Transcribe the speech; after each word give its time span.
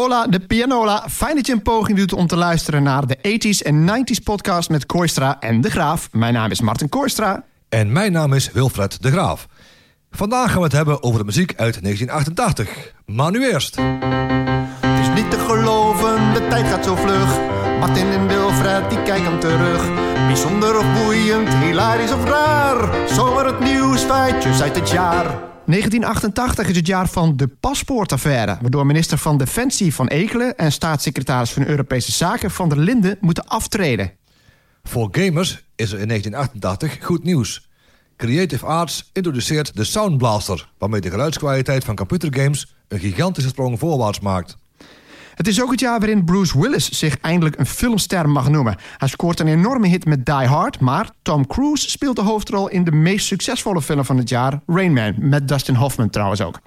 Hola, 0.00 0.26
de 0.26 0.40
pianola. 0.40 1.06
Fijn 1.10 1.36
dat 1.36 1.46
je 1.46 1.52
een 1.52 1.62
poging 1.62 1.98
doet 1.98 2.12
om 2.12 2.26
te 2.26 2.36
luisteren 2.36 2.82
naar 2.82 3.06
de 3.06 3.16
80s 3.16 3.66
en 3.66 3.88
90s 3.88 4.22
podcast 4.24 4.70
met 4.70 4.86
Koistra 4.86 5.40
en 5.40 5.60
De 5.60 5.70
Graaf. 5.70 6.08
Mijn 6.12 6.32
naam 6.32 6.50
is 6.50 6.60
Martin 6.60 6.88
Koistra. 6.88 7.44
En 7.68 7.92
mijn 7.92 8.12
naam 8.12 8.32
is 8.32 8.52
Wilfred 8.52 9.02
De 9.02 9.10
Graaf. 9.10 9.46
Vandaag 10.10 10.48
gaan 10.48 10.58
we 10.58 10.64
het 10.64 10.72
hebben 10.72 11.02
over 11.02 11.18
de 11.18 11.24
muziek 11.24 11.54
uit 11.56 11.82
1988. 11.82 12.92
Maar 13.06 13.30
nu 13.30 13.50
eerst. 13.52 13.76
Het 14.80 15.00
is 15.00 15.22
niet 15.22 15.30
te 15.30 15.38
geloven, 15.38 16.32
de 16.32 16.46
tijd 16.48 16.66
gaat 16.66 16.84
zo 16.84 16.96
vlug. 16.96 17.38
Martin 17.78 18.10
en 18.10 18.26
Wilfred, 18.26 18.90
die 18.90 19.02
kijken 19.02 19.38
terug. 19.38 19.94
Bijzonder 20.26 20.78
of 20.78 21.02
boeiend, 21.02 21.48
hilarisch 21.48 22.12
of 22.12 22.24
raar. 22.24 23.08
Zomaar 23.08 23.46
het 23.46 23.60
nieuws, 23.60 24.02
feitjes 24.02 24.62
uit 24.62 24.76
het 24.76 24.90
jaar. 24.90 25.49
1988 25.70 26.68
is 26.68 26.76
het 26.76 26.86
jaar 26.86 27.08
van 27.08 27.36
de 27.36 27.48
paspoortaffaire... 27.48 28.58
waardoor 28.60 28.86
minister 28.86 29.18
van 29.18 29.38
Defensie 29.38 29.94
Van 29.94 30.08
Ekelen... 30.08 30.56
en 30.56 30.72
staatssecretaris 30.72 31.50
van 31.50 31.66
Europese 31.66 32.12
Zaken 32.12 32.50
Van 32.50 32.68
der 32.68 32.78
Linden 32.78 33.18
moeten 33.20 33.46
aftreden. 33.46 34.12
Voor 34.82 35.08
gamers 35.12 35.64
is 35.76 35.92
er 35.92 35.98
in 35.98 36.08
1988 36.08 37.04
goed 37.04 37.24
nieuws. 37.24 37.68
Creative 38.16 38.66
Arts 38.66 39.10
introduceert 39.12 39.76
de 39.76 39.84
Sound 39.84 40.18
Blaster... 40.18 40.70
waarmee 40.78 41.00
de 41.00 41.10
geluidskwaliteit 41.10 41.84
van 41.84 41.96
computergames... 41.96 42.74
een 42.88 42.98
gigantische 42.98 43.50
sprong 43.50 43.78
voorwaarts 43.78 44.20
maakt. 44.20 44.56
Het 45.40 45.48
is 45.48 45.62
ook 45.62 45.70
het 45.70 45.80
jaar 45.80 45.98
waarin 45.98 46.24
Bruce 46.24 46.60
Willis 46.60 46.88
zich 46.88 47.18
eindelijk 47.20 47.58
een 47.58 47.66
filmster 47.66 48.28
mag 48.28 48.48
noemen. 48.48 48.76
Hij 48.96 49.08
scoort 49.08 49.40
een 49.40 49.46
enorme 49.46 49.88
hit 49.88 50.04
met 50.04 50.26
Die 50.26 50.34
Hard, 50.34 50.80
maar 50.80 51.10
Tom 51.22 51.46
Cruise 51.46 51.90
speelt 51.90 52.16
de 52.16 52.22
hoofdrol 52.22 52.68
in 52.68 52.84
de 52.84 52.92
meest 52.92 53.26
succesvolle 53.26 53.82
film 53.82 54.04
van 54.04 54.16
het 54.16 54.28
jaar, 54.28 54.60
Rain 54.66 54.92
Man, 54.92 55.14
met 55.18 55.48
Dustin 55.48 55.74
Hoffman 55.74 56.10
trouwens 56.10 56.40
ook. 56.40 56.60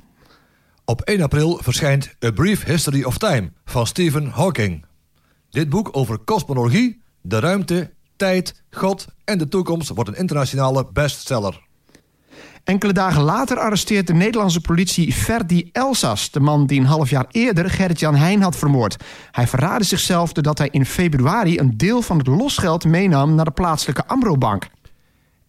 Op 0.86 1.02
1 1.02 1.22
april 1.22 1.59
verschijnt 1.62 2.16
A 2.26 2.32
Brief 2.32 2.63
History 2.63 3.04
of 3.04 3.18
Time 3.18 3.52
van 3.66 3.88
Stephen 3.88 4.27
Hawking. 4.27 4.85
Dit 5.49 5.70
boek 5.70 5.90
over 5.91 6.18
kosmologie, 6.18 7.02
de 7.21 7.40
ruimte, 7.40 7.94
tijd, 8.16 8.63
God 8.71 9.05
en 9.24 9.38
de 9.38 9.48
toekomst 9.48 9.90
wordt 9.90 10.10
een 10.10 10.18
internationale 10.18 10.88
bestseller. 10.94 11.62
Enkele 12.64 12.94
dagen 12.94 13.22
later 13.22 13.58
arresteert 13.58 14.08
de 14.08 14.14
Nederlandse 14.14 14.62
politie 14.62 15.14
Ferdi 15.14 15.70
Elsas... 15.72 16.32
de 16.32 16.40
man 16.40 16.66
die 16.66 16.80
een 16.80 16.86
half 16.86 17.10
jaar 17.10 17.26
eerder 17.32 17.70
Gerrit-Jan 17.70 18.16
Heijn 18.16 18.42
had 18.42 18.56
vermoord. 18.56 19.04
Hij 19.32 19.48
verraadde 19.48 19.86
zichzelf 19.86 20.34
doordat 20.34 20.58
hij 20.58 20.68
in 20.72 20.86
februari... 20.86 21.60
een 21.60 21.78
deel 21.78 22.02
van 22.02 22.18
het 22.18 22.28
losgeld 22.28 22.86
meenam 22.86 23.36
naar 23.36 23.46
de 23.46 23.52
plaatselijke 23.52 24.06
Amrobank. 24.06 24.68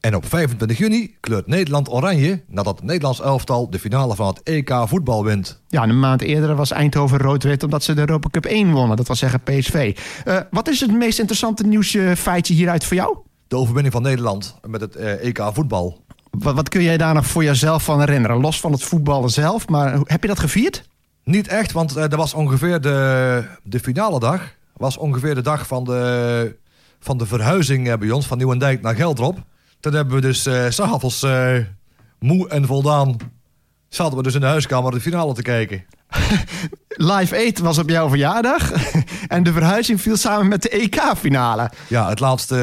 En 0.00 0.16
op 0.16 0.28
25 0.28 0.78
juni 0.78 1.16
kleurt 1.20 1.46
Nederland 1.46 1.90
oranje... 1.90 2.42
nadat 2.48 2.76
het 2.76 2.84
Nederlands 2.84 3.20
elftal 3.20 3.70
de 3.70 3.78
finale 3.78 4.14
van 4.14 4.26
het 4.26 4.42
EK 4.42 4.74
voetbal 4.86 5.24
wint. 5.24 5.60
Ja, 5.68 5.82
een 5.82 6.00
maand 6.00 6.22
eerder 6.22 6.54
was 6.54 6.70
Eindhoven 6.70 7.18
rood-wit... 7.18 7.62
omdat 7.62 7.82
ze 7.82 7.94
de 7.94 8.00
Europa 8.00 8.28
Cup 8.28 8.44
1 8.44 8.72
wonnen, 8.72 8.96
dat 8.96 9.06
wil 9.06 9.16
zeggen 9.16 9.42
PSV. 9.42 9.98
Uh, 10.24 10.38
wat 10.50 10.68
is 10.68 10.80
het 10.80 10.92
meest 10.92 11.18
interessante 11.18 11.66
nieuwsfeitje 11.66 12.54
hieruit 12.54 12.84
voor 12.84 12.96
jou? 12.96 13.16
De 13.48 13.56
overwinning 13.56 13.94
van 13.94 14.02
Nederland 14.02 14.56
met 14.66 14.80
het 14.80 14.96
uh, 14.96 15.24
EK 15.24 15.50
voetbal. 15.52 16.03
Wat, 16.38 16.54
wat 16.54 16.68
kun 16.68 16.82
jij 16.82 16.96
daar 16.96 17.14
nog 17.14 17.26
voor 17.26 17.44
jezelf 17.44 17.84
van 17.84 18.00
herinneren? 18.00 18.40
Los 18.40 18.60
van 18.60 18.72
het 18.72 18.82
voetballen 18.82 19.30
zelf, 19.30 19.68
maar 19.68 19.98
heb 20.04 20.22
je 20.22 20.28
dat 20.28 20.38
gevierd? 20.38 20.88
Niet 21.24 21.48
echt, 21.48 21.72
want 21.72 21.90
uh, 21.96 22.02
dat 22.02 22.14
was 22.14 22.34
ongeveer 22.34 22.80
de, 22.80 23.44
de 23.62 23.80
finale 23.80 24.20
dag. 24.20 24.54
was 24.76 24.96
ongeveer 24.96 25.34
de 25.34 25.40
dag 25.40 25.66
van 25.66 25.84
de, 25.84 26.56
van 27.00 27.18
de 27.18 27.26
verhuizing 27.26 27.88
uh, 27.88 27.96
bij 27.96 28.10
ons, 28.10 28.26
van 28.26 28.38
Nieuwendijk 28.38 28.82
naar 28.82 28.94
Geldrop. 28.94 29.38
Toen 29.80 29.94
hebben 29.94 30.14
we 30.14 30.20
dus 30.20 30.46
uh, 30.46 30.64
s'avonds 30.68 31.26
moe 32.18 32.48
en 32.48 32.66
voldaan... 32.66 33.16
zaten 33.88 34.16
we 34.16 34.22
dus 34.22 34.34
in 34.34 34.40
de 34.40 34.46
huiskamer 34.46 34.92
de 34.92 35.00
finale 35.00 35.34
te 35.34 35.42
kijken. 35.42 35.84
Live 36.96 37.46
8 37.46 37.58
was 37.58 37.78
op 37.78 37.88
jouw 37.88 38.08
verjaardag. 38.08 38.72
en 39.28 39.42
de 39.42 39.52
verhuizing 39.52 40.00
viel 40.00 40.16
samen 40.16 40.48
met 40.48 40.62
de 40.62 40.68
EK-finale. 40.68 41.70
Ja, 41.88 42.08
het 42.08 42.20
laatste, 42.20 42.54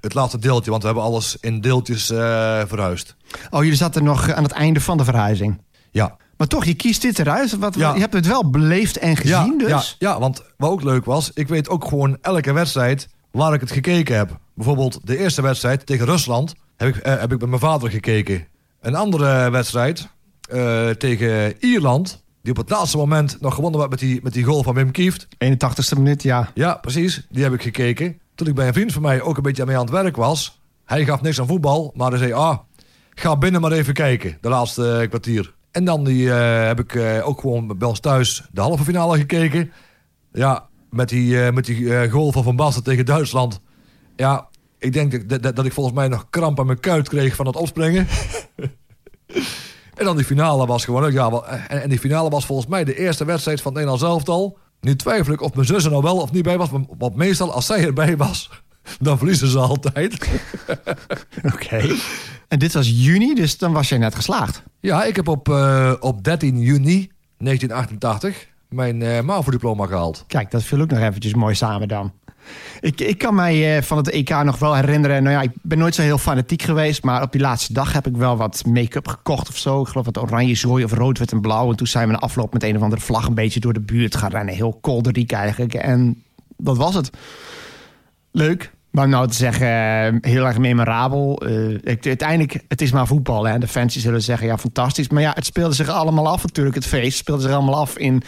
het 0.00 0.14
laatste 0.14 0.38
deeltje. 0.38 0.70
Want 0.70 0.82
we 0.82 0.88
hebben 0.88 1.06
alles 1.06 1.36
in 1.40 1.60
deeltjes 1.60 2.10
uh, 2.10 2.18
verhuisd. 2.66 3.16
Oh, 3.50 3.62
jullie 3.62 3.76
zaten 3.76 4.04
nog 4.04 4.32
aan 4.32 4.42
het 4.42 4.52
einde 4.52 4.80
van 4.80 4.96
de 4.96 5.04
verhuizing? 5.04 5.60
Ja. 5.90 6.16
Maar 6.36 6.46
toch, 6.46 6.64
je 6.64 6.74
kiest 6.74 7.02
dit 7.02 7.18
eruit. 7.18 7.58
Wat, 7.58 7.74
ja. 7.74 7.94
Je 7.94 8.00
hebt 8.00 8.14
het 8.14 8.26
wel 8.26 8.50
beleefd 8.50 8.98
en 8.98 9.16
gezien 9.16 9.54
ja, 9.58 9.66
dus. 9.66 9.96
Ja, 9.98 10.10
ja, 10.10 10.18
want 10.18 10.42
wat 10.56 10.70
ook 10.70 10.82
leuk 10.82 11.04
was... 11.04 11.30
ik 11.34 11.48
weet 11.48 11.68
ook 11.68 11.84
gewoon 11.84 12.18
elke 12.20 12.52
wedstrijd 12.52 13.08
waar 13.30 13.54
ik 13.54 13.60
het 13.60 13.70
gekeken 13.70 14.16
heb. 14.16 14.38
Bijvoorbeeld 14.54 15.00
de 15.02 15.18
eerste 15.18 15.42
wedstrijd 15.42 15.86
tegen 15.86 16.06
Rusland... 16.06 16.54
heb 16.76 16.96
ik, 16.96 17.06
uh, 17.06 17.20
heb 17.20 17.32
ik 17.32 17.40
met 17.40 17.48
mijn 17.48 17.60
vader 17.60 17.90
gekeken. 17.90 18.46
Een 18.80 18.94
andere 18.94 19.50
wedstrijd 19.50 20.08
uh, 20.52 20.88
tegen 20.88 21.54
Ierland 21.60 22.21
die 22.42 22.52
op 22.52 22.58
het 22.58 22.70
laatste 22.70 22.96
moment 22.96 23.40
nog 23.40 23.54
gewonnen 23.54 23.78
werd 23.78 23.90
met 23.90 23.98
die, 23.98 24.20
met 24.22 24.32
die 24.32 24.44
goal 24.44 24.62
van 24.62 24.74
Wim 24.74 24.90
Kieft. 24.90 25.26
81ste 25.26 25.96
minuut, 25.96 26.22
ja. 26.22 26.50
Ja, 26.54 26.74
precies. 26.74 27.26
Die 27.30 27.42
heb 27.42 27.52
ik 27.52 27.62
gekeken. 27.62 28.20
Toen 28.34 28.46
ik 28.46 28.54
bij 28.54 28.66
een 28.66 28.72
vriend 28.72 28.92
van 28.92 29.02
mij 29.02 29.22
ook 29.22 29.36
een 29.36 29.42
beetje 29.42 29.66
mee 29.66 29.76
aan 29.76 29.82
het 29.82 29.90
werk 29.90 30.16
was. 30.16 30.60
Hij 30.84 31.04
gaf 31.04 31.22
niks 31.22 31.40
aan 31.40 31.46
voetbal, 31.46 31.92
maar 31.96 32.10
hij 32.10 32.18
zei... 32.18 32.32
Ah, 32.32 32.58
ga 33.14 33.36
binnen 33.36 33.60
maar 33.60 33.72
even 33.72 33.94
kijken, 33.94 34.38
de 34.40 34.48
laatste 34.48 34.98
uh, 35.02 35.08
kwartier. 35.08 35.54
En 35.70 35.84
dan 35.84 36.04
die, 36.04 36.24
uh, 36.24 36.66
heb 36.66 36.80
ik 36.80 36.94
uh, 36.94 37.28
ook 37.28 37.40
gewoon 37.40 37.78
bij 37.78 37.88
ons 37.88 38.00
thuis 38.00 38.42
de 38.52 38.60
halve 38.60 38.84
finale 38.84 39.18
gekeken. 39.18 39.72
Ja, 40.32 40.68
met 40.90 41.08
die, 41.08 41.52
met 41.52 41.64
die 41.64 42.10
goal 42.10 42.32
van 42.32 42.42
Van 42.42 42.56
Basten 42.56 42.82
tegen 42.82 43.06
Duitsland. 43.06 43.60
Ja, 44.16 44.48
ik 44.78 44.92
denk 44.92 45.28
dat, 45.28 45.42
dat, 45.42 45.56
dat 45.56 45.64
ik 45.64 45.72
volgens 45.72 45.96
mij 45.96 46.08
nog 46.08 46.26
kramp 46.30 46.60
aan 46.60 46.66
mijn 46.66 46.80
kuit 46.80 47.08
kreeg 47.08 47.36
van 47.36 47.46
het 47.46 47.56
opspringen. 47.56 48.06
En 50.02 50.08
dan 50.08 50.16
die 50.16 50.26
finale 50.26 50.66
was 50.66 50.84
gewoon... 50.84 51.12
Ja, 51.12 51.30
en, 51.68 51.82
en 51.82 51.88
die 51.88 51.98
finale 51.98 52.30
was 52.30 52.46
volgens 52.46 52.68
mij 52.68 52.84
de 52.84 52.98
eerste 52.98 53.24
wedstrijd 53.24 53.60
van 53.60 53.72
het 53.72 53.84
Nederlands 53.84 54.14
elftal. 54.14 54.58
Nu 54.80 54.96
twijfel 54.96 55.32
ik 55.32 55.40
of 55.40 55.54
mijn 55.54 55.66
zus 55.66 55.84
er 55.84 55.90
nou 55.90 56.02
wel 56.02 56.16
of 56.16 56.32
niet 56.32 56.42
bij 56.42 56.58
was. 56.58 56.68
Want 56.98 57.16
meestal 57.16 57.52
als 57.52 57.66
zij 57.66 57.84
erbij 57.84 58.16
was... 58.16 58.50
dan 59.00 59.18
verliezen 59.18 59.48
ze 59.48 59.58
altijd. 59.58 60.12
Oké. 61.36 61.54
Okay. 61.54 61.94
En 62.48 62.58
dit 62.58 62.72
was 62.72 62.88
juni, 62.88 63.34
dus 63.34 63.58
dan 63.58 63.72
was 63.72 63.88
jij 63.88 63.98
net 63.98 64.14
geslaagd. 64.14 64.62
Ja, 64.80 65.04
ik 65.04 65.16
heb 65.16 65.28
op, 65.28 65.48
uh, 65.48 65.92
op 66.00 66.24
13 66.24 66.60
juni 66.60 67.10
1988 67.38 68.46
mijn 68.68 69.00
uh, 69.00 69.20
MAVO-diploma 69.20 69.86
gehaald. 69.86 70.24
Kijk, 70.26 70.50
dat 70.50 70.62
viel 70.62 70.80
ook 70.80 70.90
nog 70.90 70.98
eventjes 70.98 71.34
mooi 71.34 71.54
samen 71.54 71.88
dan. 71.88 72.12
Ik, 72.80 73.00
ik 73.00 73.18
kan 73.18 73.34
mij 73.34 73.76
uh, 73.76 73.82
van 73.82 73.96
het 73.96 74.10
EK 74.10 74.42
nog 74.44 74.58
wel 74.58 74.74
herinneren. 74.74 75.22
Nou 75.22 75.36
ja, 75.36 75.42
ik 75.42 75.50
ben 75.62 75.78
nooit 75.78 75.94
zo 75.94 76.02
heel 76.02 76.18
fanatiek 76.18 76.62
geweest. 76.62 77.02
Maar 77.02 77.22
op 77.22 77.32
die 77.32 77.40
laatste 77.40 77.72
dag 77.72 77.92
heb 77.92 78.06
ik 78.06 78.16
wel 78.16 78.36
wat 78.36 78.62
make-up 78.66 79.08
gekocht 79.08 79.48
of 79.48 79.56
zo. 79.56 79.80
Ik 79.80 79.88
geloof 79.88 80.04
wat 80.04 80.18
oranje 80.18 80.54
zooi 80.54 80.84
of 80.84 80.92
rood, 80.92 81.18
wit 81.18 81.32
en 81.32 81.40
blauw. 81.40 81.70
En 81.70 81.76
toen 81.76 81.86
zijn 81.86 82.06
we 82.06 82.12
na 82.12 82.18
afloop 82.18 82.52
met 82.52 82.62
een 82.62 82.76
of 82.76 82.82
andere 82.82 83.02
vlag 83.02 83.26
een 83.26 83.34
beetje 83.34 83.60
door 83.60 83.72
de 83.72 83.80
buurt 83.80 84.16
gaan 84.16 84.30
rennen. 84.30 84.54
Heel 84.54 84.78
kolderiek 84.80 85.32
eigenlijk. 85.32 85.74
En 85.74 86.22
dat 86.56 86.76
was 86.76 86.94
het. 86.94 87.10
Leuk. 88.30 88.72
Maar 88.92 89.08
nou 89.08 89.28
te 89.28 89.34
zeggen, 89.34 90.18
heel 90.20 90.46
erg 90.46 90.58
memorabel. 90.58 91.46
Ik, 91.82 92.06
uiteindelijk, 92.06 92.60
het 92.68 92.80
is 92.80 92.92
maar 92.92 93.06
voetbal. 93.06 93.44
Hè. 93.44 93.58
De 93.58 93.68
fans 93.68 93.96
zullen 93.96 94.22
zeggen, 94.22 94.46
ja, 94.46 94.58
fantastisch. 94.58 95.08
Maar 95.08 95.22
ja, 95.22 95.32
het 95.34 95.46
speelde 95.46 95.74
zich 95.74 95.88
allemaal 95.88 96.28
af 96.28 96.42
natuurlijk. 96.42 96.74
Het 96.74 96.86
feest 96.86 97.18
speelde 97.18 97.42
zich 97.42 97.52
allemaal 97.52 97.80
af 97.80 97.98
in, 97.98 98.22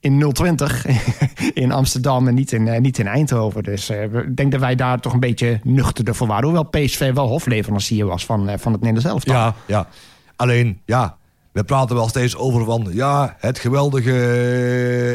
in 0.00 0.32
020 0.32 0.86
in 1.54 1.72
Amsterdam 1.72 2.28
en 2.28 2.34
niet 2.34 2.52
in, 2.52 2.66
uh, 2.66 2.78
niet 2.78 2.98
in 2.98 3.06
Eindhoven. 3.06 3.62
Dus 3.62 3.90
uh, 3.90 4.02
ik 4.02 4.36
denk 4.36 4.52
dat 4.52 4.60
wij 4.60 4.74
daar 4.74 5.00
toch 5.00 5.12
een 5.12 5.20
beetje 5.20 5.60
nuchterder 5.62 6.14
voor 6.14 6.26
waren. 6.26 6.44
Hoewel 6.44 6.64
PSV 6.64 7.12
wel 7.12 7.28
hofleverancier 7.28 8.06
was 8.06 8.24
van, 8.24 8.50
uh, 8.50 8.54
van 8.56 8.72
het 8.72 8.80
Nederlands 8.80 9.08
elftal. 9.08 9.34
Ja, 9.34 9.54
ja. 9.66 9.88
Alleen, 10.36 10.80
ja, 10.84 11.16
we 11.52 11.64
praten 11.64 11.96
wel 11.96 12.08
steeds 12.08 12.36
over 12.36 12.64
van... 12.64 12.88
ja, 12.90 13.36
het 13.38 13.58
geweldige 13.58 14.14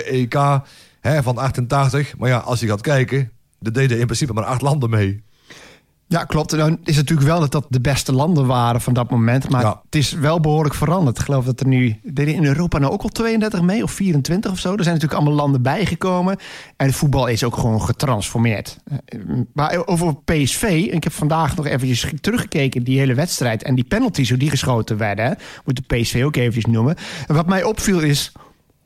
EK 0.06 0.62
hè, 1.02 1.24
van 1.24 1.38
88. 1.38 2.18
Maar 2.18 2.30
ja, 2.30 2.38
als 2.38 2.60
je 2.60 2.68
gaat 2.68 2.82
kijken... 2.82 3.32
er 3.62 3.74
deden 3.74 4.00
in 4.00 4.06
principe 4.06 4.34
maar 4.34 4.44
acht 4.44 4.62
landen 4.62 4.90
mee. 4.90 5.24
Ja, 6.14 6.24
klopt. 6.24 6.52
En 6.52 6.58
dan 6.58 6.70
is 6.70 6.96
het 6.96 7.10
natuurlijk 7.10 7.28
wel 7.28 7.40
dat 7.40 7.52
dat 7.52 7.66
de 7.70 7.82
beste 7.82 8.14
landen 8.14 8.46
waren 8.46 8.82
van 8.82 8.94
dat 8.94 9.10
moment. 9.10 9.50
Maar 9.50 9.62
ja. 9.62 9.82
het 9.86 9.96
is 9.96 10.12
wel 10.12 10.40
behoorlijk 10.40 10.76
veranderd. 10.76 11.18
Ik 11.18 11.24
geloof 11.24 11.46
dat 11.46 11.60
er 11.60 11.68
nu... 11.68 12.00
Deden 12.04 12.34
in 12.34 12.46
Europa 12.46 12.78
nou 12.78 12.94
ook 12.94 13.02
al 13.02 13.10
32 13.10 13.62
mee 13.62 13.84
of 13.84 13.92
24 13.92 14.52
of 14.52 14.60
zo? 14.60 14.76
Er 14.76 14.84
zijn 14.84 14.96
natuurlijk 14.96 15.22
allemaal 15.22 15.40
landen 15.40 15.62
bijgekomen. 15.62 16.38
En 16.78 16.86
het 16.88 16.96
voetbal 16.96 17.28
is 17.28 17.44
ook 17.44 17.58
gewoon 17.58 17.82
getransformeerd. 17.82 18.78
Maar 19.54 19.88
over 19.88 20.16
PSV... 20.16 20.64
Ik 20.92 21.04
heb 21.04 21.14
vandaag 21.14 21.56
nog 21.56 21.66
eventjes 21.66 22.12
teruggekeken... 22.22 22.84
die 22.84 23.00
hele 23.00 23.14
wedstrijd 23.14 23.64
en 23.64 23.76
die 23.76 23.86
penalties, 23.86 24.30
hoe 24.30 24.38
die 24.38 24.50
geschoten 24.50 24.98
werden. 24.98 25.38
Moet 25.66 25.88
de 25.88 25.96
PSV 25.96 26.22
ook 26.26 26.36
eventjes 26.36 26.66
noemen. 26.66 26.96
En 27.28 27.36
wat 27.36 27.48
mij 27.48 27.64
opviel 27.64 28.00
is 28.00 28.32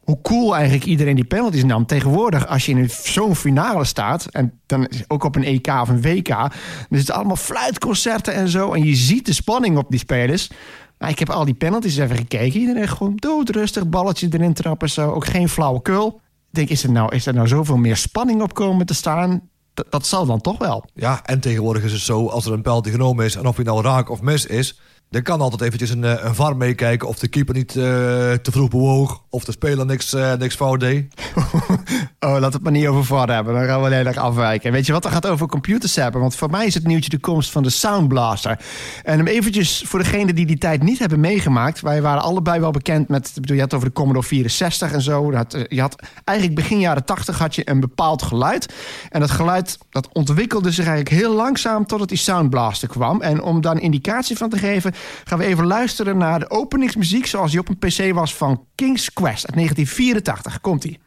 hoe 0.08 0.22
cool 0.22 0.56
eigenlijk 0.56 0.86
iedereen 0.86 1.16
die 1.16 1.26
penalties 1.26 1.64
nam. 1.64 1.86
Tegenwoordig, 1.86 2.48
als 2.48 2.66
je 2.66 2.72
in 2.72 2.90
zo'n 2.90 3.36
finale 3.36 3.84
staat... 3.86 4.26
en 4.26 4.60
dan 4.66 4.88
ook 5.08 5.24
op 5.24 5.36
een 5.36 5.44
EK 5.44 5.68
of 5.68 5.90
een 5.90 6.02
WK... 6.02 6.28
dan 6.28 6.52
is 6.90 7.00
het 7.00 7.12
allemaal 7.12 7.36
fluitconcerten 7.36 8.34
en 8.34 8.50
zo... 8.50 8.74
en 8.74 8.84
je 8.84 8.96
ziet 8.96 9.26
de 9.26 9.34
spanning 9.34 9.78
op 9.78 9.90
die 9.90 10.00
spelers... 10.00 10.50
Maar 10.98 11.10
ik 11.10 11.20
heb 11.20 11.30
al 11.30 11.46
die 11.46 11.54
penalties 11.54 11.98
even 11.98 12.18
gekeken. 12.18 12.60
Iedereen 12.60 12.88
gewoon 12.88 13.16
doodrustig, 13.16 13.90
balletje 13.90 14.28
erin 14.32 14.54
trappen. 14.54 14.90
Zo. 14.90 15.12
Ook 15.12 15.26
geen 15.26 15.50
flauwekul. 15.50 16.08
Ik 16.50 16.56
denk, 16.56 16.70
is 16.70 16.84
er, 16.84 16.92
nou, 16.92 17.16
is 17.16 17.26
er 17.26 17.34
nou 17.34 17.48
zoveel 17.48 17.78
meer 17.78 17.98
spanning 17.98 18.42
op 18.42 18.54
komen 18.54 18.86
te 18.86 18.94
staan? 18.94 19.42
Dat, 19.74 19.86
dat 19.90 20.06
zal 20.06 20.26
dan 20.26 20.42
toch 20.42 20.58
wel. 20.58 20.86
Ja, 20.94 21.26
en 21.26 21.40
tegenwoordig 21.40 21.84
is 21.84 21.92
het 21.92 22.02
zo... 22.02 22.28
als 22.28 22.46
er 22.46 22.54
een 22.54 22.62
penalty 22.62 22.90
genomen 22.90 23.26
is... 23.26 23.36
en 23.36 23.46
of 23.46 23.56
hij 23.56 23.66
nou 23.66 23.82
raak 23.82 24.10
of 24.10 24.22
mis 24.22 24.46
is... 24.46 24.80
Er 25.12 25.22
kan 25.22 25.42
altijd 25.42 25.62
eventjes 25.62 25.90
een, 25.90 26.26
een 26.28 26.36
VAR 26.36 26.58
meekijken 26.58 27.08
of 27.08 27.20
de 27.20 27.28
keeper 27.28 27.56
niet 27.56 27.72
te 27.72 28.52
vroeg 28.52 28.70
bewoog. 28.70 29.24
Of 29.30 29.44
de 29.44 29.52
speler 29.52 29.86
niks, 29.86 30.16
niks 30.38 30.56
fout 30.56 30.80
deed. 30.80 31.14
oh, 32.20 32.40
we 32.40 32.46
het 32.46 32.62
maar 32.62 32.72
niet 32.72 32.88
over 32.88 33.06
VAR 33.06 33.30
hebben. 33.30 33.54
Dan 33.54 33.66
gaan 33.66 33.82
we 33.82 33.94
heel 33.94 34.06
erg 34.06 34.18
afwijken. 34.18 34.72
Weet 34.72 34.86
je 34.86 34.92
wat, 34.92 35.06
er 35.06 35.12
gaat 35.12 35.28
over 35.28 35.48
computers 35.48 35.96
hebben. 35.96 36.22
Want 36.22 36.36
voor 36.36 36.50
mij 36.50 36.66
is 36.66 36.74
het 36.74 36.88
nieuwtje 36.88 37.10
de 37.10 37.20
komst 37.20 37.52
van 37.52 37.64
de 37.64 37.70
Sound 37.70 38.08
Blaster. 38.08 38.60
En 39.04 39.18
hem 39.18 39.28
eventjes 39.28 39.84
voor 39.86 40.00
degenen 40.00 40.36
die 40.36 40.46
die 40.46 40.58
tijd 40.58 40.84
niet 40.84 41.00
hebben 41.00 41.20
meegemaakt. 41.20 41.82
Wij 41.82 42.02
waren 42.02 42.22
allebei 42.22 42.60
wel 42.60 42.72
bekend 42.72 43.08
met... 43.08 43.32
Bedoel, 43.36 43.56
je 43.56 43.62
had 43.62 43.74
over 43.74 43.88
de 43.88 43.94
Commodore 43.94 44.26
64 44.26 44.92
en 44.92 45.02
zo. 45.02 45.32
Je 45.68 45.82
had, 45.82 45.96
eigenlijk 46.24 46.60
begin 46.60 46.80
jaren 46.80 47.06
80 47.06 47.38
had 47.38 47.56
je 47.56 47.70
een 47.70 47.80
bepaald 47.80 48.22
geluid. 48.22 48.74
En 49.10 49.20
dat 49.20 49.32
geluid 49.32 49.78
dat 49.90 50.10
ontwikkelde 50.14 50.72
zich 50.72 50.86
eigenlijk 50.86 51.16
heel 51.22 51.34
langzaam... 51.34 51.86
totdat 51.86 52.10
die 52.10 52.18
Sound 52.18 52.50
Blaster 52.50 52.88
kwam. 52.88 53.22
En 53.22 53.42
om 53.42 53.62
daar 53.62 53.82
indicatie 53.82 54.38
van 54.38 54.50
te 54.50 54.58
geven... 54.58 54.94
gaan 55.24 55.38
we 55.38 55.46
even 55.46 55.66
luisteren 55.66 56.18
naar 56.18 56.40
de 56.40 56.50
openingsmuziek... 56.50 57.26
zoals 57.26 57.52
die 57.52 57.60
op 57.60 57.70
een 57.70 57.78
pc 57.78 58.14
was 58.14 58.36
van 58.36 58.66
King's 58.76 59.14
Quest 59.14 59.46
uit 59.46 59.56
1984. 59.56 60.62
Komt-ie. 60.62 61.00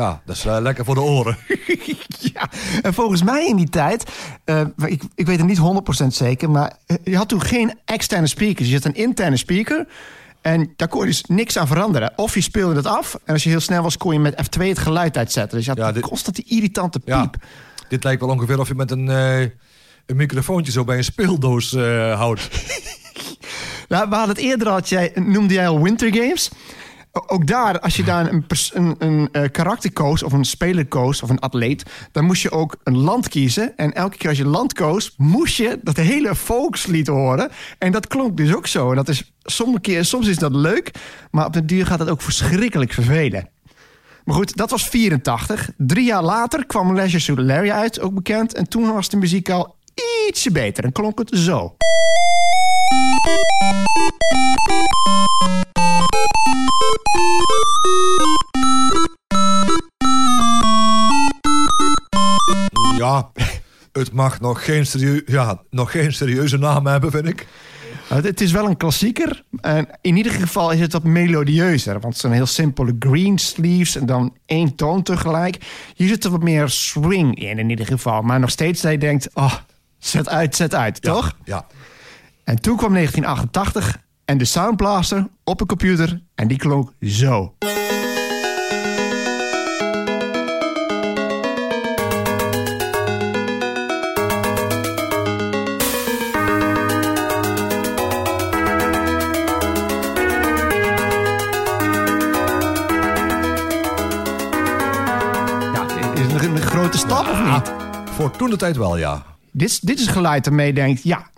Ja, 0.00 0.22
dat 0.24 0.36
is 0.36 0.46
uh, 0.46 0.56
lekker 0.60 0.84
voor 0.84 0.94
de 0.94 1.00
oren. 1.00 1.36
ja, 2.34 2.50
en 2.82 2.94
volgens 2.94 3.22
mij 3.22 3.46
in 3.46 3.56
die 3.56 3.68
tijd, 3.68 4.10
uh, 4.44 4.60
ik, 4.84 5.02
ik 5.14 5.26
weet 5.26 5.38
het 5.38 5.46
niet 5.46 6.04
100% 6.04 6.06
zeker, 6.06 6.50
maar 6.50 6.72
eh, 6.86 6.96
je 7.04 7.16
had 7.16 7.28
toen 7.28 7.42
geen 7.42 7.78
externe 7.84 8.26
speakers. 8.26 8.68
Je 8.68 8.74
had 8.74 8.84
een 8.84 8.94
interne 8.94 9.36
speaker. 9.36 9.86
En 10.40 10.72
daar 10.76 10.88
kon 10.88 11.00
je 11.00 11.06
dus 11.06 11.24
niks 11.24 11.58
aan 11.58 11.66
veranderen. 11.66 12.12
Of 12.16 12.34
je 12.34 12.40
speelde 12.40 12.74
het 12.74 12.86
af. 12.86 13.18
En 13.24 13.32
als 13.32 13.42
je 13.42 13.50
heel 13.50 13.60
snel 13.60 13.82
was, 13.82 13.96
kon 13.96 14.12
je 14.12 14.18
met 14.18 14.34
F2 14.34 14.62
het 14.62 14.78
geluid 14.78 15.16
uitzetten. 15.16 15.56
Dus 15.56 15.66
je 15.66 15.72
had 15.72 15.80
ja, 15.80 15.92
dit, 15.92 16.02
constant 16.02 16.36
die 16.36 16.44
irritante 16.48 16.98
piep. 16.98 17.14
Ja, 17.14 17.30
dit 17.88 18.04
lijkt 18.04 18.20
wel 18.20 18.30
ongeveer 18.30 18.58
of 18.58 18.68
je 18.68 18.74
met 18.74 18.90
een, 18.90 19.06
uh, 19.06 19.40
een 19.40 20.16
microfoontje 20.16 20.72
zo 20.72 20.84
bij 20.84 20.96
een 20.96 21.04
speeldoos 21.04 21.72
houdt. 22.14 22.48
nou, 23.88 24.08
we 24.08 24.14
hadden 24.14 24.36
het 24.36 24.44
eerder 24.44 24.68
al, 24.68 24.80
jij, 24.80 25.12
noemde 25.14 25.54
jij 25.54 25.68
al 25.68 25.82
Winter 25.82 26.14
Games 26.14 26.50
ook 27.12 27.46
daar, 27.46 27.80
als 27.80 27.96
je 27.96 28.04
daar 28.04 28.32
een, 28.32 28.44
een, 28.72 28.94
een 28.98 29.28
uh, 29.32 29.42
karakter 29.52 29.92
koos, 29.92 30.22
of 30.22 30.32
een 30.32 30.44
speler 30.44 30.86
koos, 30.86 31.22
of 31.22 31.30
een 31.30 31.38
atleet, 31.38 31.82
dan 32.12 32.24
moest 32.24 32.42
je 32.42 32.50
ook 32.50 32.76
een 32.84 32.98
land 32.98 33.28
kiezen. 33.28 33.76
En 33.76 33.94
elke 33.94 34.16
keer 34.16 34.28
als 34.28 34.38
je 34.38 34.46
land 34.46 34.72
koos, 34.72 35.14
moest 35.16 35.56
je 35.56 35.78
dat 35.82 35.96
hele 35.96 36.34
volkslied 36.34 37.06
horen. 37.06 37.50
En 37.78 37.92
dat 37.92 38.06
klonk 38.06 38.36
dus 38.36 38.54
ook 38.54 38.66
zo. 38.66 38.90
En 38.90 38.96
dat 38.96 39.08
is 39.08 39.32
sommige 39.42 39.80
keer, 39.80 40.04
soms 40.04 40.26
is 40.26 40.38
dat 40.38 40.54
leuk, 40.54 40.90
maar 41.30 41.46
op 41.46 41.52
den 41.52 41.66
duur 41.66 41.86
gaat 41.86 41.98
het 41.98 42.08
ook 42.08 42.22
verschrikkelijk 42.22 42.92
vervelen. 42.92 43.48
Maar 44.24 44.36
goed, 44.36 44.56
dat 44.56 44.70
was 44.70 44.88
84. 44.88 45.70
Drie 45.76 46.04
jaar 46.04 46.22
later 46.22 46.66
kwam 46.66 46.94
Leisure 46.94 47.22
Suit 47.22 47.38
Larry 47.38 47.70
uit, 47.70 48.00
ook 48.00 48.14
bekend. 48.14 48.54
En 48.54 48.68
toen 48.68 48.92
was 48.92 49.08
de 49.08 49.16
muziek 49.16 49.50
al 49.50 49.76
ietsje 50.28 50.52
beter 50.52 50.84
en 50.84 50.92
klonk 50.92 51.18
het 51.18 51.30
zo. 51.32 51.76
Ja, 62.96 63.30
het 63.92 64.12
mag 64.12 64.40
nog 64.40 64.64
geen, 64.64 64.86
serieus, 64.86 65.22
ja, 65.26 65.62
nog 65.70 65.90
geen 65.90 66.12
serieuze 66.12 66.58
naam 66.58 66.86
hebben, 66.86 67.10
vind 67.10 67.28
ik. 67.28 67.46
Het 68.08 68.40
is 68.40 68.52
wel 68.52 68.66
een 68.66 68.76
klassieker. 68.76 69.44
En 69.60 69.88
in 70.00 70.16
ieder 70.16 70.32
geval 70.32 70.70
is 70.70 70.80
het 70.80 70.92
wat 70.92 71.04
melodieuzer. 71.04 71.92
Want 71.92 72.04
het 72.04 72.18
zijn 72.18 72.32
heel 72.32 72.46
simpele 72.46 72.96
green 72.98 73.38
sleeves 73.38 73.96
en 73.96 74.06
dan 74.06 74.36
één 74.46 74.74
toon 74.74 75.02
tegelijk. 75.02 75.58
Hier 75.94 76.08
zit 76.08 76.24
er 76.24 76.30
wat 76.30 76.42
meer 76.42 76.68
swing 76.68 77.38
in, 77.38 77.58
in 77.58 77.70
ieder 77.70 77.86
geval. 77.86 78.22
Maar 78.22 78.40
nog 78.40 78.50
steeds 78.50 78.80
dat 78.80 78.92
je 78.92 78.98
denkt, 78.98 79.28
oh, 79.34 79.54
zet 79.98 80.28
uit, 80.28 80.56
zet 80.56 80.74
uit, 80.74 81.02
toch? 81.02 81.36
Ja. 81.44 81.66
En 82.44 82.60
toen 82.60 82.76
kwam 82.76 82.92
1988 82.92 83.96
en 84.30 84.38
de 84.38 84.44
Soundblaster 84.44 85.28
op 85.44 85.60
een 85.60 85.66
computer 85.66 86.22
en 86.34 86.48
die 86.48 86.58
klonk 86.58 86.92
zo. 87.00 87.54
grote 106.60 106.98
stap, 106.98 107.28
of 107.28 107.44
niet? 107.44 107.72
Voor 108.10 108.30
toen 108.30 108.50
de 108.50 108.56
tijd 108.56 108.76
wel, 108.76 108.96
ja. 108.96 109.22
Dit, 109.50 109.86
dit 109.86 110.00
is 110.00 110.06
geluid 110.06 110.46
waarmee 110.46 110.66
je 110.66 110.72
denkt, 110.72 111.02
ja, 111.02 111.30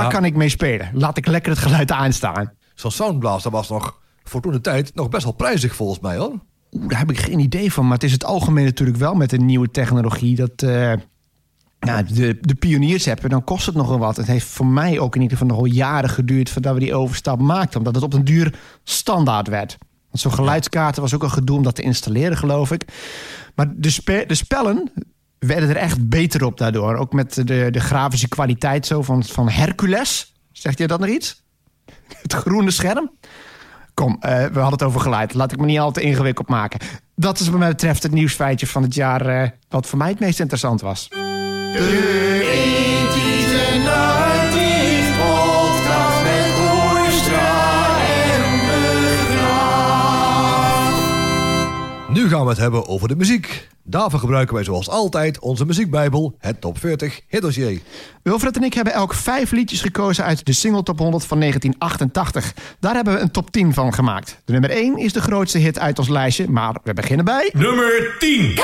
daar 0.00 0.12
kan 0.12 0.24
ik 0.24 0.34
mee 0.34 0.48
spelen. 0.48 0.90
Laat 0.92 1.16
ik 1.16 1.26
lekker 1.26 1.52
het 1.52 1.60
geluid 1.60 1.90
aanstaan. 1.90 2.52
Zo'n 2.74 2.90
Soundblaster 2.90 3.50
was 3.50 3.68
nog 3.68 4.00
voor 4.24 4.40
toen 4.40 4.52
de 4.52 4.60
tijd 4.60 4.94
nog 4.94 5.08
best 5.08 5.24
wel 5.24 5.32
prijzig 5.32 5.74
volgens 5.74 6.00
mij 6.00 6.16
hoor. 6.16 6.42
Oeh, 6.72 6.88
daar 6.88 6.98
heb 6.98 7.10
ik 7.10 7.18
geen 7.18 7.38
idee 7.38 7.72
van. 7.72 7.84
Maar 7.84 7.94
het 7.94 8.02
is 8.02 8.12
het 8.12 8.24
algemeen 8.24 8.64
natuurlijk 8.64 8.98
wel 8.98 9.14
met 9.14 9.30
de 9.30 9.38
nieuwe 9.38 9.70
technologie. 9.70 10.36
Dat 10.36 10.62
uh, 10.62 10.92
nou, 11.80 12.04
de, 12.04 12.38
de 12.40 12.54
pioniers 12.54 13.04
hebben, 13.04 13.30
dan 13.30 13.44
kost 13.44 13.66
het 13.66 13.74
nogal 13.74 13.98
wat. 13.98 14.16
Het 14.16 14.26
heeft 14.26 14.46
voor 14.46 14.66
mij 14.66 14.98
ook 14.98 15.14
in 15.14 15.22
ieder 15.22 15.38
geval 15.38 15.52
nogal 15.52 15.72
jaren 15.72 16.10
geduurd 16.10 16.50
voordat 16.50 16.74
we 16.74 16.80
die 16.80 16.94
overstap 16.94 17.40
maakten. 17.40 17.78
Omdat 17.78 17.94
het 17.94 18.04
op 18.04 18.12
een 18.12 18.24
duur 18.24 18.54
standaard 18.84 19.48
werd. 19.48 19.76
Want 20.08 20.20
zo'n 20.20 20.32
geluidskaarten 20.32 21.02
was 21.02 21.14
ook 21.14 21.22
een 21.22 21.30
gedoe 21.30 21.56
om 21.56 21.62
dat 21.62 21.74
te 21.74 21.82
installeren, 21.82 22.36
geloof 22.36 22.72
ik. 22.72 22.84
Maar 23.54 23.72
de, 23.76 24.24
de 24.26 24.34
spellen 24.34 24.92
werden 25.46 25.68
er 25.68 25.76
echt 25.76 26.08
beter 26.08 26.44
op 26.44 26.58
daardoor. 26.58 26.96
Ook 26.96 27.12
met 27.12 27.34
de, 27.34 27.68
de 27.70 27.80
grafische 27.80 28.28
kwaliteit 28.28 28.86
zo 28.86 29.02
van, 29.02 29.24
van 29.24 29.48
Hercules. 29.48 30.34
Zegt 30.52 30.78
je 30.78 30.86
dat 30.86 31.00
nog 31.00 31.08
iets? 31.08 31.42
Het 32.22 32.32
groene 32.32 32.70
scherm? 32.70 33.10
Kom, 33.94 34.10
uh, 34.20 34.20
we 34.30 34.58
hadden 34.58 34.70
het 34.70 34.82
over 34.82 35.00
geluid. 35.00 35.34
Laat 35.34 35.52
ik 35.52 35.58
me 35.58 35.66
niet 35.66 35.78
al 35.78 35.92
te 35.92 36.00
ingewikkeld 36.00 36.48
maken. 36.48 36.80
Dat 37.14 37.40
is 37.40 37.48
wat 37.48 37.58
mij 37.58 37.68
betreft 37.68 38.02
het 38.02 38.12
nieuwsfeitje 38.12 38.66
van 38.66 38.82
het 38.82 38.94
jaar... 38.94 39.42
Uh, 39.42 39.48
wat 39.68 39.86
voor 39.86 39.98
mij 39.98 40.08
het 40.08 40.20
meest 40.20 40.40
interessant 40.40 40.80
was. 40.80 41.08
Nu 52.24 52.30
gaan 52.30 52.42
we 52.42 52.48
het 52.48 52.58
hebben 52.58 52.86
over 52.86 53.08
de 53.08 53.16
muziek. 53.16 53.68
Daarvoor 53.82 54.18
gebruiken 54.18 54.54
wij 54.54 54.64
zoals 54.64 54.88
altijd 54.88 55.38
onze 55.38 55.64
muziekbijbel, 55.64 56.36
het 56.38 56.60
Top 56.60 56.78
40 56.78 57.20
hitdossier. 57.28 57.80
Wilfred 58.22 58.56
en 58.56 58.62
ik 58.62 58.74
hebben 58.74 58.92
elk 58.92 59.14
vijf 59.14 59.50
liedjes 59.50 59.80
gekozen 59.80 60.24
uit 60.24 60.46
de 60.46 60.52
Single 60.52 60.82
Top 60.82 60.98
100 60.98 61.24
van 61.24 61.38
1988. 61.38 62.54
Daar 62.80 62.94
hebben 62.94 63.14
we 63.14 63.20
een 63.20 63.30
top 63.30 63.50
10 63.50 63.74
van 63.74 63.94
gemaakt. 63.94 64.40
De 64.44 64.52
nummer 64.52 64.70
1 64.70 64.98
is 64.98 65.12
de 65.12 65.20
grootste 65.20 65.58
hit 65.58 65.78
uit 65.78 65.98
ons 65.98 66.08
lijstje, 66.08 66.50
maar 66.50 66.76
we 66.82 66.94
beginnen 66.94 67.24
bij... 67.24 67.50
Nummer 67.54 68.16
10! 68.18 68.54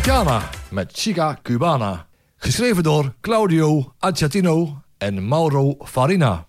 Tatjana 0.00 0.50
met 0.70 0.90
Chica 0.92 1.38
Cubana. 1.42 2.06
Geschreven 2.36 2.82
door 2.82 3.14
Claudio 3.20 3.92
Acciatino 3.98 4.82
en 4.98 5.28
Mauro 5.28 5.76
Farina. 5.84 6.44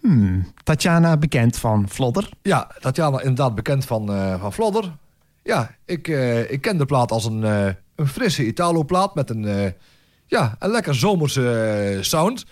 Hmm, 0.00 0.52
Tatjana 0.62 1.16
bekend 1.16 1.56
van 1.56 1.88
Flodder. 1.88 2.28
Ja, 2.42 2.70
Tatjana 2.80 3.20
inderdaad 3.20 3.54
bekend 3.54 3.84
van, 3.84 4.10
uh, 4.10 4.40
van 4.40 4.52
Flodder. 4.52 4.96
Ja, 5.42 5.70
ik, 5.84 6.08
uh, 6.08 6.50
ik 6.50 6.60
ken 6.60 6.78
de 6.78 6.86
plaat 6.86 7.10
als 7.10 7.24
een, 7.24 7.42
uh, 7.42 7.68
een 7.94 8.08
frisse 8.08 8.46
Italo-plaat 8.46 9.14
met 9.14 9.30
een, 9.30 9.74
ja, 10.26 10.56
een 10.58 10.70
lekker 10.70 10.94
zomerse 10.94 11.98
sound. 12.00 12.44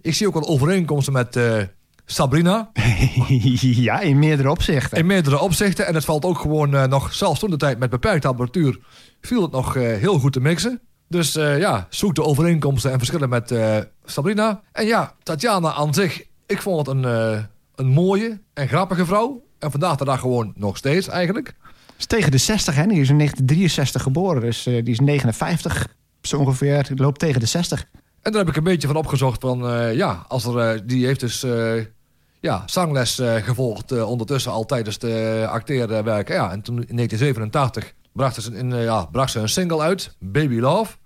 Ik 0.00 0.14
zie 0.14 0.26
ook 0.26 0.34
al 0.34 0.48
overeenkomsten 0.48 1.12
met 1.12 1.38
Sabrina. 2.10 2.70
ja, 3.60 4.00
in 4.00 4.18
meerdere 4.18 4.50
opzichten. 4.50 4.98
In 4.98 5.06
meerdere 5.06 5.38
opzichten. 5.38 5.86
En 5.86 5.94
het 5.94 6.04
valt 6.04 6.24
ook 6.24 6.38
gewoon 6.38 6.88
nog, 6.88 7.14
zelfs 7.14 7.40
toen 7.40 7.50
de 7.50 7.56
tijd 7.56 7.78
met 7.78 7.90
beperkte 7.90 8.28
apparatuur 8.28 8.78
viel 9.20 9.42
het 9.42 9.50
nog 9.50 9.76
eh, 9.76 9.82
heel 9.82 10.18
goed 10.18 10.32
te 10.32 10.40
mixen. 10.40 10.80
Dus 11.08 11.36
uh, 11.36 11.58
ja, 11.58 11.86
zoek 11.90 12.14
de 12.14 12.24
overeenkomsten 12.24 12.92
en 12.92 12.98
verschillen 12.98 13.28
met 13.28 13.54
Sabrina. 14.04 14.60
En 14.72 14.86
ja, 14.86 15.14
Tatjana 15.22 15.72
aan 15.72 15.94
zich 15.94 16.26
ik 16.48 16.62
vond 16.62 16.86
het 16.86 16.96
een, 16.96 17.04
eh, 17.04 17.42
een 17.74 17.86
mooie 17.86 18.40
en 18.54 18.68
grappige 18.68 19.06
vrouw. 19.06 19.44
En 19.58 19.70
vandaag 19.70 19.96
de 19.96 20.04
dag 20.04 20.20
gewoon 20.20 20.52
nog 20.56 20.76
steeds 20.76 21.08
eigenlijk. 21.08 21.54
Is 21.98 22.06
tegen 22.06 22.30
de 22.30 22.38
60, 22.38 22.74
hè? 22.74 22.86
Die 22.86 23.00
is 23.00 23.08
in 23.08 23.16
1963 23.16 24.02
geboren, 24.02 24.40
dus 24.40 24.66
eh, 24.66 24.84
die 24.84 24.92
is 24.92 25.00
59 25.00 25.86
zo 26.22 26.38
ongeveer. 26.38 26.86
Die 26.86 26.96
loopt 26.96 27.18
tegen 27.18 27.40
de 27.40 27.46
60. 27.46 27.88
En 28.22 28.32
daar 28.32 28.40
heb 28.44 28.50
ik 28.50 28.56
een 28.56 28.72
beetje 28.72 28.86
van 28.86 28.96
opgezocht 28.96 29.40
van, 29.40 29.68
eh, 29.68 29.94
ja, 29.94 30.24
als 30.28 30.44
er, 30.44 30.58
eh, 30.58 30.80
die 30.84 31.06
heeft 31.06 31.20
dus 31.20 31.42
eh, 31.42 31.74
ja, 32.40 32.62
zangles 32.66 33.18
eh, 33.18 33.34
gevolgd 33.34 33.92
eh, 33.92 34.08
ondertussen 34.08 34.52
al 34.52 34.64
tijdens 34.64 34.98
de 34.98 35.46
acteerwerken. 35.50 36.34
Ja, 36.34 36.50
en 36.50 36.62
toen 36.62 36.74
in 36.86 36.96
1987 36.96 37.94
bracht 38.12 38.42
ze, 38.42 38.56
een, 38.56 38.72
eh, 38.72 38.84
ja, 38.84 39.04
bracht 39.04 39.30
ze 39.30 39.38
een 39.38 39.48
single 39.48 39.80
uit, 39.80 40.16
Baby 40.18 40.58
Love. 40.58 40.96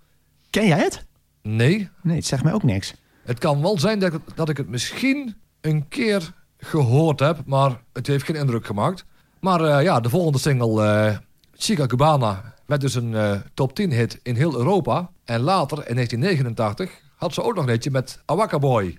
Ken 0.51 0.67
jij 0.67 0.79
het? 0.79 1.05
Nee, 1.43 1.89
Nee, 2.03 2.17
het 2.17 2.27
zegt 2.27 2.45
mij 2.45 2.53
ook 2.53 2.63
niks. 2.63 2.95
het 3.25 3.39
kan 3.39 3.63
wel 3.63 3.79
zijn 3.79 3.99
dat 3.99 4.13
ik, 4.13 4.21
dat 4.35 4.49
ik 4.49 4.57
het 4.57 4.69
misschien 4.69 5.37
een 5.61 5.89
keer 5.89 6.33
gehoord 6.59 7.21
heb, 7.21 7.39
maar 7.47 7.83
het 7.93 8.07
heeft 8.07 8.25
geen 8.25 8.37
indruk 8.37 8.67
gemaakt. 8.67 9.05
Maar 9.41 9.83
ja, 9.83 10.01
de 10.01 10.09
volgende 10.09 10.39
single, 10.39 11.21
Chica 11.53 11.87
Cubana, 11.87 12.55
werd 12.67 12.81
dus 12.81 12.95
een 12.95 13.43
top 13.55 13.75
10 13.75 13.93
hit 13.93 14.21
in 14.23 14.37
heel 14.37 14.57
Europa. 14.57 15.11
En 15.25 15.41
later, 15.41 15.89
in 15.89 15.95
1989, 15.95 17.01
had 17.17 17.35
ze 17.35 17.43
ook 17.43 17.55
nog 17.55 17.65
een 17.65 17.71
hitje 17.71 17.91
met 17.91 18.23
Awaka 18.25 18.59
Boy. 18.59 18.99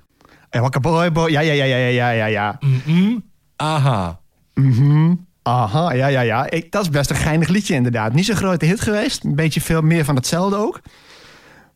Eh, 0.53 0.61
Wakka 0.61 0.79
boy, 0.79 1.11
boy. 1.11 1.31
Ja, 1.31 1.39
ja, 1.39 1.53
ja, 1.53 1.65
ja, 1.65 1.77
ja, 1.87 2.09
ja, 2.09 2.25
ja. 2.25 2.57
Mm-mm. 2.59 3.23
Aha. 3.55 4.19
Mhm. 4.53 5.13
Aha, 5.43 5.93
ja, 5.93 6.07
ja, 6.07 6.21
ja. 6.21 6.49
Ik, 6.49 6.71
dat 6.71 6.81
is 6.81 6.89
best 6.89 7.09
een 7.09 7.15
geinig 7.15 7.47
liedje 7.47 7.73
inderdaad. 7.73 8.13
Niet 8.13 8.25
zo'n 8.25 8.35
grote 8.35 8.65
hit 8.65 8.81
geweest. 8.81 9.23
Een 9.23 9.35
beetje 9.35 9.61
veel 9.61 9.81
meer 9.81 10.05
van 10.05 10.15
hetzelfde 10.15 10.55
ook. 10.55 10.81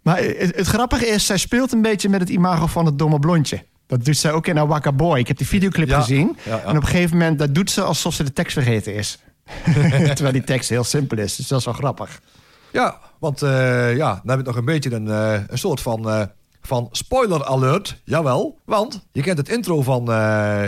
Maar 0.01 0.17
het, 0.17 0.55
het 0.55 0.67
grappige 0.67 1.07
is, 1.07 1.25
zij 1.25 1.37
speelt 1.37 1.71
een 1.71 1.81
beetje 1.81 2.09
met 2.09 2.19
het 2.19 2.29
imago 2.29 2.67
van 2.67 2.85
het 2.85 2.99
domme 2.99 3.19
blondje. 3.19 3.63
Dat 3.87 4.05
doet 4.05 4.17
zij 4.17 4.31
ook 4.31 4.47
in 4.47 4.59
Awaka 4.59 4.91
Boy. 4.91 5.19
Ik 5.19 5.27
heb 5.27 5.37
die 5.37 5.47
videoclip 5.47 5.87
Ja, 5.87 5.99
gezien. 5.99 6.37
ja, 6.45 6.55
ja. 6.55 6.61
En 6.63 6.69
op 6.77 6.83
een 6.83 6.87
gegeven 6.87 7.17
moment 7.17 7.39
dat 7.39 7.55
doet 7.55 7.71
ze 7.71 7.81
alsof 7.81 8.13
ze 8.13 8.23
de 8.23 8.33
tekst 8.33 8.53
vergeten 8.53 8.93
is. 8.93 9.19
Terwijl 10.13 10.31
die 10.31 10.43
tekst 10.43 10.69
heel 10.69 10.83
simpel 10.83 11.17
is. 11.17 11.35
Dus 11.35 11.47
dat 11.47 11.59
is 11.59 11.65
wel 11.65 11.73
grappig. 11.73 12.21
Ja, 12.71 12.97
want 13.19 13.41
eh, 13.41 13.95
ja, 13.95 14.13
dan 14.13 14.29
heb 14.29 14.39
ik 14.39 14.45
nog 14.45 14.55
een 14.55 14.65
beetje 14.65 14.93
een, 14.93 15.07
eh, 15.07 15.41
een 15.47 15.57
soort 15.57 15.81
van, 15.81 16.29
van 16.67 16.87
spoiler 16.91 17.45
alert. 17.45 18.01
Jawel, 18.03 18.59
want 18.65 19.05
je 19.11 19.21
kent 19.21 19.37
het 19.37 19.49
intro 19.49 19.81
van 19.81 20.11
eh 20.11 20.61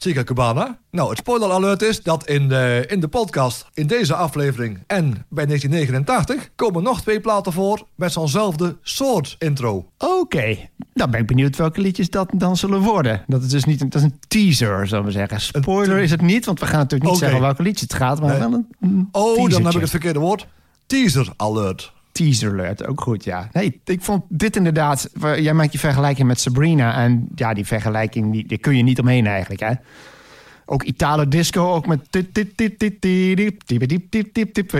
Chica 0.00 0.24
Cubana. 0.24 0.78
Nou, 0.90 1.08
het 1.08 1.18
spoiler 1.18 1.50
alert 1.50 1.82
is 1.82 2.02
dat 2.02 2.26
in 2.28 2.48
de, 2.48 2.84
in 2.88 3.00
de 3.00 3.08
podcast, 3.08 3.66
in 3.74 3.86
deze 3.86 4.14
aflevering 4.14 4.78
en 4.86 5.26
bij 5.28 5.46
1989... 5.46 6.50
komen 6.56 6.82
nog 6.82 7.00
twee 7.02 7.20
platen 7.20 7.52
voor 7.52 7.82
met 7.94 8.12
zo'nzelfde 8.12 8.76
soort 8.82 9.36
intro. 9.38 9.86
Oké, 9.98 10.56
dan 10.94 11.10
ben 11.10 11.20
ik 11.20 11.26
benieuwd 11.26 11.56
welke 11.56 11.80
liedjes 11.80 12.10
dat 12.10 12.30
dan 12.34 12.56
zullen 12.56 12.80
worden. 12.80 13.22
Dat 13.26 13.42
is 13.42 13.48
dus 13.48 13.64
niet 13.64 13.80
een, 13.80 13.88
dat 13.88 14.00
is 14.02 14.06
een 14.06 14.18
teaser, 14.28 14.86
zullen 14.86 15.04
we 15.04 15.10
zeggen. 15.10 15.40
Spoiler 15.40 15.98
is 15.98 16.10
het 16.10 16.20
niet, 16.22 16.44
want 16.44 16.60
we 16.60 16.66
gaan 16.66 16.78
natuurlijk 16.78 17.10
niet 17.10 17.18
zeggen 17.20 17.40
welke 17.40 17.62
liedje 17.62 17.84
het 17.88 17.94
gaat. 17.94 18.20
Maar 18.20 18.30
Nee. 18.30 18.38
wel 18.38 18.52
een, 18.52 18.66
een 18.80 19.08
Oh, 19.12 19.50
dan 19.50 19.64
heb 19.64 19.74
ik 19.74 19.80
het 19.80 19.90
verkeerde 19.90 20.18
woord. 20.18 20.46
Teaser 20.86 21.32
alert 21.36 21.92
teaser 22.18 22.52
alert, 22.52 22.86
ook 22.86 23.00
goed, 23.00 23.24
ja. 23.24 23.48
Nee, 23.52 23.80
ik 23.84 24.02
vond 24.02 24.22
dit 24.28 24.56
inderdaad... 24.56 25.10
Jij 25.20 25.54
maakt 25.54 25.72
je 25.72 25.78
vergelijking 25.78 26.26
met 26.26 26.40
Sabrina. 26.40 26.96
En 27.02 27.28
ja, 27.34 27.54
die 27.54 27.66
vergelijking, 27.66 28.32
die, 28.32 28.46
die 28.46 28.58
kun 28.58 28.76
je 28.76 28.82
niet 28.82 28.98
omheen 28.98 29.26
eigenlijk, 29.26 29.60
hè. 29.60 29.72
Ook 30.66 30.82
Italo 30.82 31.28
disco, 31.28 31.74
ook 31.74 31.86
met... 31.86 32.00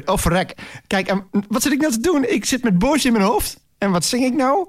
Oh, 0.05 0.17
verrek. 0.17 0.55
Kijk, 0.87 1.15
wat 1.49 1.63
zit 1.63 1.73
ik 1.73 1.81
nou 1.81 1.93
te 1.93 2.01
doen? 2.01 2.25
Ik 2.29 2.45
zit 2.45 2.63
met 2.63 2.79
Boosje 2.79 3.07
in 3.07 3.13
mijn 3.13 3.25
hoofd. 3.25 3.61
En 3.79 3.91
wat 3.91 4.05
zing 4.05 4.25
ik 4.25 4.35
nou? 4.35 4.69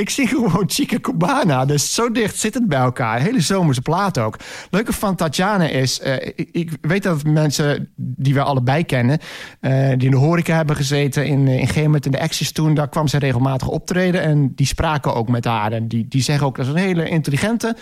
Ik 0.00 0.10
zing 0.10 0.28
gewoon 0.28 0.64
Chica 0.66 0.98
Cubana. 1.00 1.64
Dus 1.64 1.94
zo 1.94 2.10
dicht 2.10 2.36
zit 2.36 2.54
het 2.54 2.68
bij 2.68 2.78
elkaar. 2.78 3.20
Hele 3.20 3.40
zomerse 3.40 3.82
plaat 3.82 4.18
ook. 4.18 4.36
Leuke 4.70 4.92
van 4.92 5.14
Tatjana 5.14 5.68
is... 5.68 6.00
eh, 6.00 6.32
ik, 6.36 6.70
weet 6.80 7.02
dat 7.02 7.24
mensen 7.24 7.92
die 7.96 8.34
we 8.34 8.42
allebei 8.42 8.84
kennen... 8.84 9.18
eh, 9.60 9.88
die 9.88 10.04
in 10.04 10.10
de 10.10 10.16
horeca 10.16 10.56
hebben 10.56 10.76
gezeten 10.76 11.26
in, 11.26 11.48
eh, 11.48 11.58
in 11.58 11.68
Gemert 11.68 12.06
in 12.06 12.12
de 12.12 12.20
Access 12.20 12.52
toen... 12.52 12.74
daar 12.74 12.88
kwam 12.88 13.08
ze 13.08 13.18
regelmatig 13.18 13.68
optreden. 13.68 14.22
En 14.22 14.52
die 14.54 14.66
spraken 14.66 15.14
ook 15.14 15.28
met 15.28 15.44
haar. 15.44 15.72
En 15.72 15.88
die, 15.88 16.08
die 16.08 16.22
zeggen 16.22 16.46
ook 16.46 16.56
dat 16.56 16.66
is 16.66 16.72
een 16.72 16.78
hele 16.78 17.08
intelligente... 17.08 17.76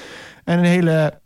en 0.45 0.59
een 0.59 0.65
hele 0.65 1.21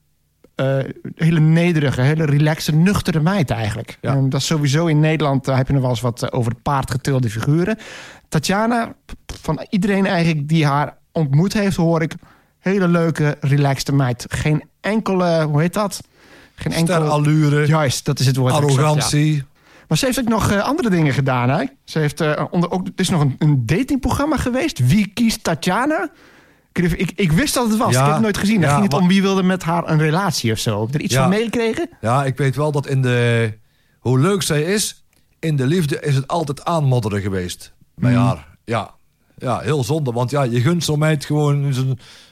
eh, 0.55 0.79
hele 1.15 1.41
nederige, 1.41 2.01
hele 2.01 2.25
relaxe, 2.25 2.75
nuchtere 2.75 3.21
meid 3.21 3.51
eigenlijk. 3.51 3.99
Ja. 4.01 4.15
Dat 4.15 4.41
is 4.41 4.47
sowieso 4.47 4.87
in 4.87 5.01
Nederland, 5.01 5.45
daar 5.45 5.57
heb 5.57 5.67
je 5.67 5.73
nog 5.73 5.83
wel 5.83 5.91
eens 5.91 6.01
wat 6.01 6.23
eh, 6.23 6.39
over 6.39 6.53
het 6.53 6.63
paard 6.63 6.91
getilde 6.91 7.31
figuren. 7.31 7.79
Tatjana, 8.29 8.95
van 9.41 9.67
iedereen 9.71 10.07
eigenlijk 10.07 10.49
die 10.49 10.67
haar 10.67 10.97
ontmoet 11.13 11.53
heeft, 11.53 11.77
hoor 11.77 12.03
ik... 12.03 12.15
hele 12.59 12.89
leuke, 12.89 13.37
relaxte 13.41 13.93
meid. 13.93 14.27
Geen 14.29 14.63
enkele, 14.81 15.43
hoe 15.43 15.61
heet 15.61 15.75
dat? 15.75 16.01
Geen 16.55 16.73
enkel... 16.73 16.95
Sterallure, 16.95 17.67
Juist, 17.67 18.05
dat 18.05 18.19
is 18.19 18.27
het 18.27 18.37
woord. 18.37 18.53
ja. 18.53 18.59
arrogantie. 18.59 19.45
Maar 19.93 19.99
ze 20.01 20.07
heeft 20.07 20.21
ook 20.21 20.29
nog 20.29 20.51
eh, 20.51 20.63
andere 20.63 20.91
dingen 20.91 21.13
gedaan. 21.13 21.49
Hè? 21.49 21.65
Ze 21.85 21.99
heeft 21.99 22.21
eh, 22.21 22.45
onder, 22.51 22.71
ook, 22.71 22.87
er 22.87 22.93
is 22.97 23.09
nog 23.09 23.21
een, 23.21 23.37
een 23.39 23.67
datingprogramma 23.67 24.37
geweest. 24.37 24.87
Wie 24.87 25.07
kiest 25.15 25.45
Tatjana? 25.45 26.11
Ik, 26.73 26.93
ik, 26.93 27.13
ik 27.15 27.33
wist 27.33 27.55
dat 27.55 27.69
het 27.69 27.79
was. 27.79 27.93
Ja, 27.93 27.99
ik 27.99 28.05
heb 28.05 28.13
het 28.15 28.23
nooit 28.23 28.37
gezien. 28.39 28.61
Daar 28.61 28.69
ja, 28.69 28.73
ging 28.75 28.83
het 28.85 28.93
maar- 28.93 29.01
om 29.03 29.09
wie 29.09 29.23
wilde 29.23 29.43
met 29.43 29.63
haar 29.63 29.91
een 29.91 29.99
relatie 29.99 30.53
of 30.53 30.59
zo. 30.59 30.81
Heb 30.81 30.91
je 30.91 30.99
er 30.99 31.05
iets 31.05 31.15
Ja. 31.15 31.21
van 31.21 31.31
meegekregen? 31.31 31.91
Ja, 32.01 32.25
ik 32.25 32.37
weet 32.37 32.57
wel 32.57 32.73
dat 32.73 32.87
in 32.87 33.03
de... 33.03 33.53
Hoe 33.99 34.19
leuk 34.19 34.43
zij 34.43 34.63
is, 34.63 35.05
in 35.39 35.57
de 35.57 35.67
liefde 35.67 36.01
is 36.01 36.15
het 36.15 36.29
altijd 36.29 36.65
aanmodderen 36.65 37.21
geweest. 37.21 37.73
Bij 37.95 38.15
haar. 38.15 38.47
Ja. 38.65 38.91
ja, 39.39 39.59
heel 39.59 39.85
zonde. 39.85 40.13
Want 40.13 40.31
ja, 40.31 40.43
je 40.43 40.61
gunt 40.61 40.85
zo'n 40.85 40.99
meid 40.99 41.25
gewoon... 41.25 41.75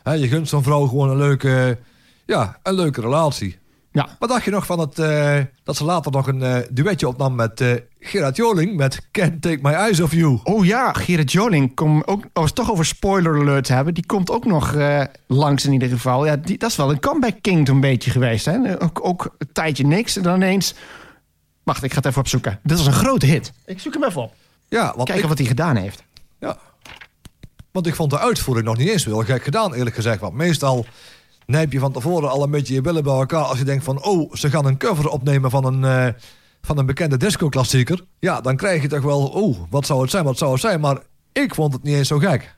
Hè, 0.02 0.12
je 0.12 0.28
gunt 0.28 0.48
zo'n 0.48 0.62
vrouw 0.62 0.86
gewoon 0.86 1.10
een 1.10 1.16
leuke... 1.16 1.78
Ja, 2.26 2.58
een 2.62 2.74
leuke 2.74 3.00
relatie. 3.00 3.58
Ja. 3.92 4.08
Wat 4.18 4.28
dacht 4.28 4.44
je 4.44 4.50
nog 4.50 4.66
van 4.66 4.78
het... 4.78 4.98
eh, 4.98 5.38
dat 5.62 5.76
ze 5.76 5.84
later 5.84 6.12
nog 6.12 6.26
een 6.26 6.42
eh, 6.42 6.58
duetje 6.70 7.08
opnam 7.08 7.34
met 7.34 7.60
eh, 7.60 7.72
Gerard 8.00 8.36
Joling... 8.36 8.76
met 8.76 9.08
Can't 9.10 9.42
Take 9.42 9.58
My 9.62 9.72
Eyes 9.72 10.00
Off 10.00 10.12
You. 10.12 10.40
Oh 10.44 10.64
ja, 10.64 10.92
Gerrit 10.92 11.32
Joling, 11.32 11.74
kom 11.74 12.02
ook, 12.06 12.22
als 12.22 12.30
we 12.32 12.40
het 12.42 12.54
toch 12.54 12.70
over 12.70 12.84
spoiler 12.84 13.40
alert 13.40 13.68
hebben, 13.68 13.94
die 13.94 14.06
komt 14.06 14.30
ook 14.30 14.44
nog 14.44 14.74
eh, 14.74 15.04
langs 15.26 15.64
in 15.64 15.72
ieder 15.72 15.88
geval. 15.88 16.26
Ja, 16.26 16.36
die, 16.36 16.58
dat 16.58 16.70
is 16.70 16.76
wel 16.76 16.90
een 16.90 17.00
comeback 17.00 17.36
king 17.40 17.68
een 17.68 17.80
beetje 17.80 18.10
geweest. 18.10 18.44
Hè? 18.44 18.82
Ook, 18.82 19.04
ook 19.04 19.34
een 19.38 19.52
tijdje 19.52 19.86
niks 19.86 20.16
en 20.16 20.22
dan 20.22 20.34
ineens... 20.34 20.74
Wacht, 21.62 21.82
ik 21.82 21.90
ga 21.90 21.96
het 21.96 22.06
even 22.06 22.20
opzoeken. 22.20 22.58
Dit 22.62 22.76
was 22.76 22.86
een 22.86 22.92
grote 22.92 23.26
hit. 23.26 23.52
Ik 23.66 23.80
zoek 23.80 23.92
hem 23.94 24.04
even 24.04 24.22
op. 24.22 24.34
Ja, 24.68 24.84
want 24.84 24.96
Kijken 24.96 25.22
ik, 25.22 25.28
wat 25.28 25.38
hij 25.38 25.46
gedaan 25.46 25.76
heeft. 25.76 26.02
Ja. 26.38 26.58
Want 27.72 27.86
ik 27.86 27.94
vond 27.94 28.10
de 28.10 28.18
uitvoering 28.18 28.66
nog 28.66 28.76
niet 28.76 28.88
eens 28.88 29.04
heel 29.04 29.22
gek 29.22 29.42
gedaan, 29.44 29.74
eerlijk 29.74 29.94
gezegd. 29.94 30.20
Want 30.20 30.34
meestal 30.34 30.86
nijp 31.50 31.72
je 31.72 31.78
van 31.78 31.92
tevoren 31.92 32.30
al 32.30 32.42
een 32.42 32.50
beetje 32.50 32.74
je 32.74 32.80
billen 32.80 33.02
bij 33.02 33.12
elkaar... 33.12 33.44
als 33.44 33.58
je 33.58 33.64
denkt 33.64 33.84
van, 33.84 34.04
oh, 34.04 34.34
ze 34.34 34.50
gaan 34.50 34.66
een 34.66 34.78
cover 34.78 35.08
opnemen 35.08 35.50
van 35.50 35.64
een, 35.64 35.84
eh, 35.84 36.12
van 36.62 36.78
een 36.78 36.86
bekende 36.86 37.16
disco-klassieker. 37.16 38.04
Ja, 38.18 38.40
dan 38.40 38.56
krijg 38.56 38.82
je 38.82 38.88
toch 38.88 39.02
wel, 39.02 39.26
oh, 39.26 39.58
wat 39.70 39.86
zou 39.86 40.00
het 40.02 40.10
zijn, 40.10 40.24
wat 40.24 40.38
zou 40.38 40.52
het 40.52 40.60
zijn? 40.60 40.80
Maar 40.80 40.98
ik 41.32 41.54
vond 41.54 41.72
het 41.72 41.82
niet 41.82 41.94
eens 41.96 42.08
zo 42.08 42.18
gek. 42.18 42.54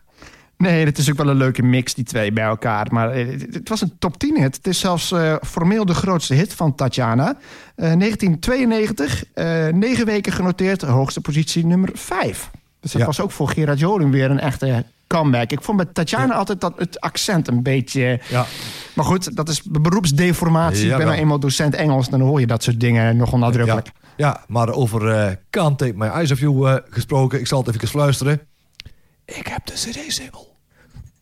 Nee, 0.57 0.85
het 0.85 0.99
is 0.99 1.11
ook 1.11 1.17
wel 1.17 1.29
een 1.29 1.37
leuke 1.37 1.63
mix, 1.63 1.95
die 1.95 2.05
twee 2.05 2.33
bij 2.33 2.45
elkaar. 2.45 2.87
Maar 2.91 3.11
eh, 3.11 3.41
het, 3.53 3.69
was 3.69 3.81
een 3.81 3.93
top 3.99 4.19
10 4.19 4.41
hit. 4.41 4.57
Het 4.57 4.67
is 4.67 4.81
zelfs 4.81 5.13
eh, 5.13 5.35
formeel 5.47 5.85
de 5.85 5.95
grootste 5.95 6.35
hit 6.35 6.55
van 6.55 6.75
Tatjana. 6.75 7.29
Eh 7.75 7.93
1992, 7.99 9.25
eh 9.35 9.67
negen 9.69 10.07
weken 10.07 10.33
genoteerd, 10.33 10.83
hoogste 10.83 11.21
positie 11.21 11.67
nummer 11.67 11.91
5. 11.93 12.51
Dus 12.81 12.93
dat 12.93 13.01
Ja. 13.01 13.07
was 13.07 13.21
ook 13.21 13.31
voor 13.31 13.49
Gerard 13.49 13.79
Joling 13.79 14.11
weer 14.11 14.31
een 14.31 14.41
echte 14.41 14.85
comeback. 15.17 15.51
Ik 15.51 15.63
vond 15.63 15.77
bij 15.77 15.87
Tatjana 15.93 16.35
altijd 16.35 16.61
dat 16.61 16.73
het 16.77 17.01
accent 17.01 17.49
een 17.49 17.63
beetje... 17.63 18.21
Ja, 18.29 18.47
Maar 18.95 19.05
goed, 19.05 19.37
dat 19.37 19.49
is 19.49 19.63
beroepsdeformatie. 19.63 20.91
ik 20.91 20.97
ben 20.97 21.07
nou 21.07 21.19
eenmaal 21.19 21.39
docent 21.41 21.75
Engels, 21.75 22.09
dan 22.09 22.21
hoor 22.21 22.41
je 22.41 22.47
dat 22.47 22.63
soort 22.63 22.81
dingen 22.81 23.17
nogal 23.17 23.39
nadrukkelijk. 23.39 23.91
ja, 24.17 24.45
maar 24.47 24.69
over 24.69 25.09
eh 25.09 25.33
Can't 25.51 25.79
Take 25.79 25.93
My 25.97 26.07
Eyes 26.07 26.31
Off 26.31 26.41
You 26.41 26.69
eh, 26.69 26.77
gesproken... 26.91 27.41
ik 27.41 27.47
zal 27.47 27.59
het 27.65 27.75
even 27.75 27.89
fluisteren. 27.89 28.41
Ik 29.25 29.47
heb 29.47 29.67
de 29.67 29.73
cd-single. 29.73 30.47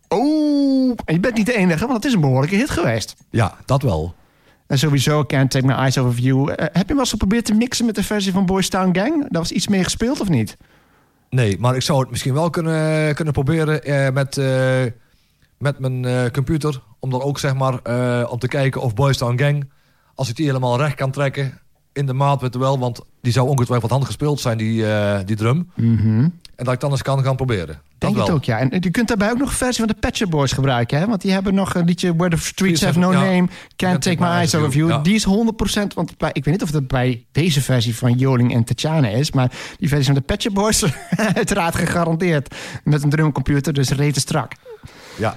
Oh, 0.08 0.90
en 1.04 1.14
je 1.14 1.20
bent 1.20 1.36
niet 1.36 1.46
de 1.46 1.56
enige, 1.56 1.80
want 1.86 1.96
het 1.96 2.04
is 2.04 2.12
een 2.12 2.20
behoorlijke 2.20 2.56
hit 2.56 2.70
geweest. 2.70 3.14
Ja, 3.30 3.56
dat 3.64 3.82
wel. 3.82 4.14
En 4.66 4.78
sowieso 4.78 5.24
Can't 5.24 5.50
Take 5.50 5.66
My 5.66 5.72
Eyes 5.72 5.96
Off 5.96 6.18
You. 6.18 6.52
Eh, 6.52 6.56
heb 6.56 6.72
je 6.72 6.78
hem 6.78 6.86
wel 6.86 6.98
eens 6.98 7.10
geprobeerd 7.10 7.44
te 7.44 7.54
mixen 7.54 7.86
met 7.86 7.94
de 7.94 8.02
versie 8.02 8.32
van 8.32 8.46
Boys 8.46 8.68
Town 8.68 8.98
Gang? 8.98 9.14
Daar 9.20 9.40
was 9.42 9.52
iets 9.52 9.68
mee 9.68 9.84
gespeeld 9.84 10.20
of 10.20 10.28
niet? 10.28 10.56
Nee, 11.30 11.58
maar 11.58 11.74
ik 11.74 11.82
zou 11.82 12.00
het 12.00 12.10
misschien 12.10 12.34
wel 12.34 12.50
kunnen, 12.50 13.14
kunnen 13.14 13.34
proberen 13.34 13.84
eh, 13.84 14.12
met, 14.12 14.36
eh, 14.36 14.84
met 15.58 15.78
mijn 15.78 16.04
eh, 16.04 16.30
computer. 16.30 16.82
Om 16.98 17.10
dan 17.10 17.22
ook 17.22 17.38
zeg 17.38 17.54
maar 17.54 17.72
om 18.28 18.38
te 18.38 18.48
kijken 18.48 18.80
of 18.80 18.94
Boys 18.94 19.16
Town 19.16 19.38
Gang, 19.38 19.70
als 20.14 20.28
ik 20.28 20.36
die 20.36 20.46
helemaal 20.46 20.78
recht 20.78 20.94
kan 20.94 21.10
trekken 21.10 21.60
in 22.00 22.06
de 22.06 22.12
maat, 22.12 22.40
je 22.52 22.58
wel, 22.58 22.78
want 22.78 23.00
die 23.20 23.32
zou 23.32 23.48
ongetwijfeld 23.48 23.90
hand 23.90 24.04
gespeeld 24.04 24.40
zijn, 24.40 24.58
die, 24.58 24.86
eh, 24.86 25.18
die 25.24 25.36
drum. 25.36 25.70
En 26.60 26.66
dat 26.66 26.74
ik 26.74 26.80
dan 26.80 26.90
eens 26.90 27.02
kan 27.02 27.22
gaan 27.22 27.36
proberen. 27.36 27.66
Dat 27.66 27.74
Denk 27.98 28.14
wel. 28.14 28.24
het 28.24 28.34
ook, 28.34 28.44
ja. 28.44 28.58
En 28.58 28.76
je 28.80 28.90
kunt 28.90 29.08
daarbij 29.08 29.30
ook 29.30 29.38
nog 29.38 29.48
een 29.48 29.56
versie 29.56 29.84
van 29.84 29.96
de 30.00 30.10
Shop 30.14 30.30
Boys 30.30 30.52
gebruiken. 30.52 30.98
Hè? 30.98 31.06
Want 31.06 31.20
die 31.20 31.32
hebben 31.32 31.54
nog 31.54 31.74
een 31.74 31.84
liedje 31.84 32.16
Where 32.16 32.36
the 32.36 32.42
Streets 32.42 32.84
Have 32.84 32.98
No 32.98 33.12
Ja. 33.12 33.20
Name. 33.20 33.48
Can't 33.76 34.02
Take 34.02 34.20
My 34.20 34.28
Eyes 34.28 34.54
Off 34.54 34.74
You. 34.74 34.88
Ja. 34.88 34.98
Die 34.98 35.14
is 35.14 35.24
100%. 35.24 35.94
Want 35.94 36.18
bij, 36.18 36.30
ik 36.32 36.44
weet 36.44 36.54
niet 36.54 36.62
of 36.62 36.70
dat 36.70 36.86
bij 36.86 37.26
deze 37.32 37.60
versie 37.60 37.96
van 37.96 38.12
Joling 38.12 38.54
en 38.54 38.64
Tatjana 38.64 39.08
is. 39.08 39.32
Maar 39.32 39.50
die 39.78 39.88
versie 39.88 40.14
van 40.14 40.22
de 40.26 40.34
Shop 40.38 40.54
Boys 40.54 40.84
uiteraard 41.34 41.74
gegarandeerd. 41.74 42.54
Met 42.84 43.02
een 43.02 43.10
drumcomputer, 43.10 43.72
dus 43.72 43.90
rete 43.90 44.20
strak. 44.20 44.52
Ja. 45.18 45.36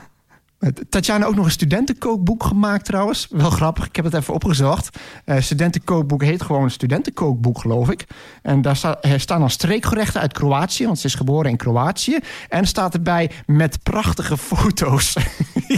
Tatjana 0.90 1.26
ook 1.26 1.36
nog 1.36 1.46
een 1.46 1.52
studentenkookboek 1.52 2.44
gemaakt 2.44 2.86
trouwens. 2.86 3.28
Wel 3.30 3.50
grappig, 3.50 3.86
ik 3.86 3.96
heb 3.96 4.06
het 4.06 4.14
even 4.14 4.34
opgezocht. 4.34 4.98
Uh, 5.26 5.40
studentenkookboek 5.40 6.24
heet 6.24 6.42
gewoon 6.42 6.70
studentenkookboek, 6.70 7.60
geloof 7.60 7.90
ik. 7.90 8.06
En 8.42 8.62
daar 8.62 8.76
sta, 8.76 9.02
er 9.02 9.20
staan 9.20 9.40
dan 9.40 9.50
streekgerechten 9.50 10.22
uit 10.22 10.34
Kroatië, 10.34 10.86
want 10.86 11.00
ze 11.00 11.08
is 11.08 11.16
geboren 11.16 11.50
in 11.50 11.58
Kroatië. 11.58 12.20
En 12.50 12.68
staat 12.68 12.94
erbij 12.94 13.32
met 13.46 13.84
prachtige 13.84 14.38
foto's. 14.38 15.16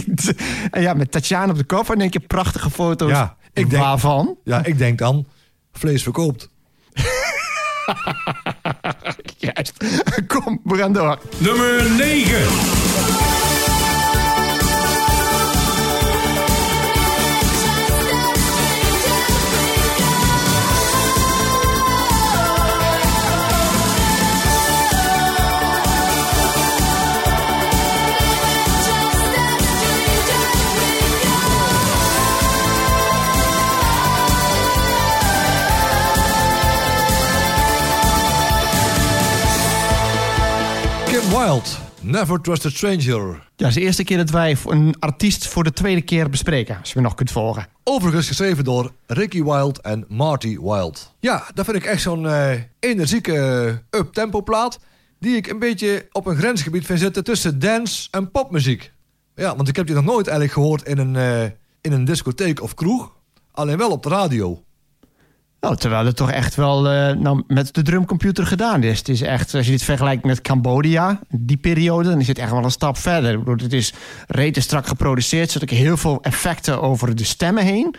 en 0.70 0.82
ja, 0.82 0.94
met 0.94 1.10
Tatjana 1.10 1.50
op 1.50 1.58
de 1.58 1.66
cover 1.66 1.98
denk 1.98 2.12
je 2.12 2.20
prachtige 2.20 2.70
foto's. 2.70 3.10
Ja, 3.10 3.36
ik 3.52 3.70
denk, 3.70 3.82
Waarvan? 3.82 4.36
Ja, 4.44 4.64
ik 4.64 4.78
denk 4.78 4.98
dan 4.98 5.26
vlees 5.72 6.02
verkoopt. 6.02 6.50
Juist. 9.38 9.84
Kom, 10.26 10.60
we 10.64 10.76
gaan 10.76 10.92
door. 10.92 11.18
Nummer 11.38 11.90
9. 11.90 13.55
Wild, 41.56 41.78
Never 42.00 42.40
Trust 42.40 42.66
a 42.66 42.70
Stranger. 42.70 43.48
Ja, 43.56 43.66
is 43.66 43.74
de 43.74 43.80
eerste 43.80 44.04
keer 44.04 44.16
dat 44.16 44.30
wij 44.30 44.56
een 44.66 44.94
artiest 44.98 45.46
voor 45.46 45.64
de 45.64 45.72
tweede 45.72 46.02
keer 46.02 46.30
bespreken. 46.30 46.78
Als 46.78 46.88
je 46.88 46.94
me 46.96 47.02
nog 47.02 47.14
kunt 47.14 47.30
volgen. 47.30 47.66
Overigens 47.84 48.26
geschreven 48.26 48.64
door 48.64 48.92
Ricky 49.06 49.42
Wild 49.42 49.80
en 49.80 50.04
Marty 50.08 50.58
Wild. 50.60 51.14
Ja, 51.20 51.44
dat 51.54 51.64
vind 51.64 51.76
ik 51.76 51.84
echt 51.84 52.02
zo'n 52.02 52.24
uh, 52.24 52.50
energieke 52.80 53.82
up-tempo 53.90 54.42
plaat. 54.42 54.78
Die 55.18 55.36
ik 55.36 55.46
een 55.46 55.58
beetje 55.58 56.08
op 56.12 56.26
een 56.26 56.36
grensgebied 56.36 56.86
vind 56.86 56.98
zitten 56.98 57.24
tussen 57.24 57.58
dance 57.58 58.08
en 58.10 58.30
popmuziek. 58.30 58.92
Ja, 59.34 59.56
want 59.56 59.68
ik 59.68 59.76
heb 59.76 59.86
die 59.86 59.94
nog 59.94 60.04
nooit 60.04 60.26
eigenlijk 60.26 60.58
gehoord 60.58 60.82
in 60.82 60.98
een, 60.98 61.14
uh, 61.14 61.42
in 61.80 61.92
een 61.92 62.04
discotheek 62.04 62.62
of 62.62 62.74
kroeg. 62.74 63.12
Alleen 63.52 63.78
wel 63.78 63.90
op 63.90 64.02
de 64.02 64.08
radio. 64.08 64.64
Nou, 65.66 65.78
terwijl 65.78 66.06
het 66.06 66.16
toch 66.16 66.30
echt 66.30 66.54
wel 66.54 66.92
uh, 66.92 67.12
nou, 67.12 67.42
met 67.46 67.74
de 67.74 67.82
drumcomputer 67.82 68.46
gedaan 68.46 68.82
is. 68.82 68.98
Het 68.98 69.08
is 69.08 69.20
echt, 69.20 69.54
als 69.54 69.64
je 69.66 69.72
dit 69.72 69.82
vergelijkt 69.82 70.24
met 70.24 70.40
Cambodja, 70.40 71.20
die 71.28 71.56
periode, 71.56 72.08
dan 72.08 72.20
is 72.20 72.28
het 72.28 72.38
echt 72.38 72.50
wel 72.50 72.64
een 72.64 72.70
stap 72.70 72.96
verder. 72.96 73.38
Bedoel, 73.38 73.56
het 73.56 73.72
is 73.72 73.92
rete 74.26 74.60
strak 74.60 74.86
geproduceerd, 74.86 75.50
zodat 75.50 75.70
ik 75.70 75.76
heel 75.76 75.96
veel 75.96 76.22
effecten 76.22 76.82
over 76.82 77.16
de 77.16 77.24
stemmen 77.24 77.64
heen. 77.64 77.94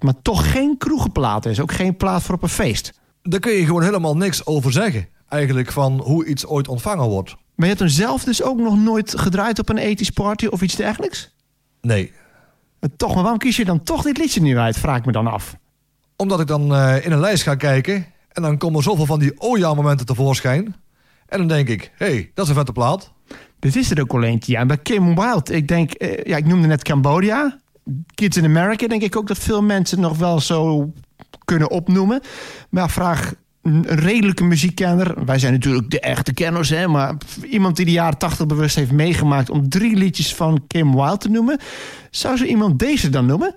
Maar 0.00 0.14
toch 0.22 0.52
geen 0.52 0.74
kroegenplaat 0.78 1.46
is, 1.46 1.60
ook 1.60 1.72
geen 1.72 1.96
plaat 1.96 2.22
voor 2.22 2.34
op 2.34 2.42
een 2.42 2.48
feest. 2.48 2.92
Daar 3.22 3.40
kun 3.40 3.52
je 3.52 3.64
gewoon 3.64 3.82
helemaal 3.82 4.16
niks 4.16 4.46
over 4.46 4.72
zeggen. 4.72 5.08
Eigenlijk 5.28 5.72
van 5.72 6.00
hoe 6.00 6.24
iets 6.24 6.46
ooit 6.46 6.68
ontvangen 6.68 7.08
wordt. 7.08 7.30
Maar 7.30 7.68
je 7.68 7.74
hebt 7.74 7.78
hem 7.78 7.88
zelf 7.88 8.24
dus 8.24 8.42
ook 8.42 8.58
nog 8.58 8.78
nooit 8.78 9.18
gedraaid 9.18 9.58
op 9.58 9.68
een 9.68 9.78
ethisch 9.78 10.10
party 10.10 10.46
of 10.46 10.62
iets 10.62 10.76
dergelijks? 10.76 11.34
Nee. 11.80 12.12
Maar 12.80 12.90
toch, 12.96 13.14
maar 13.14 13.22
waarom 13.22 13.38
kies 13.38 13.56
je 13.56 13.64
dan 13.64 13.82
toch 13.82 14.02
dit 14.02 14.18
liedje 14.18 14.40
nu 14.40 14.58
uit, 14.58 14.78
vraag 14.78 14.98
ik 14.98 15.04
me 15.06 15.12
dan 15.12 15.26
af 15.26 15.56
omdat 16.20 16.40
ik 16.40 16.46
dan 16.46 16.72
uh, 16.72 17.04
in 17.04 17.12
een 17.12 17.20
lijst 17.20 17.42
ga 17.42 17.54
kijken. 17.54 18.06
En 18.32 18.42
dan 18.42 18.58
komen 18.58 18.82
zoveel 18.82 19.06
van 19.06 19.18
die 19.18 19.40
oh 19.40 19.58
ja 19.58 19.74
momenten 19.74 20.06
tevoorschijn. 20.06 20.74
En 21.28 21.38
dan 21.38 21.48
denk 21.48 21.68
ik, 21.68 21.92
hé, 21.96 22.06
hey, 22.06 22.30
dat 22.34 22.44
is 22.44 22.50
een 22.50 22.56
vette 22.56 22.72
plaat. 22.72 23.12
Dit 23.58 23.76
is 23.76 23.90
er 23.90 24.00
ook 24.00 24.12
al 24.12 24.22
eentje. 24.22 24.52
Ja. 24.52 24.66
Bij 24.66 24.78
Kim 24.78 25.14
Wilde, 25.14 25.54
ik 25.54 25.68
denk, 25.68 26.02
uh, 26.02 26.24
ja, 26.24 26.36
ik 26.36 26.46
noemde 26.46 26.66
net 26.66 26.82
Cambodja. 26.82 27.58
Kids 28.14 28.36
in 28.36 28.44
America, 28.44 28.86
denk 28.86 29.02
ik 29.02 29.16
ook 29.16 29.26
dat 29.26 29.38
veel 29.38 29.62
mensen 29.62 30.00
nog 30.00 30.18
wel 30.18 30.40
zo 30.40 30.92
kunnen 31.44 31.70
opnoemen. 31.70 32.20
Maar 32.70 32.90
vraag 32.90 33.34
een 33.62 33.84
redelijke 33.86 34.44
muziekkenner. 34.44 35.24
Wij 35.24 35.38
zijn 35.38 35.52
natuurlijk 35.52 35.90
de 35.90 36.00
echte 36.00 36.34
kenners, 36.34 36.68
hè, 36.68 36.86
maar 36.86 37.14
iemand 37.50 37.76
die 37.76 37.84
de 37.84 37.92
jaren 37.92 38.18
80 38.18 38.46
bewust 38.46 38.76
heeft 38.76 38.92
meegemaakt 38.92 39.50
om 39.50 39.68
drie 39.68 39.96
liedjes 39.96 40.34
van 40.34 40.64
Kim 40.66 40.94
Wilde 40.94 41.16
te 41.16 41.28
noemen. 41.28 41.58
Zou 42.10 42.36
ze 42.36 42.46
iemand 42.46 42.78
deze 42.78 43.08
dan 43.08 43.26
noemen? 43.26 43.56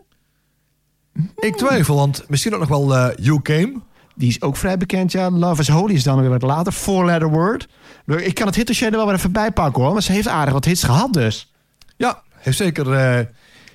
Ik 1.36 1.56
twijfel, 1.56 1.95
want 1.95 2.23
misschien 2.28 2.54
ook 2.54 2.60
nog 2.60 2.69
wel 2.69 2.95
uh, 2.95 3.08
You 3.15 3.41
Came. 3.41 3.73
Die 4.15 4.30
is 4.30 4.41
ook 4.41 4.58
vrij 4.58 4.78
bekend, 4.78 5.12
ja. 5.12 5.32
Love 5.32 5.62
is 5.62 5.67
Holy 5.67 5.93
is 5.93 6.04
dan 6.04 6.19
weer 6.19 6.30
wat 6.30 6.41
later. 6.41 6.71
Four 6.71 7.06
Letter 7.06 7.30
Word. 7.30 7.67
Ik 8.06 8.34
kan 8.34 8.47
het 8.47 8.56
hitdossier 8.56 8.88
er 8.88 8.97
wel 8.97 9.06
weer 9.06 9.15
even 9.15 9.32
bij 9.32 9.52
pakken 9.52 9.84
hoor. 9.84 9.93
Maar 9.93 10.02
ze 10.02 10.12
heeft 10.12 10.28
aardig 10.28 10.54
wat 10.54 10.65
hits 10.65 10.84
gehad 10.84 11.13
dus. 11.13 11.54
Ja, 11.95 12.21
heeft 12.36 12.58
zeker 12.58 12.88
uh, 12.88 13.26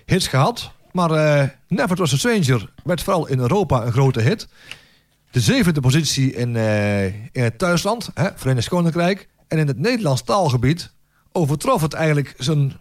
hits 0.04 0.26
gehad. 0.26 0.72
Maar 0.92 1.10
uh, 1.10 1.48
Never 1.68 1.96
Was 1.96 2.12
a 2.12 2.16
Stranger 2.16 2.72
werd 2.84 3.02
vooral 3.02 3.26
in 3.26 3.38
Europa 3.38 3.86
een 3.86 3.92
grote 3.92 4.20
hit. 4.20 4.48
De 5.30 5.40
zevende 5.40 5.80
positie 5.80 6.34
in, 6.34 6.54
uh, 6.54 7.04
in 7.04 7.42
het 7.42 7.58
thuisland, 7.58 8.10
hè, 8.14 8.28
Verenigd 8.34 8.68
Koninkrijk. 8.68 9.28
En 9.48 9.58
in 9.58 9.66
het 9.66 9.78
Nederlands 9.78 10.22
taalgebied 10.22 10.92
overtrof 11.32 11.82
het 11.82 11.92
eigenlijk 11.92 12.34
zijn, 12.38 12.72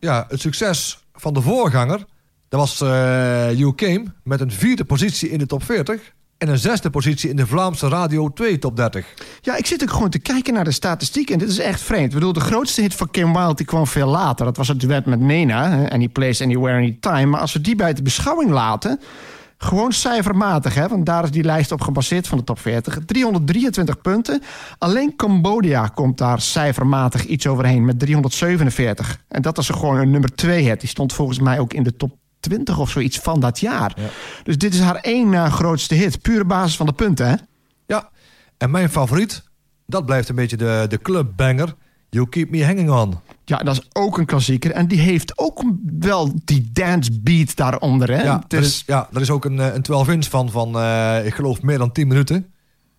ja, 0.00 0.24
het 0.28 0.40
succes 0.40 0.98
van 1.14 1.34
de 1.34 1.40
voorganger. 1.40 2.04
Dat 2.54 2.62
was 2.62 2.80
uh, 2.80 3.58
You 3.58 3.74
Came 3.74 4.04
met 4.22 4.40
een 4.40 4.50
vierde 4.50 4.84
positie 4.84 5.30
in 5.30 5.38
de 5.38 5.46
top 5.46 5.62
40. 5.62 6.12
En 6.38 6.48
een 6.48 6.58
zesde 6.58 6.90
positie 6.90 7.30
in 7.30 7.36
de 7.36 7.46
Vlaamse 7.46 7.88
Radio 7.88 8.32
2 8.32 8.58
top 8.58 8.76
30. 8.76 9.06
Ja, 9.40 9.56
ik 9.56 9.66
zit 9.66 9.82
ook 9.82 9.90
gewoon 9.90 10.10
te 10.10 10.18
kijken 10.18 10.54
naar 10.54 10.64
de 10.64 10.72
statistiek. 10.72 11.30
En 11.30 11.38
dit 11.38 11.48
is 11.48 11.58
echt 11.58 11.80
vreemd. 11.80 12.06
Ik 12.06 12.14
bedoel, 12.14 12.32
de 12.32 12.40
grootste 12.40 12.80
hit 12.80 12.94
van 12.94 13.10
Kim 13.10 13.32
Wilde 13.32 13.54
die 13.54 13.66
kwam 13.66 13.86
veel 13.86 14.08
later. 14.08 14.44
Dat 14.44 14.56
was 14.56 14.68
het 14.68 14.80
duet 14.80 15.06
met 15.06 15.20
Nena. 15.20 15.88
Any 15.88 16.08
Place, 16.08 16.44
Anywhere, 16.44 16.76
Anytime. 16.76 17.26
Maar 17.26 17.40
als 17.40 17.52
we 17.52 17.60
die 17.60 17.76
bij 17.76 17.92
de 17.92 18.02
beschouwing 18.02 18.50
laten... 18.50 19.00
Gewoon 19.58 19.92
cijfermatig, 19.92 20.74
hè? 20.74 20.88
want 20.88 21.06
daar 21.06 21.24
is 21.24 21.30
die 21.30 21.44
lijst 21.44 21.72
op 21.72 21.80
gebaseerd 21.80 22.26
van 22.26 22.38
de 22.38 22.44
top 22.44 22.58
40. 22.58 22.98
323 23.06 24.00
punten. 24.00 24.42
Alleen 24.78 25.16
Cambodja 25.16 25.86
komt 25.86 26.18
daar 26.18 26.40
cijfermatig 26.40 27.24
iets 27.26 27.46
overheen 27.46 27.84
met 27.84 27.98
347. 27.98 29.18
En 29.28 29.42
dat 29.42 29.58
is 29.58 29.68
gewoon 29.68 29.96
een 29.96 30.10
nummer 30.10 30.34
2 30.34 30.64
hit. 30.64 30.80
Die 30.80 30.88
stond 30.88 31.12
volgens 31.12 31.38
mij 31.38 31.58
ook 31.58 31.72
in 31.72 31.82
de 31.82 31.96
top 31.96 32.16
20 32.44 32.78
of 32.78 32.90
zoiets 32.90 33.18
van 33.18 33.40
dat 33.40 33.60
jaar. 33.60 33.96
Dus 34.42 34.58
dit 34.58 34.74
is 34.74 34.80
haar 34.80 34.96
één 34.96 35.28
na 35.28 35.48
grootste 35.48 35.94
hit. 35.94 36.22
Pure 36.22 36.44
basis 36.44 36.76
van 36.76 36.86
de 36.86 36.92
punten, 36.92 37.28
hè? 37.28 37.34
Ja, 37.86 38.10
en 38.58 38.70
mijn 38.70 38.90
favoriet, 38.90 39.42
dat 39.86 40.06
blijft 40.06 40.28
een 40.28 40.34
beetje 40.34 40.56
de, 40.56 40.86
de 40.88 40.98
clubbanger. 40.98 41.74
You 42.10 42.28
Keep 42.28 42.50
Me 42.50 42.64
Hanging 42.64 42.90
On. 42.90 43.14
Ja, 43.44 43.58
dat 43.58 43.74
is 43.74 43.88
ook 43.92 44.18
een 44.18 44.26
klassieker. 44.26 44.70
En 44.70 44.88
die 44.88 45.00
heeft 45.00 45.38
ook 45.38 45.62
wel 45.98 46.32
die 46.44 46.70
dance 46.72 47.10
beat 47.20 47.56
daaronder. 47.56 48.10
Hè? 48.10 48.22
Ja, 48.22 48.44
dat 48.48 48.62
is, 48.62 48.82
ja, 48.86 49.08
dat 49.10 49.22
is 49.22 49.30
ook 49.30 49.44
een, 49.44 49.60
eh, 49.60 49.74
een 49.74 49.82
12-inch 49.82 50.28
van, 50.28 50.50
van 50.50 50.76
uh, 50.76 51.26
ik 51.26 51.34
geloof, 51.34 51.62
meer 51.62 51.78
dan 51.78 51.92
10 51.92 52.08
minuten. 52.08 52.52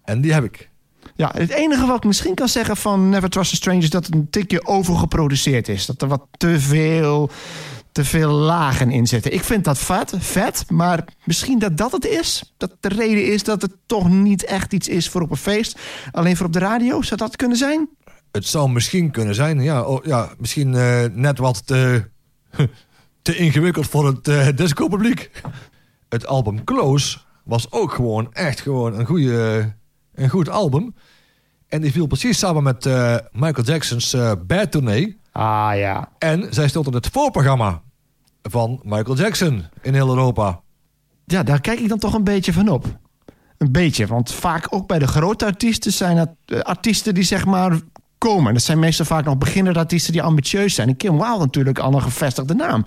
En 0.03 0.21
die 0.21 0.33
heb 0.33 0.43
ik. 0.43 0.69
Ja, 1.15 1.31
het 1.35 1.49
enige 1.49 1.85
wat 1.85 1.97
ik 1.97 2.03
misschien 2.03 2.35
kan 2.35 2.47
zeggen 2.47 2.77
van 2.77 3.09
Never 3.09 3.29
Trust 3.29 3.53
a 3.53 3.55
Stranger... 3.55 3.83
is 3.83 3.89
dat 3.89 4.05
het 4.05 4.15
een 4.15 4.29
tikje 4.29 4.65
overgeproduceerd 4.65 5.67
is. 5.67 5.85
Dat 5.85 6.01
er 6.01 6.07
wat 6.07 6.27
te 6.31 6.59
veel 6.59 7.29
te 7.95 8.05
veel 8.05 8.31
lagen 8.31 8.91
in 8.91 9.07
zitten. 9.07 9.33
Ik 9.33 9.43
vind 9.43 9.63
dat 9.63 9.77
vet, 9.77 10.13
vet, 10.17 10.65
maar 10.69 11.05
misschien 11.23 11.59
dat 11.59 11.77
dat 11.77 11.91
het 11.91 12.05
is. 12.05 12.53
Dat 12.57 12.77
de 12.79 12.87
reden 12.87 13.25
is 13.25 13.43
dat 13.43 13.61
het 13.61 13.71
toch 13.85 14.09
niet 14.09 14.45
echt 14.45 14.73
iets 14.73 14.87
is 14.87 15.09
voor 15.09 15.21
op 15.21 15.31
een 15.31 15.37
feest. 15.37 15.79
Alleen 16.11 16.37
voor 16.37 16.45
op 16.45 16.53
de 16.53 16.59
radio, 16.59 17.01
zou 17.01 17.19
dat 17.19 17.35
kunnen 17.35 17.57
zijn? 17.57 17.89
Het 18.31 18.45
zou 18.45 18.69
misschien 18.69 19.11
kunnen 19.11 19.35
zijn, 19.35 19.61
ja. 19.61 19.83
Oh, 19.83 20.05
ja 20.05 20.29
misschien 20.37 20.73
uh, 20.73 21.03
net 21.11 21.37
wat 21.37 21.67
te, 21.67 22.09
te 23.21 23.35
ingewikkeld 23.35 23.87
voor 23.87 24.07
het 24.07 24.27
uh, 24.27 24.47
disco-publiek. 24.55 25.31
Het 26.09 26.27
album 26.27 26.63
Close 26.63 27.17
was 27.43 27.71
ook 27.71 27.93
gewoon 27.93 28.33
echt 28.33 28.61
gewoon 28.61 28.99
een, 28.99 29.05
goede, 29.05 29.73
een 30.13 30.29
goed 30.29 30.49
album. 30.49 30.95
En 31.67 31.81
die 31.81 31.91
viel 31.91 32.07
precies 32.07 32.39
samen 32.39 32.63
met 32.63 32.85
uh, 32.85 33.17
Michael 33.31 33.65
Jackson's 33.65 34.15
Bad 34.47 34.71
Tournee. 34.71 35.23
Ah 35.37 35.77
ja. 35.77 36.09
En 36.17 36.47
zij 36.49 36.67
stond 36.67 36.87
in 36.87 36.93
het 36.93 37.07
voorprogramma 37.11 37.81
van 38.41 38.79
Michael 38.83 39.17
Jackson 39.17 39.63
in 39.81 39.93
heel 39.93 40.07
Europa. 40.07 40.61
Ja, 41.25 41.43
daar 41.43 41.61
kijk 41.61 41.79
ik 41.79 41.89
dan 41.89 41.99
toch 41.99 42.13
een 42.13 42.23
beetje 42.23 42.53
van 42.53 42.69
op. 42.69 42.85
Een 43.57 43.71
beetje, 43.71 44.07
want 44.07 44.33
vaak 44.33 44.67
ook 44.69 44.87
bij 44.87 44.99
de 44.99 45.07
grote 45.07 45.45
artiesten 45.45 45.91
zijn 45.91 46.17
het 46.17 46.29
eh, 46.45 46.59
artiesten 46.59 47.13
die 47.13 47.23
zeg 47.23 47.45
maar 47.45 47.79
komen. 48.17 48.53
Dat 48.53 48.63
zijn 48.63 48.79
meestal 48.79 49.05
vaak 49.05 49.25
nog 49.25 49.37
beginnende 49.37 49.79
artiesten 49.79 50.13
die 50.13 50.21
ambitieus 50.21 50.75
zijn. 50.75 50.87
En 50.87 50.97
Kim 50.97 51.17
Wilde 51.17 51.39
natuurlijk 51.39 51.79
al 51.79 51.93
een 51.93 52.01
gevestigde 52.01 52.53
naam. 52.53 52.83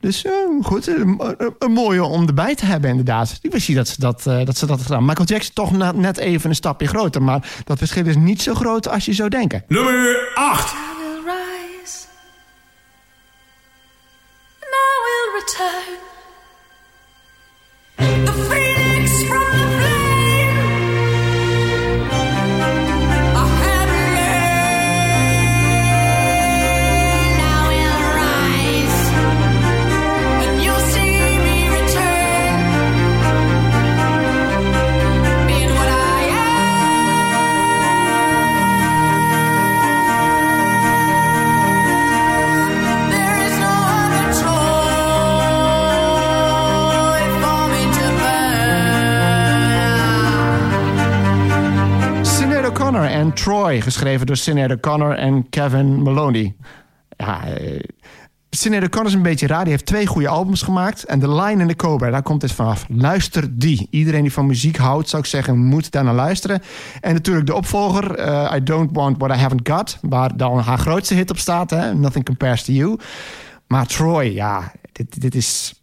Dus 0.00 0.24
uh, 0.24 0.32
goed, 0.62 0.86
een, 0.86 1.20
een, 1.58 1.72
mooie 1.72 2.04
om 2.04 2.26
erbij 2.26 2.54
te 2.54 2.64
hebben 2.64 2.90
inderdaad. 2.90 3.38
Ik 3.40 3.52
wist 3.52 3.68
niet 3.68 3.76
dat 3.76 3.88
ze 3.88 4.00
dat, 4.00 4.24
uh, 4.28 4.44
dat, 4.44 4.56
ze 4.56 4.66
dat 4.66 4.82
gedaan. 4.82 5.04
Michael 5.04 5.26
Jackson 5.26 5.54
toch 5.54 5.72
net, 5.72 5.96
net 5.96 6.16
even 6.18 6.50
een 6.50 6.56
stapje 6.56 6.86
groter. 6.86 7.22
Maar 7.22 7.62
dat 7.64 7.78
verschil 7.78 8.06
is 8.06 8.16
niet 8.16 8.42
zo 8.42 8.54
groot 8.54 8.88
als 8.88 9.04
je 9.04 9.12
zou 9.12 9.28
denken. 9.28 9.64
Nummer 9.68 10.30
8. 10.34 10.91
Geschreven 53.92 54.26
door 54.26 54.36
Sinead 54.36 54.70
O'Connor 54.70 55.14
en 55.14 55.48
Kevin 55.48 56.02
Maloney. 56.02 56.54
Ja, 57.16 57.40
uh, 57.60 57.80
Sinead 58.50 58.84
O'Connor 58.84 59.08
is 59.08 59.14
een 59.14 59.22
beetje 59.22 59.46
raar. 59.46 59.62
Die 59.62 59.72
heeft 59.72 59.86
twee 59.86 60.06
goede 60.06 60.28
albums 60.28 60.62
gemaakt. 60.62 61.04
En 61.04 61.20
The 61.20 61.34
Line 61.34 61.62
in 61.62 61.68
the 61.68 61.76
Cobra, 61.76 62.10
daar 62.10 62.22
komt 62.22 62.42
het 62.42 62.52
vanaf. 62.52 62.86
Luister 62.88 63.58
die. 63.58 63.86
Iedereen 63.90 64.22
die 64.22 64.32
van 64.32 64.46
muziek 64.46 64.76
houdt, 64.76 65.08
zou 65.08 65.22
ik 65.22 65.28
zeggen, 65.28 65.58
moet 65.58 65.90
daar 65.90 66.04
naar 66.04 66.14
luisteren. 66.14 66.62
En 67.00 67.12
natuurlijk 67.12 67.46
de 67.46 67.54
opvolger, 67.54 68.18
uh, 68.18 68.52
I 68.56 68.62
Don't 68.62 68.90
Want 68.92 69.18
What 69.18 69.36
I 69.36 69.40
Haven't 69.40 69.68
Got. 69.68 69.98
Waar 70.00 70.36
dan 70.36 70.58
haar 70.58 70.78
grootste 70.78 71.14
hit 71.14 71.30
op 71.30 71.38
staat, 71.38 71.70
hè? 71.70 71.94
Nothing 71.94 72.24
Compares 72.24 72.64
to 72.64 72.72
You. 72.72 72.98
Maar 73.66 73.86
Troy, 73.86 74.24
ja, 74.24 74.72
dit, 74.92 75.20
dit 75.20 75.34
is 75.34 75.81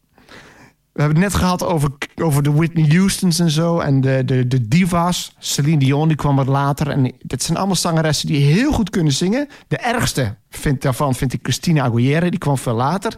we 0.94 1.02
hebben 1.02 1.22
het 1.22 1.32
net 1.32 1.42
gehad 1.42 1.64
over, 1.64 1.90
over 2.16 2.44
de 2.44 2.52
Whitney 2.52 2.98
Houstons 2.98 3.40
en 3.40 3.50
zo. 3.50 3.80
En 3.80 4.02
de, 4.02 4.22
de, 4.26 4.48
de 4.48 4.68
divas. 4.68 5.36
Celine 5.40 5.78
Dion, 5.78 6.08
die 6.08 6.18
kwam 6.18 6.36
wat 6.36 6.48
later. 6.48 6.90
En 6.90 7.14
dat 7.22 7.44
zijn 7.44 7.58
allemaal 7.58 7.76
zangeressen 7.76 8.28
die 8.28 8.42
heel 8.42 8.72
goed 8.72 8.90
kunnen 8.90 9.14
zingen. 9.14 9.48
De 9.68 9.78
ergste 9.78 10.36
vind, 10.50 10.82
daarvan 10.82 11.16
vind 11.16 11.34
ik 11.34 11.40
Christina 11.44 11.84
Aguilera. 11.84 12.30
Die 12.30 12.40
kwam 12.40 12.58
veel 12.58 12.74
later. 12.74 13.16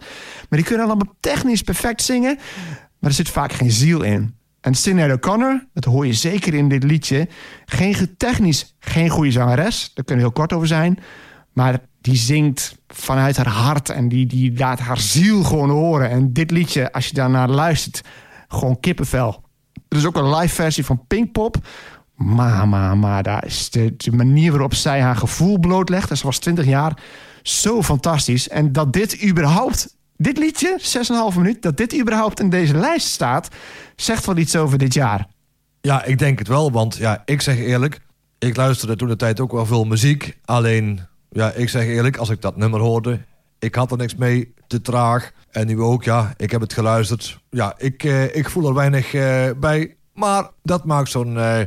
Maar 0.50 0.60
die 0.60 0.64
kunnen 0.64 0.86
allemaal 0.86 1.16
technisch 1.20 1.62
perfect 1.62 2.02
zingen. 2.02 2.36
Maar 3.00 3.10
er 3.10 3.16
zit 3.16 3.30
vaak 3.30 3.54
geen 3.54 3.72
ziel 3.72 4.02
in. 4.02 4.36
En 4.62 4.76
Sinead 4.76 5.12
O'Connor, 5.12 5.68
dat 5.74 5.84
hoor 5.84 6.06
je 6.06 6.14
zeker 6.14 6.54
in 6.54 6.70
dit 6.70 6.84
liedje. 6.84 7.28
Geen, 7.66 8.16
technisch 8.18 8.76
geen 8.80 9.10
goede 9.10 9.32
zangeres. 9.32 9.92
Daar 9.94 10.06
kunnen 10.06 10.26
we 10.26 10.32
heel 10.32 10.40
kort 10.40 10.54
over 10.54 10.68
zijn. 10.68 11.00
Maar 11.54 11.80
die 12.02 12.16
zingt 12.16 12.78
vanuit 12.88 13.38
haar 13.38 13.48
hart 13.48 13.90
en 13.90 14.10
die, 14.10 14.26
die 14.26 14.58
laat 14.58 14.80
haar 14.80 15.00
ziel 15.00 15.44
gewoon 15.44 15.70
horen. 15.70 16.10
En 16.10 16.34
dit 16.34 16.52
liedje, 16.52 16.92
als 16.92 17.08
je 17.08 17.14
daarnaar 17.14 17.50
luistert, 17.50 18.02
gewoon 18.48 18.80
kippenvel. 18.80 19.44
Er 19.88 19.98
is 19.98 20.06
ook 20.06 20.16
een 20.16 20.36
live 20.36 20.56
versie 20.56 20.86
van 20.86 21.06
Pinkpop. 21.08 21.58
Maar, 22.16 22.68
maar, 22.68 22.98
maar, 22.98 23.24
daar 23.24 23.46
is 23.46 23.70
de, 23.70 24.12
manier 24.12 24.52
waarop 24.52 24.74
zij 24.74 25.02
haar 25.02 25.16
gevoel 25.16 25.60
blootlegt. 25.60 26.10
En 26.10 26.18
ze 26.18 26.26
was 26.26 26.40
20 26.40 26.66
jaar 26.66 26.98
zo 27.42 27.84
fantastisch. 27.84 28.50
En 28.50 28.72
dat 28.72 28.94
dit 28.94 29.24
überhaupt, 29.24 29.96
dit 30.18 30.38
liedje, 30.38 30.80
6,5 31.32 31.38
minuut, 31.38 31.62
dat 31.62 31.78
dit 31.78 32.00
überhaupt 32.00 32.40
in 32.40 32.50
deze 32.50 32.78
lijst 32.78 33.08
staat, 33.08 33.48
zegt 33.96 34.26
wel 34.26 34.38
iets 34.38 34.56
over 34.56 34.78
dit 34.78 34.94
jaar. 34.94 35.28
Ja, 35.82 36.04
ik 36.04 36.18
denk 36.18 36.40
het 36.40 36.48
wel, 36.48 36.72
want 36.72 36.96
ja, 36.96 37.22
ik 37.26 37.42
zeg 37.42 37.58
eerlijk, 37.58 38.00
ik 38.40 38.56
luisterde 38.56 38.96
toen 38.96 39.08
de 39.08 39.16
tijd 39.16 39.40
ook 39.40 39.52
wel 39.52 39.66
veel 39.66 39.84
muziek. 39.84 40.38
Alleen 40.46 41.00
ja, 41.32 41.52
ik 41.52 41.70
zeg 41.70 41.86
eerlijk, 41.86 42.18
als 42.18 42.30
ik 42.30 42.42
dat 42.42 42.58
nummer 42.58 42.80
hoorde... 42.80 43.20
ik 43.60 43.76
had 43.76 43.92
er 43.92 43.98
niks 43.98 44.16
mee, 44.16 44.54
te 44.68 44.82
traag. 44.82 45.32
En 45.52 45.68
nu 45.68 45.82
ook, 45.82 46.04
ja, 46.04 46.34
ik 46.38 46.52
heb 46.52 46.62
het 46.62 46.74
geluisterd. 46.74 47.40
Ja, 47.50 47.74
ik, 47.78 48.04
eh, 48.04 48.36
ik 48.36 48.50
voel 48.50 48.68
er 48.68 48.74
weinig 48.74 49.14
eh, 49.14 49.50
bij. 49.58 49.96
Maar 50.14 50.50
dat 50.64 50.86
maakt 50.86 51.10
zo'n 51.10 51.36
uh, 51.36 51.60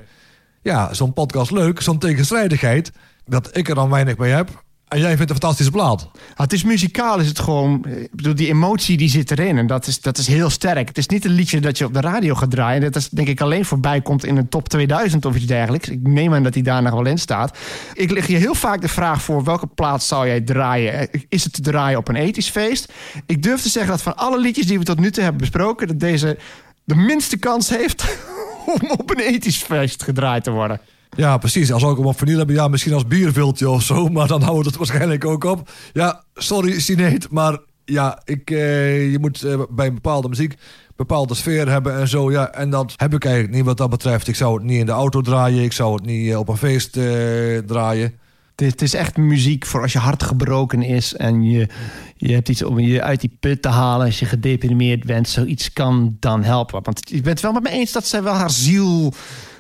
ja, 0.63 0.95
zo'n 0.95 1.13
podcast 1.13 1.51
leuk, 1.51 1.81
zo'n 1.81 1.99
tegenstrijdigheid... 1.99 2.93
dat 3.25 3.57
ik 3.57 3.69
er 3.69 3.75
dan 3.75 3.91
weinig 3.91 4.17
mee 4.17 4.33
heb. 4.33 4.64
En 4.89 5.01
jij 5.01 5.17
vindt 5.17 5.31
een 5.31 5.39
fantastische 5.39 5.73
plaat. 5.73 6.11
het 6.35 6.53
is 6.53 6.65
muzikaal, 6.65 7.19
is 7.19 7.29
het 7.29 7.39
gewoon. 7.39 7.85
Ik 7.87 8.15
bedoel, 8.15 8.35
die 8.35 8.49
emotie 8.49 8.97
die 8.97 9.09
zit 9.09 9.31
erin. 9.31 9.59
En 9.59 9.67
dat 9.67 9.87
is, 9.87 10.01
dat 10.01 10.19
is 10.19 10.27
heel 10.27 10.51
sterk. 10.51 10.89
Het 10.89 10.99
is 10.99 11.07
niet 11.07 11.25
een 11.25 11.31
liedje 11.31 11.61
dat 11.61 11.79
je 11.79 11.85
op 11.85 11.95
de 11.95 12.01
radio 12.01 12.35
gaat 12.35 12.51
draaien. 12.51 12.81
Dat 12.81 12.97
is 12.97 13.09
denk 13.09 13.29
ik 13.29 13.41
alleen 13.41 13.65
voorbij 13.65 14.01
komt 14.01 14.25
in 14.25 14.37
een 14.37 14.49
top 14.49 14.69
2000 14.69 15.25
of 15.25 15.37
iets 15.37 15.47
dergelijks. 15.47 15.89
Ik 15.89 16.07
neem 16.07 16.35
aan 16.35 16.43
dat 16.43 16.55
hij 16.55 16.63
daar 16.63 16.83
nog 16.83 16.93
wel 16.93 17.07
in 17.07 17.19
staat. 17.19 17.59
Ik 17.93 18.11
leg 18.11 18.27
je 18.27 18.37
heel 18.37 18.55
vaak 18.55 18.81
de 18.81 18.89
vraag 18.89 19.23
voor 19.23 19.45
welke 19.45 19.67
plaat 19.67 20.03
zou 20.03 20.27
jij 20.27 20.41
draaien? 20.41 21.09
Is 21.29 21.45
het 21.45 21.53
te 21.53 21.61
draaien 21.61 21.99
op 21.99 22.09
een 22.09 22.17
ethisch 22.17 22.51
feest? 22.51 22.93
Ik 23.27 23.43
durf 23.43 23.63
te 23.63 23.69
zeggen 23.69 23.91
dat 23.91 24.03
van 24.03 24.17
alle 24.17 24.39
liedjes 24.39 24.67
die 24.67 24.79
we 24.79 24.85
tot 24.85 25.01
nu 25.01 25.11
toe 25.11 25.23
hebben 25.23 25.41
besproken, 25.41 25.87
dat 25.87 26.01
deze 26.01 26.39
de 26.85 26.95
minste 26.95 27.37
kans 27.37 27.69
heeft 27.69 28.19
om 28.81 28.91
op 28.91 29.11
een 29.11 29.21
ethisch 29.21 29.63
feest 29.63 30.03
gedraaid 30.03 30.45
te 30.45 30.51
worden. 30.51 30.81
Ja, 31.17 31.37
precies. 31.39 31.73
Als 31.73 31.85
ook 31.85 31.99
op 31.99 32.19
vinyl 32.19 32.39
hebben, 32.39 32.57
ja, 32.57 32.69
misschien 32.69 32.93
als 32.93 33.07
bierviltje 33.07 33.69
of 33.69 33.83
zo. 33.83 34.09
Maar 34.09 34.27
dan 34.27 34.43
houden 34.43 34.63
we 34.63 34.69
het 34.69 34.79
waarschijnlijk 34.79 35.25
ook 35.25 35.45
op. 35.45 35.71
Ja, 35.93 36.25
sorry 36.35 36.81
Sinead, 36.81 37.31
maar 37.31 37.59
ja, 37.85 38.21
ik, 38.25 38.51
eh, 38.51 39.13
je 39.13 39.19
moet 39.19 39.43
eh, 39.43 39.61
bij 39.71 39.87
een 39.87 39.95
bepaalde 39.95 40.29
muziek 40.29 40.57
bepaalde 40.97 41.35
sfeer 41.35 41.69
hebben 41.69 41.99
en 41.99 42.09
zo. 42.09 42.31
Ja, 42.31 42.53
en 42.53 42.71
dat 42.71 42.93
heb 42.97 43.15
ik 43.15 43.25
eigenlijk 43.25 43.55
niet 43.55 43.65
wat 43.65 43.77
dat 43.77 43.91
betreft. 43.91 44.29
Ik 44.29 44.35
zou 44.35 44.55
het 44.55 44.63
niet 44.63 44.79
in 44.79 44.87
de 44.87 44.93
auto 44.93 45.21
draaien. 45.21 45.63
Ik 45.63 45.73
zou 45.73 45.95
het 45.95 46.05
niet 46.05 46.31
eh, 46.31 46.39
op 46.39 46.49
een 46.49 46.57
feest 46.57 46.97
eh, 46.97 47.59
draaien. 47.59 48.19
Het 48.55 48.83
is, 48.83 48.95
echt 48.95 49.17
muziek 49.17 49.67
voor 49.67 49.83
als 49.83 49.93
je 49.93 49.99
hart 49.99 50.23
gebroken 50.23 50.83
is 50.83 51.15
en 51.15 51.43
je, 51.43 51.69
je 52.17 52.33
hebt 52.33 52.49
iets 52.49 52.63
om 52.63 52.79
je 52.79 53.03
uit 53.03 53.21
die 53.21 53.37
put 53.41 53.63
te 53.63 53.69
halen. 53.69 54.07
Als 54.07 54.19
je 54.19 54.27
gedeprimeerd 54.27 55.05
bent, 55.05 55.29
zoiets 55.29 55.73
kan 55.73 56.17
dan 56.21 56.43
helpen. 56.43 56.83
Want 56.83 57.01
je 57.05 57.15
bent 57.15 57.27
het 57.27 57.41
wel 57.41 57.53
met 57.53 57.63
me 57.63 57.71
eens 57.71 57.93
dat 57.93 58.07
zij 58.07 58.23
wel 58.23 58.35
haar 58.35 58.51
ziel 58.51 59.13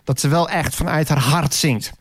dat 0.04 0.20
ze 0.20 0.28
wel 0.28 0.48
echt 0.48 0.74
vanuit 0.74 1.08
haar 1.08 1.18
hart 1.18 1.54
zingt. 1.54 1.92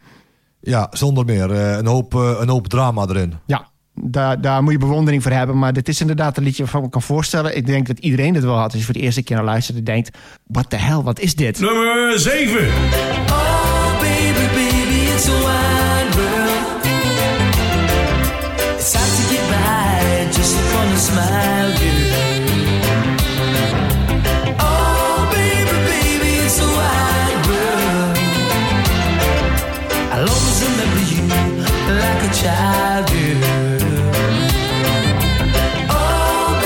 Ja, 0.59 0.87
zonder 0.91 1.25
meer. 1.25 1.51
Uh, 1.51 1.75
een, 1.77 1.85
hoop, 1.85 2.13
uh, 2.13 2.37
een 2.39 2.49
hoop 2.49 2.67
drama 2.67 3.05
erin. 3.07 3.33
Ja, 3.45 3.67
daar, 3.93 4.41
daar 4.41 4.63
moet 4.63 4.71
je 4.71 4.77
bewondering 4.77 5.23
voor 5.23 5.31
hebben. 5.31 5.57
Maar 5.57 5.73
dit 5.73 5.87
is 5.87 6.01
inderdaad 6.01 6.37
een 6.37 6.43
liedje 6.43 6.63
waarvan 6.63 6.79
ik 6.79 6.85
me 6.85 6.91
kan 6.91 7.01
voorstellen. 7.01 7.57
Ik 7.57 7.65
denk 7.65 7.87
dat 7.87 7.99
iedereen 7.99 8.33
dit 8.33 8.43
wel 8.43 8.57
had. 8.57 8.71
Als 8.71 8.79
je 8.79 8.85
voor 8.85 8.93
de 8.93 8.99
eerste 8.99 9.23
keer 9.23 9.35
naar 9.35 9.45
luistert 9.45 9.77
en 9.77 9.83
denkt... 9.83 10.17
What 10.47 10.69
the 10.69 10.75
hell, 10.75 11.01
wat 11.01 11.19
is 11.19 11.35
dit? 11.35 11.59
Nummer 11.59 12.19
7. 12.19 12.67
Oh, 13.27 13.99
baby, 13.99 14.47
baby, 14.53 15.11
it's 15.13 15.29
a 15.29 16.32
child 32.43 33.09
Oh. 35.89 36.63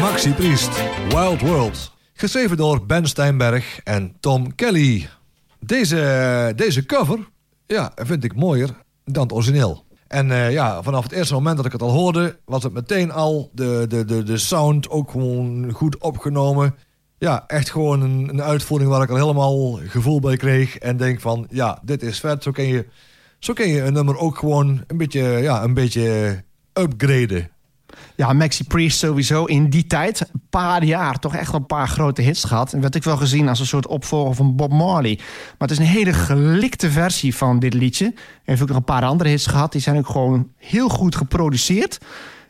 Maxi 0.00 0.32
Priest, 0.32 0.70
Wild 1.08 1.40
World. 1.40 1.92
Geschreven 2.14 2.56
door 2.56 2.86
Ben 2.86 3.06
Steinberg 3.06 3.80
en 3.84 4.16
Tom 4.20 4.54
Kelly. 4.54 5.08
Deze, 5.60 6.52
deze 6.56 6.86
cover 6.86 7.18
ja, 7.66 7.92
vind 7.94 8.24
ik 8.24 8.36
mooier 8.36 8.68
dan 9.04 9.22
het 9.22 9.32
origineel. 9.32 9.84
En 10.08 10.28
uh, 10.28 10.52
ja, 10.52 10.82
vanaf 10.82 11.02
het 11.02 11.12
eerste 11.12 11.34
moment 11.34 11.56
dat 11.56 11.66
ik 11.66 11.72
het 11.72 11.82
al 11.82 11.90
hoorde, 11.90 12.38
was 12.44 12.62
het 12.62 12.72
meteen 12.72 13.12
al 13.12 13.50
de, 13.52 13.84
de, 13.88 14.04
de, 14.04 14.22
de 14.22 14.38
sound 14.38 14.90
ook 14.90 15.10
gewoon 15.10 15.70
goed 15.72 15.98
opgenomen. 15.98 16.74
Ja, 17.18 17.44
echt 17.46 17.70
gewoon 17.70 18.00
een, 18.02 18.28
een 18.28 18.42
uitvoering 18.42 18.90
waar 18.90 19.02
ik 19.02 19.10
al 19.10 19.16
helemaal 19.16 19.80
gevoel 19.86 20.20
bij 20.20 20.36
kreeg. 20.36 20.78
En 20.78 20.96
denk 20.96 21.20
van, 21.20 21.46
ja, 21.50 21.78
dit 21.82 22.02
is 22.02 22.20
vet. 22.20 22.42
Zo 22.42 22.50
kun 22.50 22.64
je 22.64 22.86
zo 23.40 23.52
kun 23.52 23.68
je 23.68 23.82
een 23.82 23.92
nummer 23.92 24.18
ook 24.18 24.38
gewoon 24.38 24.84
een 24.86 24.96
beetje, 24.96 25.22
ja, 25.22 25.62
een 25.62 25.74
beetje 25.74 26.36
upgraden. 26.72 27.50
Ja, 28.16 28.32
Maxi 28.32 28.64
Priest 28.64 28.98
sowieso 28.98 29.44
in 29.44 29.70
die 29.70 29.86
tijd, 29.86 30.20
een 30.20 30.42
paar 30.50 30.84
jaar, 30.84 31.18
toch 31.18 31.34
echt 31.34 31.50
wel 31.50 31.60
een 31.60 31.66
paar 31.66 31.88
grote 31.88 32.22
hits 32.22 32.44
gehad. 32.44 32.72
En 32.72 32.80
werd 32.80 32.94
ik 32.94 33.04
wel 33.04 33.16
gezien 33.16 33.48
als 33.48 33.60
een 33.60 33.66
soort 33.66 33.86
opvolger 33.86 34.34
van 34.34 34.56
Bob 34.56 34.72
Marley. 34.72 35.16
Maar 35.58 35.68
het 35.68 35.70
is 35.70 35.78
een 35.78 35.92
hele 35.92 36.12
gelikte 36.12 36.90
versie 36.90 37.36
van 37.36 37.58
dit 37.58 37.74
liedje. 37.74 38.14
Heeft 38.44 38.62
ook 38.62 38.68
nog 38.68 38.76
een 38.76 38.84
paar 38.84 39.04
andere 39.04 39.30
hits 39.30 39.46
gehad. 39.46 39.72
Die 39.72 39.80
zijn 39.80 39.96
ook 39.96 40.08
gewoon 40.08 40.48
heel 40.56 40.88
goed 40.88 41.16
geproduceerd. 41.16 41.98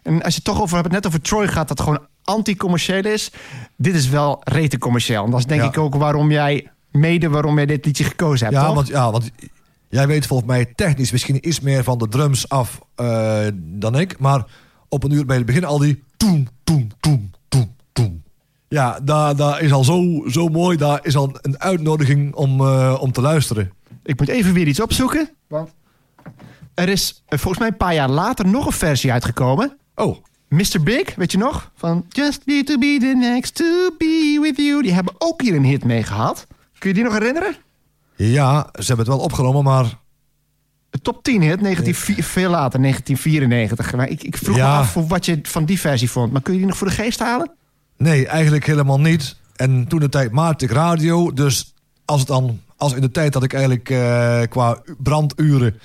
En 0.02 0.22
als 0.22 0.34
je 0.34 0.40
het 0.44 0.44
toch 0.44 0.60
over 0.60 0.76
hebt, 0.76 0.90
net 0.90 1.06
over 1.06 1.20
Troy 1.20 1.48
gaat, 1.48 1.68
dat 1.68 1.80
gewoon 1.80 2.06
anti-commercieel 2.24 3.04
is. 3.04 3.32
Dit 3.76 3.94
is 3.94 4.08
wel 4.08 4.40
rete 4.44 4.78
commercieel. 4.78 5.24
En 5.24 5.30
dat 5.30 5.40
is 5.40 5.46
denk 5.46 5.62
ik 5.62 5.78
ook 5.78 5.94
waarom 5.94 6.30
jij, 6.30 6.70
mede 6.90 7.28
waarom 7.28 7.56
jij 7.56 7.66
dit 7.66 7.84
liedje 7.84 8.04
gekozen 8.04 8.46
hebt. 8.46 8.58
Ja, 8.58 8.66
toch? 8.66 8.74
want, 8.74 8.88
ja, 8.88 9.10
want 9.10 9.30
Jij 9.90 10.06
weet 10.06 10.26
volgens 10.26 10.48
mij 10.48 10.64
technisch 10.64 11.12
misschien 11.12 11.48
iets 11.48 11.60
meer 11.60 11.84
van 11.84 11.98
de 11.98 12.08
drums 12.08 12.48
af 12.48 12.80
uh, 12.96 13.46
dan 13.54 13.98
ik. 13.98 14.18
Maar 14.18 14.44
op 14.88 15.04
een 15.04 15.10
uur 15.10 15.26
bij 15.26 15.36
het 15.36 15.46
begin 15.46 15.64
al 15.64 15.78
die 15.78 16.02
toem, 16.16 16.48
toem, 16.64 16.88
toem, 17.00 17.30
toem, 17.48 17.74
toem. 17.92 18.22
Ja, 18.68 19.00
daar, 19.00 19.36
daar 19.36 19.60
is 19.60 19.72
al 19.72 19.84
zo, 19.84 20.24
zo 20.28 20.48
mooi. 20.48 20.76
Daar 20.76 21.00
is 21.02 21.16
al 21.16 21.32
een 21.40 21.60
uitnodiging 21.60 22.34
om, 22.34 22.60
uh, 22.60 22.98
om 23.00 23.12
te 23.12 23.20
luisteren. 23.20 23.72
Ik 24.02 24.18
moet 24.18 24.28
even 24.28 24.52
weer 24.52 24.66
iets 24.66 24.80
opzoeken. 24.80 25.30
Want 25.48 25.70
er 26.74 26.88
is 26.88 27.22
uh, 27.28 27.38
volgens 27.38 27.58
mij 27.58 27.68
een 27.68 27.76
paar 27.76 27.94
jaar 27.94 28.10
later 28.10 28.46
nog 28.46 28.66
een 28.66 28.72
versie 28.72 29.12
uitgekomen. 29.12 29.78
Oh. 29.94 30.16
Mr. 30.48 30.82
Big, 30.82 31.14
weet 31.14 31.32
je 31.32 31.38
nog? 31.38 31.72
Van 31.74 32.04
Just 32.08 32.44
be 32.44 32.62
to 32.64 32.78
be 32.78 32.96
the 33.00 33.14
next 33.16 33.54
to 33.54 33.90
be 33.98 34.38
with 34.42 34.56
you. 34.56 34.82
Die 34.82 34.92
hebben 34.92 35.14
ook 35.18 35.42
hier 35.42 35.54
een 35.54 35.64
hit 35.64 35.84
mee 35.84 36.02
gehad. 36.02 36.46
Kun 36.78 36.88
je 36.88 36.94
die 36.94 37.04
nog 37.04 37.12
herinneren? 37.12 37.56
Ja, 38.22 38.68
ze 38.72 38.86
hebben 38.86 39.06
het 39.06 39.14
wel 39.14 39.24
opgenomen, 39.24 39.64
maar... 39.64 39.98
Top 41.02 41.22
10 41.22 41.42
hit, 41.42 41.60
19, 41.60 41.94
veel 42.24 42.50
later, 42.50 42.80
1994. 42.80 43.94
Maar 43.94 44.08
ik, 44.08 44.22
ik 44.22 44.36
vroeg 44.36 44.56
me 44.56 44.62
af 44.62 44.94
wat 44.94 45.24
je 45.24 45.38
van 45.42 45.64
die 45.64 45.80
versie 45.80 46.10
vond. 46.10 46.32
Maar 46.32 46.42
kun 46.42 46.52
je 46.52 46.58
die 46.58 46.68
nog 46.68 46.76
voor 46.76 46.86
de 46.86 46.92
geest 46.92 47.18
halen? 47.18 47.50
Nee, 47.96 48.26
eigenlijk 48.26 48.66
helemaal 48.66 49.00
niet. 49.00 49.36
En 49.56 49.86
toen 49.88 50.00
de 50.00 50.08
tijd 50.08 50.32
maakte 50.32 50.64
ik 50.64 50.70
radio. 50.70 51.32
Dus 51.32 51.74
als, 52.04 52.18
het 52.18 52.28
dan, 52.28 52.60
als 52.76 52.92
in 52.92 53.00
de 53.00 53.10
tijd 53.10 53.32
dat 53.32 53.42
ik 53.42 53.52
eigenlijk 53.52 53.90
uh, 53.90 54.40
qua 54.48 54.82
branduren... 54.98 55.80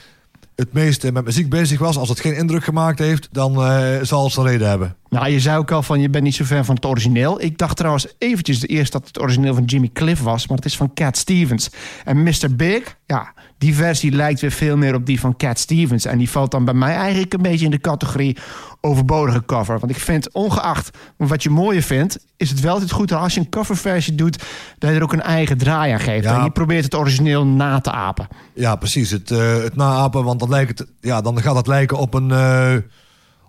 het 0.55 0.73
meeste 0.73 1.11
met 1.11 1.25
muziek 1.25 1.49
bezig 1.49 1.79
was... 1.79 1.97
als 1.97 2.09
het 2.09 2.19
geen 2.19 2.35
indruk 2.35 2.63
gemaakt 2.63 2.99
heeft, 2.99 3.27
dan 3.31 3.51
uh, 3.51 4.01
zal 4.01 4.23
het 4.23 4.33
zijn 4.33 4.45
reden 4.45 4.69
hebben. 4.69 4.95
Nou, 5.09 5.29
je 5.29 5.39
zei 5.39 5.57
ook 5.57 5.71
al 5.71 5.83
van 5.83 6.01
je 6.01 6.09
bent 6.09 6.23
niet 6.23 6.35
zo 6.35 6.43
fan 6.43 6.65
van 6.65 6.75
het 6.75 6.85
origineel. 6.85 7.41
Ik 7.41 7.57
dacht 7.57 7.77
trouwens 7.77 8.07
eventjes 8.17 8.67
eerst 8.67 8.91
dat 8.91 9.07
het 9.07 9.21
origineel 9.21 9.53
van 9.53 9.63
Jimmy 9.63 9.89
Cliff 9.93 10.21
was, 10.21 10.47
maar 10.47 10.57
het 10.57 10.65
is 10.65 10.77
van 10.77 10.93
Cat 10.93 11.17
Stevens. 11.17 11.69
En 12.05 12.23
Mr. 12.23 12.55
Big, 12.55 12.97
ja, 13.05 13.33
die 13.65 13.75
versie 13.75 14.11
lijkt 14.11 14.41
weer 14.41 14.51
veel 14.51 14.77
meer 14.77 14.95
op 14.95 15.05
die 15.05 15.19
van 15.19 15.37
Cat 15.37 15.59
Stevens. 15.59 16.05
En 16.05 16.17
die 16.17 16.29
valt 16.29 16.51
dan 16.51 16.65
bij 16.65 16.73
mij 16.73 16.95
eigenlijk 16.95 17.33
een 17.33 17.41
beetje 17.41 17.65
in 17.65 17.71
de 17.71 17.79
categorie 17.79 18.37
overbodige 18.81 19.45
cover. 19.45 19.79
Want 19.79 19.91
ik 19.91 19.99
vind, 19.99 20.33
ongeacht 20.33 20.97
wat 21.17 21.43
je 21.43 21.49
mooier 21.49 21.81
vindt, 21.81 22.25
is 22.37 22.49
het 22.49 22.59
wel 22.59 22.73
altijd 22.73 22.91
goed 22.91 23.11
als 23.11 23.33
je 23.33 23.39
een 23.39 23.49
coverversie 23.49 24.15
doet, 24.15 24.43
dat 24.77 24.89
je 24.89 24.95
er 24.95 25.03
ook 25.03 25.13
een 25.13 25.21
eigen 25.21 25.57
draai 25.57 25.91
aan 25.91 25.99
geeft. 25.99 26.23
Ja. 26.23 26.37
En 26.37 26.43
je 26.43 26.51
probeert 26.51 26.83
het 26.83 26.95
origineel 26.95 27.45
na 27.45 27.79
te 27.79 27.91
apen. 27.91 28.27
Ja, 28.53 28.75
precies. 28.75 29.11
Het, 29.11 29.31
eh, 29.31 29.57
het 29.57 29.75
naapen, 29.75 30.23
want 30.23 30.39
dan, 30.39 30.49
lijkt 30.49 30.79
het, 30.79 30.87
ja, 30.99 31.21
dan 31.21 31.41
gaat 31.41 31.55
het 31.55 31.67
lijken 31.67 31.97
op 31.97 32.13
een, 32.13 32.31
eh, 32.31 32.75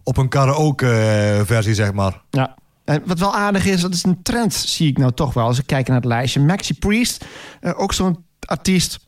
op 0.02 0.16
een 0.16 0.28
karaoke-versie, 0.28 1.74
zeg 1.74 1.92
maar. 1.92 2.22
Ja. 2.30 2.54
En 2.84 3.02
wat 3.06 3.18
wel 3.18 3.34
aardig 3.34 3.66
is, 3.66 3.80
dat 3.80 3.94
is 3.94 4.04
een 4.04 4.22
trend, 4.22 4.54
zie 4.54 4.88
ik 4.88 4.98
nou 4.98 5.12
toch 5.12 5.34
wel. 5.34 5.46
Als 5.46 5.58
ik 5.58 5.66
kijk 5.66 5.86
naar 5.86 5.96
het 5.96 6.04
lijstje. 6.04 6.40
Maxi 6.40 6.74
Priest, 6.74 7.24
eh, 7.60 7.80
ook 7.80 7.92
zo'n 7.92 8.24
artiest. 8.40 9.05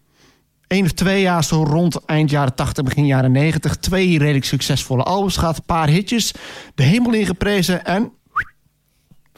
Eén 0.69 0.85
of 0.85 0.93
twee 0.93 1.21
jaar 1.21 1.45
zo 1.45 1.63
rond 1.65 2.05
eind 2.05 2.31
jaren 2.31 2.55
80, 2.55 2.85
begin 2.85 3.07
jaren 3.07 3.33
90. 3.33 3.77
Twee 3.77 4.19
redelijk 4.19 4.45
succesvolle 4.45 5.03
albums 5.03 5.37
gehad. 5.37 5.57
Een 5.57 5.63
paar 5.67 5.89
hitjes. 5.89 6.35
De 6.75 6.83
hemel 6.83 7.13
ingeprezen 7.13 7.85
en... 7.85 8.13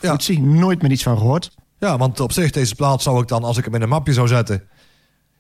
Ja. 0.01 0.11
Foetsie, 0.11 0.41
nooit 0.41 0.83
meer 0.83 0.91
iets 0.91 1.03
van 1.03 1.19
gehoord. 1.19 1.51
Ja, 1.79 1.99
want 1.99 2.21
op 2.21 2.33
zich, 2.33 2.51
deze 2.51 2.75
plaat 2.75 3.03
zou 3.03 3.23
ik 3.23 3.29
dan, 3.29 3.45
als 3.45 3.57
ik 3.57 3.65
hem 3.65 3.75
in 3.75 3.83
een 3.83 3.89
mapje 3.89 4.13
zou 4.13 4.29
zetten 4.29 4.63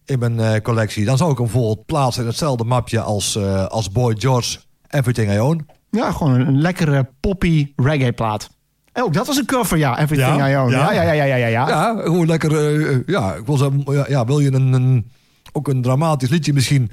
in 0.04 0.18
mijn 0.18 0.40
eh, 0.40 0.60
collectie, 0.60 1.04
dan 1.04 1.16
zou 1.16 1.30
ik 1.30 1.36
hem 1.36 1.46
bijvoorbeeld 1.46 1.86
plaatsen 1.86 2.22
in 2.22 2.28
hetzelfde 2.28 2.64
mapje 2.64 3.00
als, 3.00 3.36
eh, 3.36 3.66
als 3.66 3.90
Boy 3.90 4.14
George 4.18 4.58
Everything 4.88 5.32
I 5.32 5.38
Own. 5.38 5.66
Ja, 5.90 6.12
gewoon 6.12 6.34
een, 6.34 6.46
een 6.46 6.60
lekkere 6.60 7.08
poppy 7.20 7.72
reggae 7.76 8.12
plaat. 8.12 8.50
En 8.92 9.02
ook 9.02 9.12
dat 9.12 9.26
was 9.26 9.36
een 9.36 9.46
cover, 9.46 9.78
ja. 9.78 9.98
Everything 9.98 10.36
Ja, 10.36 10.50
I 10.50 10.56
Own. 10.56 10.70
Ja, 10.70 10.92
ja. 10.92 11.02
ja, 11.02 11.12
ja, 11.12 11.24
ja, 11.24 11.46
ja. 11.46 11.68
ja, 11.68 12.00
gewoon 12.02 12.26
lekker. 12.26 12.80
eh, 12.90 12.98
ja, 13.06 13.34
ik 13.34 13.46
wil 13.46 13.56
zeggen, 13.56 13.82
ja, 13.86 14.04
ja, 14.08 14.24
wil 14.24 14.38
je 14.38 14.52
een, 14.52 14.72
een, 14.72 15.10
ook 15.52 15.68
een 15.68 15.82
dramatisch 15.82 16.28
liedje 16.28 16.52
misschien 16.52 16.90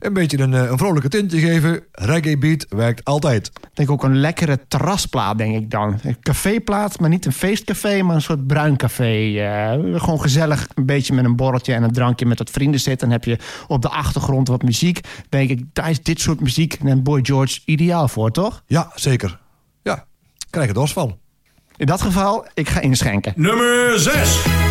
een 0.00 0.12
beetje 0.12 0.38
een, 0.38 0.54
eh, 0.54 0.70
een 0.70 0.78
vrolijke 0.78 1.08
tintje 1.08 1.38
geven? 1.38 1.82
Reggae 1.92 2.38
beat 2.38 2.66
werkt 2.68 3.04
altijd. 3.04 3.46
Ik 3.46 3.68
denk 3.74 3.90
ook 3.90 4.04
een 4.04 4.16
lekkere 4.20 4.58
terrasplaat, 4.68 5.38
denk 5.38 5.56
ik 5.56 5.70
dan. 5.70 5.98
Een 6.02 6.20
caféplaat, 6.20 7.00
maar 7.00 7.08
niet 7.08 7.26
een 7.26 7.32
feestcafé, 7.32 8.02
maar 8.02 8.14
een 8.14 8.22
soort 8.22 8.46
bruin 8.46 8.76
café. 8.76 9.38
Eh, 9.38 10.00
gewoon 10.00 10.20
gezellig, 10.20 10.68
een 10.74 10.86
beetje 10.86 11.14
met 11.14 11.24
een 11.24 11.36
borreltje 11.36 11.74
en 11.74 11.82
een 11.82 11.92
drankje 11.92 12.26
met 12.26 12.38
wat 12.38 12.50
vrienden 12.50 12.80
zitten. 12.80 13.08
Dan 13.08 13.16
heb 13.16 13.24
je 13.24 13.38
op 13.66 13.82
de 13.82 13.88
achtergrond 13.88 14.48
wat 14.48 14.62
muziek. 14.62 15.00
Denk 15.28 15.50
ik, 15.50 15.64
daar 15.72 15.90
is 15.90 16.02
dit 16.02 16.20
soort 16.20 16.40
muziek 16.40 16.78
en 16.84 17.02
Boy 17.02 17.20
George 17.22 17.60
ideaal 17.64 18.08
voor, 18.08 18.30
toch? 18.30 18.62
Ja, 18.66 18.90
zeker. 18.94 19.38
Ja, 19.82 20.06
krijg 20.50 20.68
er 20.68 20.74
dorst 20.74 20.92
van. 20.92 21.18
In 21.76 21.86
dat 21.86 22.02
geval, 22.02 22.46
ik 22.54 22.68
ga 22.68 22.80
inschenken. 22.80 23.32
Nummer 23.36 23.98
6. 23.98 24.69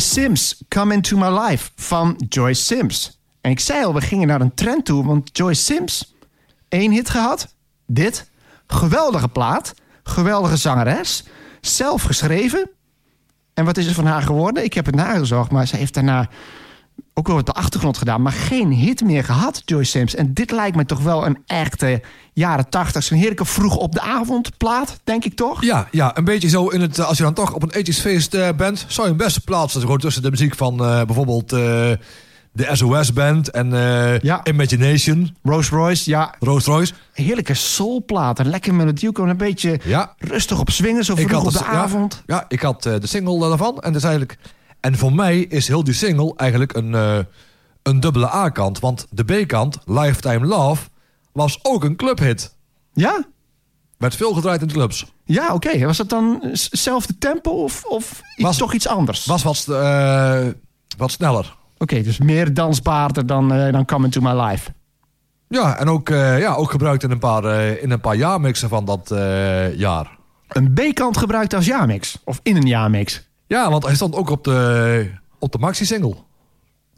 Sims, 0.00 0.62
Come 0.68 0.94
Into 0.94 1.16
My 1.16 1.38
Life 1.38 1.70
van 1.76 2.22
Joyce 2.28 2.62
Sims. 2.62 3.20
En 3.40 3.50
ik 3.50 3.60
zei 3.60 3.84
al, 3.84 3.94
we 3.94 4.00
gingen 4.00 4.26
naar 4.26 4.40
een 4.40 4.54
trend 4.54 4.84
toe, 4.84 5.04
want 5.04 5.36
Joyce 5.36 5.62
Sims, 5.62 6.14
één 6.68 6.92
hit 6.92 7.10
gehad. 7.10 7.54
Dit, 7.86 8.30
geweldige 8.66 9.28
plaat, 9.28 9.74
geweldige 10.02 10.56
zangeres, 10.56 11.24
zelf 11.60 12.02
geschreven. 12.02 12.70
En 13.54 13.64
wat 13.64 13.76
is 13.76 13.86
er 13.86 13.94
van 13.94 14.06
haar 14.06 14.22
geworden? 14.22 14.64
Ik 14.64 14.74
heb 14.74 14.86
het 14.86 14.94
nagezocht, 14.94 15.50
maar 15.50 15.66
ze 15.66 15.76
heeft 15.76 15.94
daarna 15.94 16.28
ook 17.14 17.26
wel 17.26 17.36
wat 17.36 17.46
de 17.46 17.52
achtergrond 17.52 17.96
gedaan, 17.98 18.22
maar 18.22 18.32
geen 18.32 18.72
hit 18.72 19.04
meer 19.04 19.24
gehad, 19.24 19.62
Joyce 19.64 19.90
Sims. 19.90 20.14
En 20.14 20.34
dit 20.34 20.50
lijkt 20.50 20.76
me 20.76 20.84
toch 20.84 21.00
wel 21.00 21.26
een 21.26 21.38
echte 21.46 22.02
jaren 22.32 22.68
tachtig, 22.68 23.02
zo'n 23.02 23.18
heerlijke 23.18 23.44
vroeg 23.44 23.76
op 23.76 23.92
de 23.92 24.00
avond 24.00 24.56
plaat, 24.56 25.00
denk 25.04 25.24
ik 25.24 25.34
toch? 25.36 25.62
Ja, 25.64 25.88
ja, 25.90 26.16
een 26.16 26.24
beetje 26.24 26.48
zo 26.48 26.68
in 26.68 26.80
het. 26.80 27.00
Als 27.00 27.16
je 27.16 27.22
dan 27.22 27.34
toch 27.34 27.54
op 27.54 27.62
een 27.62 27.70
etjesfeest 27.70 28.34
eh, 28.34 28.48
bent, 28.56 28.84
zou 28.88 29.08
je 29.08 29.14
hem 29.14 29.22
best 29.24 29.44
plaatsen. 29.44 29.80
Gewoon 29.80 29.98
tussen 29.98 30.22
de 30.22 30.30
muziek 30.30 30.54
van 30.54 30.84
eh, 30.84 31.02
bijvoorbeeld 31.04 31.52
eh, 31.52 31.58
de 32.52 32.68
SOS 32.72 33.12
Band 33.12 33.50
en 33.50 33.70
Ja. 34.22 34.40
Imagination, 34.44 35.36
Rolls 35.42 35.68
Royce, 35.68 36.10
ja, 36.10 36.34
Rolls 36.40 36.64
Royce. 36.64 36.92
heerlijke 37.12 37.54
soulplaat. 37.54 38.38
Een 38.38 38.48
lekker 38.48 38.74
melodie, 38.74 39.08
ook 39.08 39.18
een 39.18 39.36
beetje 39.36 39.80
Ja. 39.84 40.14
rustig 40.18 40.58
op 40.60 40.70
swingen, 40.70 41.04
zo 41.04 41.14
vroeg 41.14 41.44
op 41.44 41.52
de 41.52 41.58
ja, 41.58 41.66
avond. 41.66 42.22
Ja, 42.26 42.44
ik 42.48 42.60
had 42.60 42.82
de 42.82 42.98
single 43.06 43.48
daarvan. 43.48 43.74
En, 43.80 43.92
dat 43.92 44.02
is 44.02 44.08
eigenlijk, 44.08 44.38
en 44.80 44.96
voor 44.98 45.12
mij 45.12 45.38
is 45.40 45.68
heel 45.68 45.84
die 45.84 45.94
single 45.94 46.32
eigenlijk 46.36 46.74
een, 46.74 46.94
eh, 46.94 47.18
een 47.82 48.00
dubbele 48.00 48.34
A-kant. 48.34 48.78
Want 48.80 49.06
de 49.10 49.24
B-kant, 49.24 49.78
Lifetime 49.84 50.46
Love, 50.46 50.88
was 51.32 51.58
ook 51.62 51.84
een 51.84 51.96
clubhit. 51.96 52.54
Ja? 52.92 53.24
Werd 53.98 54.14
veel 54.16 54.32
gedraaid 54.34 54.60
in 54.60 54.66
de 54.66 54.72
clubs. 54.74 55.12
Ja, 55.24 55.54
oké. 55.54 55.84
Was 55.84 55.96
dat 55.96 56.08
dan 56.08 56.40
s- 56.52 56.68
zelfde 56.68 57.18
tempo 57.18 57.50
of, 57.50 57.84
of 57.84 58.20
iets, 58.36 58.46
Was- 58.46 58.56
toch 58.56 58.72
iets 58.72 58.88
anders? 58.88 59.24
Was 59.26 59.42
wat, 59.42 59.66
eh, 59.68 60.46
wat 60.96 61.10
sneller. 61.10 61.56
Oké, 61.78 62.02
dus 62.02 62.18
meer 62.18 62.54
dansbaarder 62.54 63.26
dan, 63.26 63.52
eh, 63.52 63.72
dan 63.72 63.84
Come 63.84 64.04
Into 64.04 64.20
My 64.20 64.40
Life. 64.40 64.70
Ja, 65.48 65.78
en 65.78 65.88
ook, 65.88 66.08
ja, 66.08 66.54
ook 66.54 66.70
gebruikt 66.70 67.02
in 67.02 67.10
een 67.10 67.18
paar, 67.18 67.44
in 67.80 67.90
een 67.90 68.00
paar 68.00 68.16
jaarmixen 68.16 68.68
van 68.68 68.84
dat 68.84 69.08
jaar. 69.76 70.18
Een 70.48 70.72
B-kant 70.72 71.16
gebruikt 71.16 71.54
als 71.54 71.66
jaarmix. 71.66 72.18
Of 72.24 72.40
in 72.42 72.56
een 72.56 72.66
jaarmix. 72.66 73.28
Ja, 73.46 73.70
want 73.70 73.84
hij 73.84 73.94
stond 73.94 74.14
ook 74.14 74.30
op 74.30 74.44
de, 74.44 75.10
op 75.38 75.52
de 75.52 75.58
maxi-single. 75.58 76.14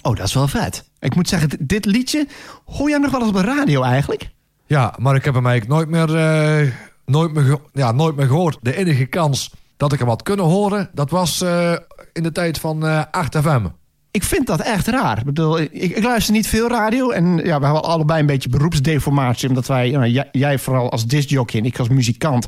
Oh, 0.03 0.17
dat 0.17 0.27
is 0.27 0.35
wel 0.35 0.49
vet. 0.49 0.91
Ik 1.01 1.15
moet 1.15 1.29
zeggen, 1.29 1.51
dit- 1.61 1.85
liedje... 1.85 2.27
Hoor 2.65 2.89
jij 2.89 2.99
nog 2.99 3.11
wel 3.11 3.21
eens 3.21 3.29
op 3.29 3.35
de 3.37 3.43
radio 3.43 3.83
eigenlijk? 3.83 4.31
Ja, 4.67 4.95
maar 4.99 5.15
ik 5.15 5.25
heb 5.25 5.35
hem 5.35 5.47
eigenlijk 5.47 5.79
nooit 5.81 6.09
meer, 6.09 6.17
eh, 6.17 6.73
nooit 7.07 7.33
meer, 7.33 7.59
ja, 7.73 7.93
nooit 7.93 8.17
meer 8.17 8.27
gehoord. 8.27 8.59
De 8.63 8.77
enige 8.77 9.07
kans 9.07 9.51
dat 9.77 9.93
ik 9.93 9.99
hem 9.99 10.09
had 10.09 10.23
kunnen 10.23 10.45
horen, 10.45 10.91
dat 10.93 11.11
was 11.11 11.41
eh, 11.41 11.73
in 12.13 12.23
de 12.23 12.33
tijd 12.33 12.59
van 12.59 12.87
eh 12.87 13.03
8FM. 13.11 13.63
Ik 14.11 14.23
vind 14.25 14.47
dat 14.47 14.61
echt 14.61 14.87
raar. 14.87 15.19
Ik, 15.19 15.25
bedoel, 15.25 15.59
ik, 15.61 15.73
ik 15.73 16.03
luister 16.03 16.35
niet 16.35 16.47
veel 16.47 16.69
radio. 16.69 17.11
En 17.11 17.37
ja, 17.37 17.43
we 17.59 17.65
hebben 17.65 17.83
allebei 17.83 18.21
een 18.21 18.27
beetje 18.27 18.49
beroepsdeformatie. 18.49 19.49
Omdat 19.49 19.67
wij, 19.67 19.91
nou, 19.91 20.23
jij, 20.33 20.59
vooral 20.59 20.91
als 20.91 21.07
discjockey 21.07 21.61
en 21.61 21.67
ik 21.67 21.79
als 21.79 21.89
muzikant... 21.89 22.47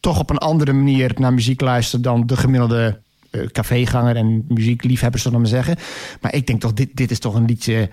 toch 0.00 0.18
op 0.18 0.30
een 0.30 0.38
andere 0.38 0.72
manier 0.72 1.12
naar 1.18 1.34
muziek 1.34 1.60
luisteren... 1.60 2.02
dan 2.02 2.26
de 2.26 2.36
gemiddelde 2.36 3.00
caféganger 3.52 4.16
en 4.16 4.44
muziekliefhebber, 4.48 5.20
zullen 5.20 5.36
we 5.36 5.42
maar 5.42 5.52
zeggen. 5.52 5.76
Maar 6.20 6.34
ik 6.34 6.46
denk 6.46 6.60
toch, 6.60 6.72
dit, 6.72 6.88
dit 6.94 7.10
is 7.10 7.18
toch 7.18 7.34
een 7.34 7.44
liedje... 7.44 7.90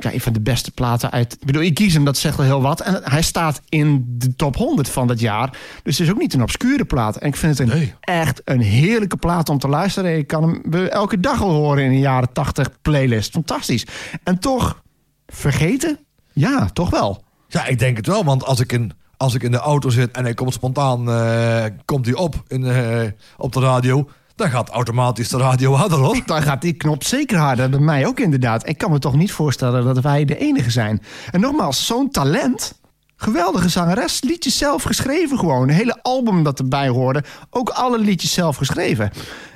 Ja, 0.00 0.12
een 0.12 0.20
van 0.20 0.32
de 0.32 0.40
beste 0.40 0.70
platen 0.70 1.10
uit. 1.10 1.32
Ik 1.32 1.44
bedoel, 1.46 1.62
ik 1.62 1.74
kies 1.74 1.94
hem, 1.94 2.04
dat 2.04 2.16
zegt 2.16 2.36
wel 2.36 2.46
heel 2.46 2.62
wat. 2.62 2.80
En 2.80 3.00
hij 3.04 3.22
staat 3.22 3.60
in 3.68 4.04
de 4.08 4.36
top 4.36 4.56
100 4.56 4.88
van 4.88 5.06
dat 5.06 5.20
jaar. 5.20 5.50
Dus 5.82 5.98
het 5.98 6.06
is 6.06 6.12
ook 6.12 6.20
niet 6.20 6.34
een 6.34 6.42
obscure 6.42 6.84
plaat. 6.84 7.16
En 7.16 7.28
ik 7.28 7.36
vind 7.36 7.58
het 7.58 7.68
een, 7.68 7.76
Nee. 7.76 7.94
echt 8.00 8.40
een 8.44 8.60
heerlijke 8.60 9.16
plaat 9.16 9.48
om 9.48 9.58
te 9.58 9.68
luisteren. 9.68 10.18
Ik 10.18 10.26
kan 10.26 10.42
hem 10.42 10.74
elke 10.88 11.20
dag 11.20 11.42
al 11.42 11.50
horen 11.50 11.84
in 11.84 11.90
een 11.90 11.98
jaren 11.98 12.32
80 12.32 12.68
playlist. 12.82 13.32
Fantastisch. 13.32 13.86
En 14.22 14.38
toch, 14.38 14.82
vergeten? 15.26 15.98
Ja, 16.32 16.68
toch 16.72 16.90
wel. 16.90 17.24
Ja, 17.48 17.66
ik 17.66 17.78
denk 17.78 17.96
het 17.96 18.06
wel, 18.06 18.24
want 18.24 18.44
als 18.44 18.60
ik 18.60 18.72
in, 18.72 18.92
als 19.16 19.34
ik 19.34 19.42
in 19.42 19.50
de 19.50 19.58
auto 19.58 19.88
zit 19.90 20.10
en 20.10 20.24
hij 20.24 20.34
komt 20.34 20.52
spontaan 20.52 21.10
eh, 21.10 21.64
komt 21.84 22.06
hij 22.06 22.14
op 22.14 22.42
in, 22.48 22.64
eh, 22.64 23.02
op 23.36 23.52
de 23.52 23.60
radio, 23.60 24.08
dan 24.36 24.50
gaat 24.50 24.68
automatisch 24.68 25.28
de 25.28 25.36
radio 25.36 25.72
harder 25.74 25.98
hoor. 25.98 26.20
Dan 26.26 26.42
gaat 26.42 26.62
die 26.62 26.72
knop 26.72 27.04
zeker 27.04 27.38
harder. 27.38 27.70
Bij 27.70 27.78
mij 27.80 28.06
ook 28.06 28.20
inderdaad. 28.20 28.68
Ik 28.68 28.78
kan 28.78 28.90
me 28.90 28.98
toch 28.98 29.14
niet 29.16 29.32
voorstellen 29.32 29.84
dat 29.84 29.98
wij 30.00 30.24
de 30.24 30.38
enige 30.38 30.70
zijn. 30.70 31.02
En 31.30 31.40
nogmaals, 31.40 31.86
zo'n 31.86 32.10
talent. 32.10 32.82
Geweldige 33.16 33.68
zangeres. 33.68 34.22
Liedjes 34.22 34.58
zelf 34.58 34.82
geschreven 34.82 35.38
gewoon. 35.38 35.62
Een 35.62 35.74
hele 35.74 35.98
album 36.02 36.42
dat 36.42 36.58
erbij 36.58 36.88
hoorde. 36.88 37.24
Ook 37.50 37.68
alle 37.68 37.98
liedjes 37.98 38.32
zelf 38.32 38.56
geschreven. 38.56 39.10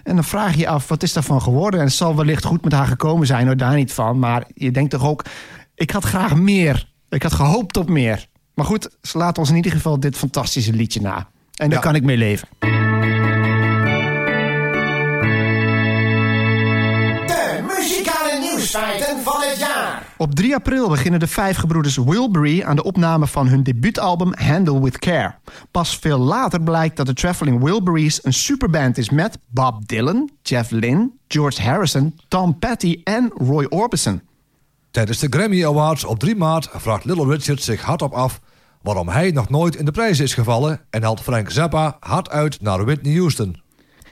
En 0.05 0.14
dan 0.14 0.25
vraag 0.25 0.53
je 0.53 0.59
je 0.59 0.69
af, 0.69 0.88
wat 0.88 1.03
is 1.03 1.12
daarvan 1.12 1.43
geworden? 1.43 1.81
En 1.81 1.87
het 1.87 1.95
zal 1.95 2.17
wellicht 2.17 2.45
goed 2.45 2.64
met 2.64 2.73
haar 2.73 2.87
gekomen 2.87 3.27
zijn. 3.27 3.47
Hoor, 3.47 3.57
daar 3.57 3.75
niet 3.75 3.93
van. 3.93 4.19
Maar 4.19 4.45
je 4.55 4.71
denkt 4.71 4.91
toch 4.91 5.05
ook, 5.07 5.25
ik 5.75 5.91
had 5.91 6.05
graag 6.05 6.37
meer. 6.37 6.88
Ik 7.09 7.23
had 7.23 7.33
gehoopt 7.33 7.77
op 7.77 7.88
meer. 7.88 8.27
Maar 8.55 8.64
goed, 8.67 8.88
ze 9.03 9.19
laten 9.19 9.38
ons 9.41 9.51
in 9.51 9.57
ieder 9.57 9.73
geval 9.73 10.01
dit 10.01 10.17
fantastische 10.17 10.73
liedje 10.73 11.01
na. 11.01 11.17
En 11.55 11.69
daar 11.71 11.79
Ja. 11.79 11.85
kan 11.85 11.95
ik 11.95 12.03
mee 12.03 12.17
leven. 12.17 12.49
Van 19.16 19.40
het 19.40 19.59
jaar. 19.59 20.07
Op 20.16 20.35
3 20.35 20.55
april 20.55 20.88
beginnen 20.88 21.21
de 21.21 21.27
vijf 21.27 21.57
gebroeders 21.57 21.97
Wilbury 21.97 22.62
aan 22.62 22.77
de 22.77 22.83
opname 22.83 23.27
van 23.27 23.49
hun 23.49 23.62
debuutalbum 23.62 24.33
Handle 24.35 24.83
With 24.83 24.99
Care. 24.99 25.35
Pas 25.71 25.97
veel 25.97 26.18
later 26.18 26.62
blijkt 26.62 26.97
dat 26.97 27.07
de 27.07 27.12
Traveling 27.12 27.62
Wilburys 27.62 28.25
een 28.25 28.33
superband 28.33 28.99
is 28.99 29.11
met 29.11 29.38
Bob 29.47 29.88
Dylan, 29.88 30.31
Jeff 30.42 30.71
Lynne, 30.71 31.11
George 31.29 31.62
Harrison, 31.62 32.18
Tom 32.29 32.59
Petty 32.59 33.01
en 33.05 33.31
Roy 33.35 33.66
Orbison. 33.68 34.23
Tijdens 34.90 35.18
de 35.18 35.27
Grammy 35.31 35.66
Awards 35.66 36.05
op 36.05 36.18
3 36.18 36.37
maart 36.37 36.68
vraagt 36.73 37.05
Little 37.05 37.27
Richard 37.27 37.62
zich 37.62 37.83
hardop 37.83 38.12
af 38.12 38.40
waarom 38.83 39.09
hij 39.09 39.31
nog 39.31 39.49
nooit 39.49 39.77
in 39.77 39.85
de 39.85 39.90
prijzen 39.90 40.25
is 40.25 40.35
gevallen 40.35 40.81
en 40.90 41.03
haalt 41.03 41.21
Frank 41.21 41.51
Zappa 41.51 41.97
hard 42.01 42.31
uit 42.31 42.61
naar 42.61 42.85
Whitney 42.85 43.14
Houston. 43.14 43.66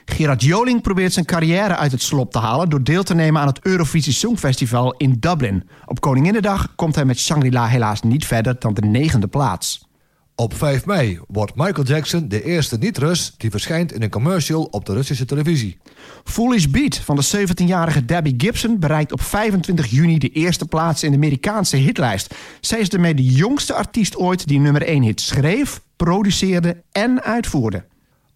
Gerard 0.09 0.43
Joling 0.43 0.81
probeert 0.81 1.13
zijn 1.13 1.25
carrière 1.25 1.75
uit 1.75 1.91
het 1.91 2.01
slop 2.01 2.31
te 2.31 2.39
halen 2.39 2.69
door 2.69 2.83
deel 2.83 3.03
te 3.03 3.15
nemen 3.15 3.41
aan 3.41 3.47
het 3.47 3.59
Eurovisie 3.61 4.13
Songfestival 4.13 4.93
in 4.93 5.17
Dublin. 5.19 5.69
Op 5.85 6.01
Koninginnedag 6.01 6.75
komt 6.75 6.95
hij 6.95 7.05
met 7.05 7.19
Shangri-La 7.19 7.67
helaas 7.67 8.01
niet 8.01 8.25
verder 8.25 8.55
dan 8.59 8.73
de 8.73 8.81
negende 8.81 9.27
plaats. 9.27 9.87
Op 10.35 10.53
5 10.53 10.85
mei 10.85 11.19
wordt 11.27 11.55
Michael 11.55 11.87
Jackson 11.87 12.27
de 12.27 12.43
eerste 12.43 12.77
niet-Rus 12.77 13.33
die 13.37 13.49
verschijnt 13.49 13.93
in 13.93 14.01
een 14.01 14.09
commercial 14.09 14.63
op 14.63 14.85
de 14.85 14.93
Russische 14.93 15.25
televisie. 15.25 15.77
Foolish 16.23 16.65
Beat 16.65 16.97
van 16.97 17.15
de 17.15 17.47
17-jarige 17.47 18.05
Debbie 18.05 18.33
Gibson 18.37 18.79
bereikt 18.79 19.11
op 19.11 19.21
25 19.21 19.85
juni 19.85 20.17
de 20.17 20.29
eerste 20.29 20.65
plaats 20.65 21.03
in 21.03 21.11
de 21.11 21.17
Amerikaanse 21.17 21.77
hitlijst. 21.77 22.35
Zij 22.61 22.79
is 22.79 22.89
daarmee 22.89 23.13
de 23.13 23.25
jongste 23.25 23.73
artiest 23.73 24.15
ooit 24.15 24.47
die 24.47 24.59
nummer 24.59 24.81
1 24.81 25.03
hit 25.03 25.21
schreef, 25.21 25.81
produceerde 25.95 26.83
en 26.91 27.21
uitvoerde. 27.21 27.83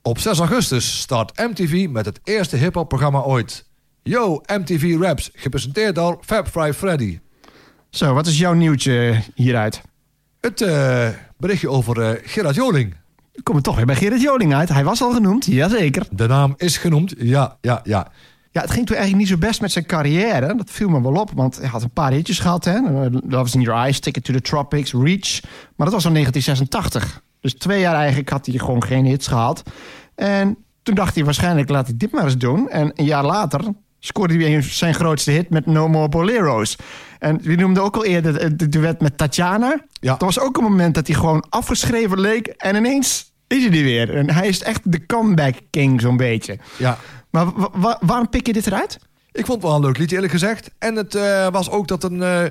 Op 0.04 0.20
6 0.20 0.40
augustus 0.40 1.00
start 1.00 1.38
MTV 1.38 1.88
met 1.90 2.06
het 2.06 2.20
eerste 2.24 2.56
hip-hop 2.56 2.88
programma 2.88 3.20
ooit. 3.20 3.70
Yo, 4.04 4.42
MTV 4.46 4.98
Raps, 5.00 5.30
gepresenteerd 5.34 5.96
door 5.96 6.18
Fab 6.22 6.46
Five 6.46 6.74
Freddy. 6.74 7.20
Zo, 7.90 8.14
wat 8.14 8.28
is 8.28 8.38
jouw 8.38 8.54
nieuwtje 8.54 9.22
hieruit? 9.36 9.82
Het 10.40 10.62
eh, 10.62 11.08
berichtje 11.38 11.70
over 11.70 12.02
eh, 12.02 12.22
Gerard 12.24 12.56
Joling. 12.56 12.96
We 13.32 13.44
komen 13.44 13.64
toch 13.64 13.76
weer 13.76 13.86
bij 13.86 13.96
Gerrit 13.96 14.22
Joling 14.22 14.54
uit. 14.54 14.70
Hij 14.70 14.84
was 14.84 15.02
al 15.02 15.14
genoemd, 15.14 15.46
jazeker. 15.46 16.08
De 16.12 16.28
naam 16.28 16.54
is 16.58 16.78
genoemd, 16.78 17.14
ja, 17.18 17.58
ja, 17.62 17.80
ja. 17.84 18.12
Ja, 18.52 18.62
het 18.62 18.72
ging 18.72 18.86
toen 18.86 18.96
eigenlijk 18.96 19.30
niet 19.30 19.40
zo 19.40 19.48
best 19.48 19.62
met 19.62 19.72
zijn 19.72 19.86
carrière. 19.86 20.56
Dat 20.56 20.70
viel 20.70 20.90
me 20.90 21.02
wel 21.02 21.22
op, 21.22 21.32
want 21.36 21.58
hij 21.58 21.68
had 21.68 21.84
een 21.84 21.92
paar 21.94 22.12
hitjes 22.12 22.40
gehad. 22.40 22.66
Hè? 22.66 22.80
Love's 23.28 23.56
in 23.56 23.62
Your 23.62 23.82
Eyes, 23.82 24.00
Ticket 24.00 24.24
to 24.24 24.34
the 24.34 24.42
Tropics, 24.42 24.94
Reach. 24.94 25.42
Maar 25.76 25.88
dat 25.88 25.94
was 25.94 26.06
al 26.06 26.12
1986. 26.12 27.22
Dus 27.42 27.54
twee 27.54 27.80
jaar 27.80 27.96
eigenlijk 27.96 28.30
had 28.30 28.46
hij 28.46 28.58
gewoon 28.58 28.84
geen 28.84 29.06
hits 29.06 29.28
gehad. 29.28 29.64
En 30.16 30.58
toen 30.84 30.96
dacht 30.96 31.16
hij 31.16 31.24
waarschijnlijk, 31.24 31.70
laat 31.70 31.88
ik 31.88 32.00
dit 32.00 32.12
maar 32.12 32.24
eens 32.24 32.38
doen. 32.38 32.70
En 32.70 32.92
een 32.96 33.06
jaar 33.06 33.26
later 33.26 33.62
scoorde 34.00 34.34
hij 34.36 34.44
weer 34.44 34.64
zijn 34.64 34.94
grootste 34.94 35.32
hit 35.32 35.50
met 35.50 35.66
No 35.66 35.88
More 35.88 36.10
Boleros. 36.10 36.76
En 37.20 37.40
wie 37.42 37.58
noemde 37.58 37.80
ook 37.82 37.96
al 37.96 38.06
eerder 38.06 38.42
het- 38.42 38.72
duet 38.72 39.02
met 39.02 39.18
Tatjana. 39.18 39.82
Ja. 39.92 40.12
Dat 40.12 40.22
was 40.22 40.40
ook 40.40 40.58
een 40.58 40.64
moment 40.64 40.96
dat 40.96 41.08
hij 41.08 41.16
gewoon 41.16 41.46
afgeschreven 41.50 42.20
leek. 42.20 42.48
En 42.48 42.76
ineens 42.76 43.32
is 43.48 43.66
hij 43.66 43.78
er 43.78 43.84
weer. 43.84 44.16
En 44.16 44.30
hij 44.32 44.48
is 44.48 44.64
echt 44.64 44.92
de 44.92 45.06
comeback 45.06 45.56
king 45.70 46.02
zo'n 46.02 46.18
beetje. 46.18 46.58
ja. 46.78 46.98
Maar 47.30 47.52
wa- 47.54 47.70
wa- 47.74 47.98
waarom 48.02 48.30
pik 48.30 48.48
je 48.48 48.54
dit 48.54 48.68
eruit? 48.68 49.00
Ik 49.32 49.46
vond 49.46 49.62
het 49.62 49.68
wel 49.72 49.76
een 49.80 49.86
leuk 49.86 49.98
liedje 49.98 50.16
eerlijk 50.16 50.34
gezegd. 50.34 50.72
En 50.80 50.96
het 50.96 51.16
eh, 51.16 51.48
was 51.52 51.70
ook 51.70 51.88
dat, 51.88 52.04
een, 52.04 52.24
eh, 52.24 52.44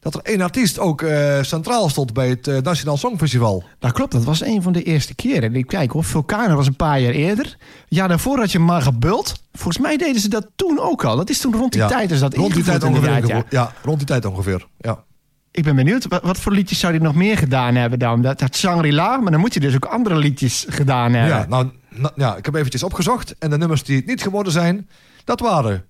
dat 0.00 0.14
er 0.14 0.20
één 0.22 0.40
artiest 0.40 0.78
ook 0.78 1.02
eh, 1.02 1.42
centraal 1.42 1.88
stond 1.88 2.12
bij 2.12 2.28
het 2.28 2.48
eh, 2.48 2.58
Nationaal 2.62 2.96
Songfestival. 2.96 3.64
Dat 3.78 3.92
klopt, 3.92 4.12
dat 4.12 4.24
was 4.24 4.42
een 4.44 4.62
van 4.62 4.72
de 4.72 4.82
eerste 4.82 5.14
keren. 5.14 5.54
Ik 5.54 5.66
kijk 5.66 5.90
hoor, 5.90 6.04
Vulkanen 6.04 6.56
was 6.56 6.66
een 6.66 6.76
paar 6.76 7.00
jaar 7.00 7.12
eerder. 7.12 7.56
Ja, 7.88 8.06
daarvoor 8.06 8.38
had 8.38 8.52
je 8.52 8.58
Marga 8.58 8.92
Bult. 8.92 9.42
Volgens 9.52 9.78
mij 9.78 9.96
deden 9.96 10.20
ze 10.20 10.28
dat 10.28 10.46
toen 10.56 10.78
ook 10.80 11.04
al. 11.04 11.16
Dat 11.16 11.30
is 11.30 11.40
toen 11.40 11.54
rond 11.54 11.72
die 11.72 11.80
Ja, 11.80 11.88
tijd 11.88 12.10
is 12.10 12.20
dat 12.20 12.34
rond 12.34 12.54
die 12.54 12.64
tijd 12.64 12.82
ongeveer. 12.82 13.26
ja. 13.26 13.44
Ja. 13.50 13.72
rond 13.82 13.98
die 13.98 14.06
tijd 14.06 14.24
ongeveer. 14.24 14.66
Ja. 14.78 15.04
Ik 15.50 15.64
ben 15.64 15.76
benieuwd, 15.76 16.06
wat, 16.08 16.22
wat 16.22 16.38
voor 16.38 16.52
liedjes 16.52 16.78
zou 16.78 16.92
hij 16.94 17.02
nog 17.02 17.14
meer 17.14 17.38
gedaan 17.38 17.74
hebben 17.74 17.98
dan? 17.98 18.22
Dat, 18.22 18.38
dat 18.38 18.56
Shangri-La, 18.56 19.16
maar 19.16 19.30
dan 19.32 19.40
moet 19.40 19.54
hij 19.54 19.62
dus 19.62 19.74
ook 19.74 19.84
andere 19.84 20.16
liedjes 20.16 20.64
gedaan 20.68 21.12
hebben. 21.12 21.36
Ja, 21.36 21.46
nou, 21.48 21.70
ja, 22.16 22.36
ik 22.36 22.44
heb 22.44 22.54
eventjes 22.54 22.82
opgezocht. 22.82 23.34
En 23.38 23.50
de 23.50 23.58
nummers 23.58 23.82
die 23.82 23.96
het 23.96 24.06
niet 24.06 24.22
geworden 24.22 24.52
zijn, 24.52 24.88
dat 25.24 25.40
waren 25.40 25.84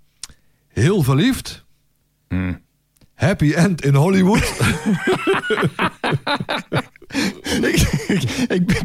Heel 0.68 1.02
Verliefd, 1.02 1.64
Hmm. 2.28 2.60
Happy 3.18 3.52
End 3.52 3.84
in 3.84 3.94
Hollywood, 3.94 4.42
ik, 8.48 8.80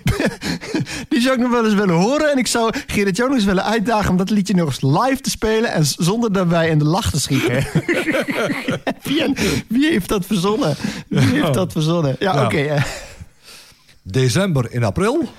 die 1.10 1.22
zou 1.22 1.34
ik 1.36 1.40
nog 1.40 1.52
wel 1.52 1.66
eens 1.66 1.74
willen 1.74 1.96
horen. 1.96 2.32
En 2.32 2.38
ik 2.38 2.48
zou 2.48 2.74
Gerrit 2.88 3.18
Jonas 3.18 3.36
eens 3.36 3.46
willen 3.46 3.64
uitdagen 3.64 4.10
om 4.10 4.18
dat 4.18 4.30
liedje 4.30 4.54
nog 4.56 4.66
eens 4.68 4.82
live 4.82 5.22
te 5.22 5.30
spelen. 5.30 5.72
En 5.72 5.86
zonder 5.86 6.32
daarbij 6.34 6.70
in 6.70 6.78
de 6.78 6.86
lach 6.86 7.10
te 7.12 7.20
schieten. 7.20 7.54
wie, 9.04 9.34
wie 9.68 9.90
heeft 9.90 10.10
dat 10.10 10.26
verzonnen? 10.26 10.76
Wie 11.08 11.20
heeft 11.42 11.54
dat 11.54 11.72
verzonnen? 11.72 12.16
Ja, 12.20 12.34
Ja. 12.36 12.46
oké. 12.46 12.58
eh. 12.58 12.84
December 14.02 14.72
in 14.72 14.84
April, 14.84 15.30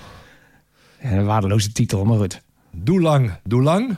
Ja, 1.02 1.10
een 1.10 1.24
waardeloze 1.24 1.72
titel, 1.72 2.04
maar 2.04 2.18
goed. 2.18 2.40
Doe 2.70 3.00
Lang, 3.00 3.32
Doe 3.44 3.62
Lang, 3.62 3.96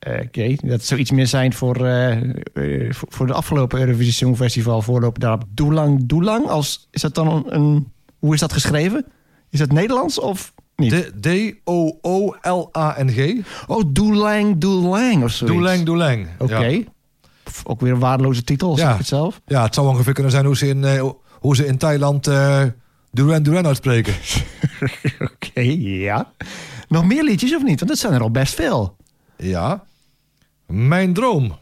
Eh, 0.00 0.20
Oké, 0.26 0.54
dat 0.62 0.82
zou 0.84 1.00
iets 1.00 1.10
meer 1.10 1.26
zijn 1.26 1.52
voor, 1.52 1.86
eh, 1.86 2.16
voor, 2.90 3.26
de 3.26 3.32
afgelopen 3.32 3.80
Eurovisie 3.80 4.12
Songfestival. 4.12 4.82
Voorlopen 4.82 5.20
daarop. 5.20 5.44
Doe 5.48 5.72
lang, 5.72 6.00
doe 6.06 6.22
lang. 6.22 6.46
Als, 6.46 6.88
is 6.90 7.00
dat 7.02 7.14
dan 7.14 7.28
een, 7.28 7.54
een- 7.54 7.92
Hoe 8.18 8.34
is 8.34 8.40
dat 8.40 8.52
geschreven? 8.52 9.06
Is 9.50 9.58
dat 9.58 9.72
Nederlands 9.72 10.20
of 10.20 10.52
niet? 10.76 10.92
D- 10.92 11.12
D-O-O-L-A-N-G, 12.10 13.34
Oh, 13.66 13.82
doe 13.88 14.14
lang, 14.14 14.58
doe 14.58 14.82
lang 14.88 15.22
of 15.24 15.30
zoiets. 15.30 15.56
Doe 15.56 15.64
Lang, 15.66 15.82
Doe 15.82 15.96
Lang. 15.96 16.26
Oké. 16.38 16.58
Ja. 16.66 16.82
Ook 17.64 17.80
weer 17.80 17.92
een 17.92 17.98
waardeloze 17.98 18.44
titel, 18.44 18.76
zeg 18.76 18.86
Ja. 18.86 18.92
ik 18.92 18.98
het 18.98 19.06
zelf. 19.06 19.40
Ja, 19.46 19.62
het 19.62 19.74
zou 19.74 19.88
ongeveer 19.88 20.12
kunnen 20.12 20.32
zijn 20.32 20.44
hoe 20.44 20.56
ze 20.56 20.68
in, 20.68 20.84
hoe 21.40 21.56
ze 21.56 21.66
in 21.66 21.76
Thailand 21.78 22.24
Duran 23.12 23.42
Duran 23.42 23.66
uitspreken. 23.66 24.14
Oké, 25.32 25.60
ja. 25.76 26.32
Nog 26.88 27.04
meer 27.04 27.24
liedjes 27.24 27.54
of 27.54 27.62
niet? 27.62 27.78
Want 27.78 27.90
dat 27.90 27.98
zijn 27.98 28.12
er 28.12 28.20
al 28.22 28.30
best 28.30 28.54
veel. 28.54 28.96
Ja. 29.36 29.84
Mijn 30.70 31.12
droom. 31.12 31.58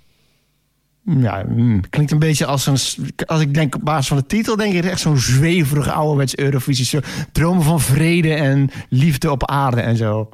Ja, 1.05 1.45
mm, 1.49 1.91
klinkt 1.91 2.13
een 2.13 2.19
beetje 2.19 2.47
als 2.47 2.67
een... 2.67 3.05
Als 3.27 3.41
ik 3.41 3.55
denk 3.55 3.75
op 3.75 3.85
basis 3.85 4.09
van 4.09 4.17
de 4.17 4.27
titel, 4.27 4.57
denk 4.57 4.75
ik 4.75 4.85
echt 4.85 5.01
zo'n 5.01 5.19
zweverig 5.19 5.89
ouderwets 5.89 6.37
Eurovisie. 6.37 7.01
Dromen 7.33 7.63
van 7.63 7.81
vrede 7.81 8.35
en 8.35 8.71
liefde 8.89 9.31
op 9.31 9.47
aarde 9.47 9.81
en 9.81 9.97
zo. 9.97 10.29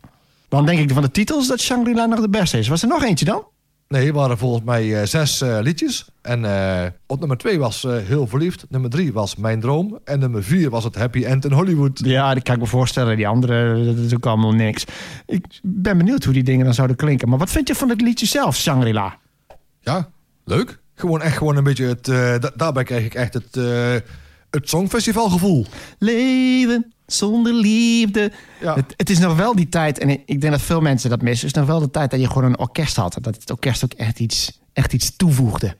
Dan 0.48 0.66
denk 0.66 0.78
ik 0.78 0.90
van 0.90 1.02
de 1.02 1.10
titels 1.10 1.48
dat 1.48 1.60
Shangri-La 1.60 2.06
nog 2.06 2.20
de 2.20 2.28
beste 2.28 2.58
is. 2.58 2.68
Was 2.68 2.82
er 2.82 2.88
nog 2.88 3.04
eentje 3.04 3.24
dan? 3.24 3.42
Nee, 3.88 4.06
er 4.06 4.12
waren 4.12 4.38
volgens 4.38 4.64
mij 4.64 5.00
eh, 5.00 5.06
zes 5.06 5.40
eh, 5.40 5.58
liedjes. 5.60 6.04
En 6.22 6.44
eh, 6.44 6.86
op 7.06 7.18
nummer 7.18 7.36
twee 7.36 7.58
was 7.58 7.82
Heel 7.82 8.26
Verliefd. 8.26 8.66
Nummer 8.68 8.90
drie 8.90 9.12
was 9.12 9.36
Mijn 9.36 9.60
Droom. 9.60 9.98
En 10.04 10.18
nummer 10.18 10.42
vier 10.44 10.70
was 10.70 10.84
het 10.84 10.94
Happy 10.94 11.24
End 11.24 11.44
in 11.44 11.52
Hollywood. 11.52 11.98
Ja, 12.04 12.34
dat 12.34 12.42
kan 12.42 12.54
ik 12.54 12.60
me 12.60 12.66
voorstellen. 12.66 13.16
Die 13.16 13.28
andere, 13.28 13.84
dat 13.84 13.96
is 14.04 14.14
ook 14.14 14.26
allemaal 14.26 14.52
niks. 14.52 14.84
Ik 15.26 15.44
ben 15.62 15.98
benieuwd 15.98 16.24
hoe 16.24 16.32
die 16.34 16.42
dingen 16.42 16.64
dan 16.64 16.74
zouden 16.74 16.96
klinken. 16.96 17.28
Maar 17.28 17.38
wat 17.38 17.50
vind 17.50 17.68
je 17.68 17.74
van 17.74 17.88
het 17.88 18.00
liedje 18.00 18.26
zelf, 18.26 18.56
Shangri-La? 18.56 19.18
Ja, 19.80 20.08
leuk. 20.44 20.78
Gewoon 20.94 21.22
echt 21.22 21.36
gewoon 21.36 21.56
een 21.56 21.64
beetje 21.64 21.84
het... 21.86 22.04
da- 22.04 22.52
daarbij 22.56 22.84
krijg 22.84 23.04
ik 23.04 23.14
echt 23.14 23.34
het, 23.34 23.54
het 24.50 24.68
Songfestivalgevoel. 24.68 25.66
Leven 25.98 26.93
zonder 27.06 27.52
liefde. 27.52 28.32
Ja. 28.60 28.74
Het, 28.74 28.94
het 28.96 29.10
is 29.10 29.18
nog 29.18 29.36
wel 29.36 29.54
die 29.54 29.68
tijd, 29.68 29.98
en 29.98 30.10
ik 30.10 30.40
denk 30.40 30.52
dat 30.52 30.62
veel 30.62 30.80
mensen 30.80 31.10
dat 31.10 31.22
missen. 31.22 31.46
Het 31.46 31.56
is 31.56 31.62
nog 31.62 31.70
wel 31.70 31.80
de 31.80 31.90
tijd 31.90 32.10
dat 32.10 32.20
je 32.20 32.26
gewoon 32.26 32.44
een 32.44 32.58
orkest 32.58 32.96
had. 32.96 33.16
Dat 33.20 33.34
het 33.34 33.50
orkest 33.50 33.84
ook 33.84 33.92
echt 33.92 34.18
iets, 34.20 34.60
echt 34.72 34.92
iets 34.92 35.16
toevoegde. 35.16 35.76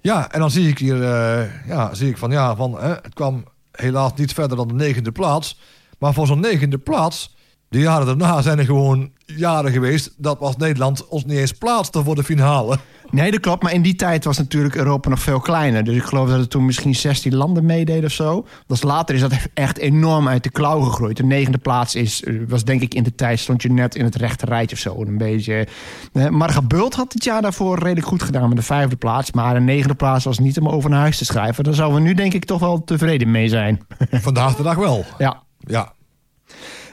Ja, 0.00 0.32
en 0.32 0.40
dan 0.40 0.50
zie 0.50 0.68
ik 0.68 0.78
hier... 0.78 1.02
eh, 1.02 1.66
ja, 1.66 1.94
zie 1.94 2.08
ik 2.08 2.18
van 2.18 2.30
ja, 2.30 2.56
van, 2.56 2.80
hè, 2.80 2.88
het 2.88 3.14
kwam 3.14 3.44
helaas 3.72 4.12
niet 4.16 4.32
verder 4.32 4.56
dan 4.56 4.68
de 4.68 4.74
negende 4.74 5.12
plaats. 5.12 5.60
Maar 5.98 6.14
voor 6.14 6.26
zo'n 6.26 6.40
negende 6.40 6.78
plaats... 6.78 7.36
De 7.70 7.78
jaren 7.78 8.06
daarna 8.06 8.42
zijn 8.42 8.58
er 8.58 8.64
gewoon 8.64 9.10
jaren 9.26 9.72
geweest... 9.72 10.14
dat 10.16 10.38
was 10.38 10.56
Nederland 10.56 11.08
ons 11.08 11.24
niet 11.24 11.36
eens 11.36 11.52
plaatste 11.52 12.02
voor 12.02 12.14
de 12.14 12.24
finale. 12.24 12.78
Nee, 13.10 13.30
dat 13.30 13.40
klopt. 13.40 13.62
Maar 13.62 13.72
in 13.72 13.82
die 13.82 13.94
tijd 13.94 14.24
was 14.24 14.38
natuurlijk 14.38 14.74
Europa 14.74 15.08
nog 15.08 15.20
veel 15.20 15.40
kleiner. 15.40 15.84
Dus 15.84 15.96
ik 15.96 16.02
geloof 16.02 16.28
dat 16.28 16.38
er 16.38 16.48
toen 16.48 16.64
misschien 16.64 16.94
16 16.94 17.34
landen 17.34 17.64
meededen 17.64 18.04
of 18.04 18.12
zo. 18.12 18.46
Dus 18.66 18.82
later 18.82 19.14
is 19.14 19.20
dat 19.20 19.32
echt 19.54 19.78
enorm 19.78 20.28
uit 20.28 20.42
de 20.42 20.50
klauw 20.50 20.80
gegroeid. 20.80 21.16
De 21.16 21.24
negende 21.24 21.58
plaats 21.58 21.94
is, 21.94 22.24
eh, 22.24 22.34
was 22.48 22.64
denk 22.64 22.82
ik 22.82 22.94
in 22.94 23.02
de 23.02 23.14
tijd... 23.14 23.38
stond 23.38 23.62
je 23.62 23.72
net 23.72 23.94
in 23.94 24.04
het 24.04 24.14
rechte 24.14 24.46
rijtje 24.46 24.76
of 24.76 24.82
zo. 24.82 25.02
Een 25.02 25.18
beetje... 25.18 25.66
Eh, 26.12 26.28
Marga 26.28 26.62
Bult 26.62 26.94
had 26.94 27.12
het 27.12 27.24
jaar 27.24 27.42
daarvoor 27.42 27.78
redelijk 27.78 28.06
goed 28.06 28.22
gedaan 28.22 28.48
met 28.48 28.58
de 28.58 28.64
vijfde 28.64 28.96
plaats. 28.96 29.32
Maar 29.32 29.54
de 29.54 29.60
negende 29.60 29.94
plaats 29.94 30.24
was 30.24 30.38
niet 30.38 30.58
om 30.58 30.68
over 30.68 30.90
naar 30.90 31.00
huis 31.00 31.18
te 31.18 31.24
schrijven. 31.24 31.64
Daar 31.64 31.74
zouden 31.74 32.02
we 32.02 32.08
nu 32.08 32.14
denk 32.14 32.34
ik 32.34 32.44
toch 32.44 32.60
wel 32.60 32.84
tevreden 32.84 33.30
mee 33.30 33.48
zijn. 33.48 33.80
Vandaag 34.10 34.56
de 34.56 34.62
dag 34.62 34.76
wel. 34.76 35.04
ja. 35.18 35.46
Ja, 35.60 35.92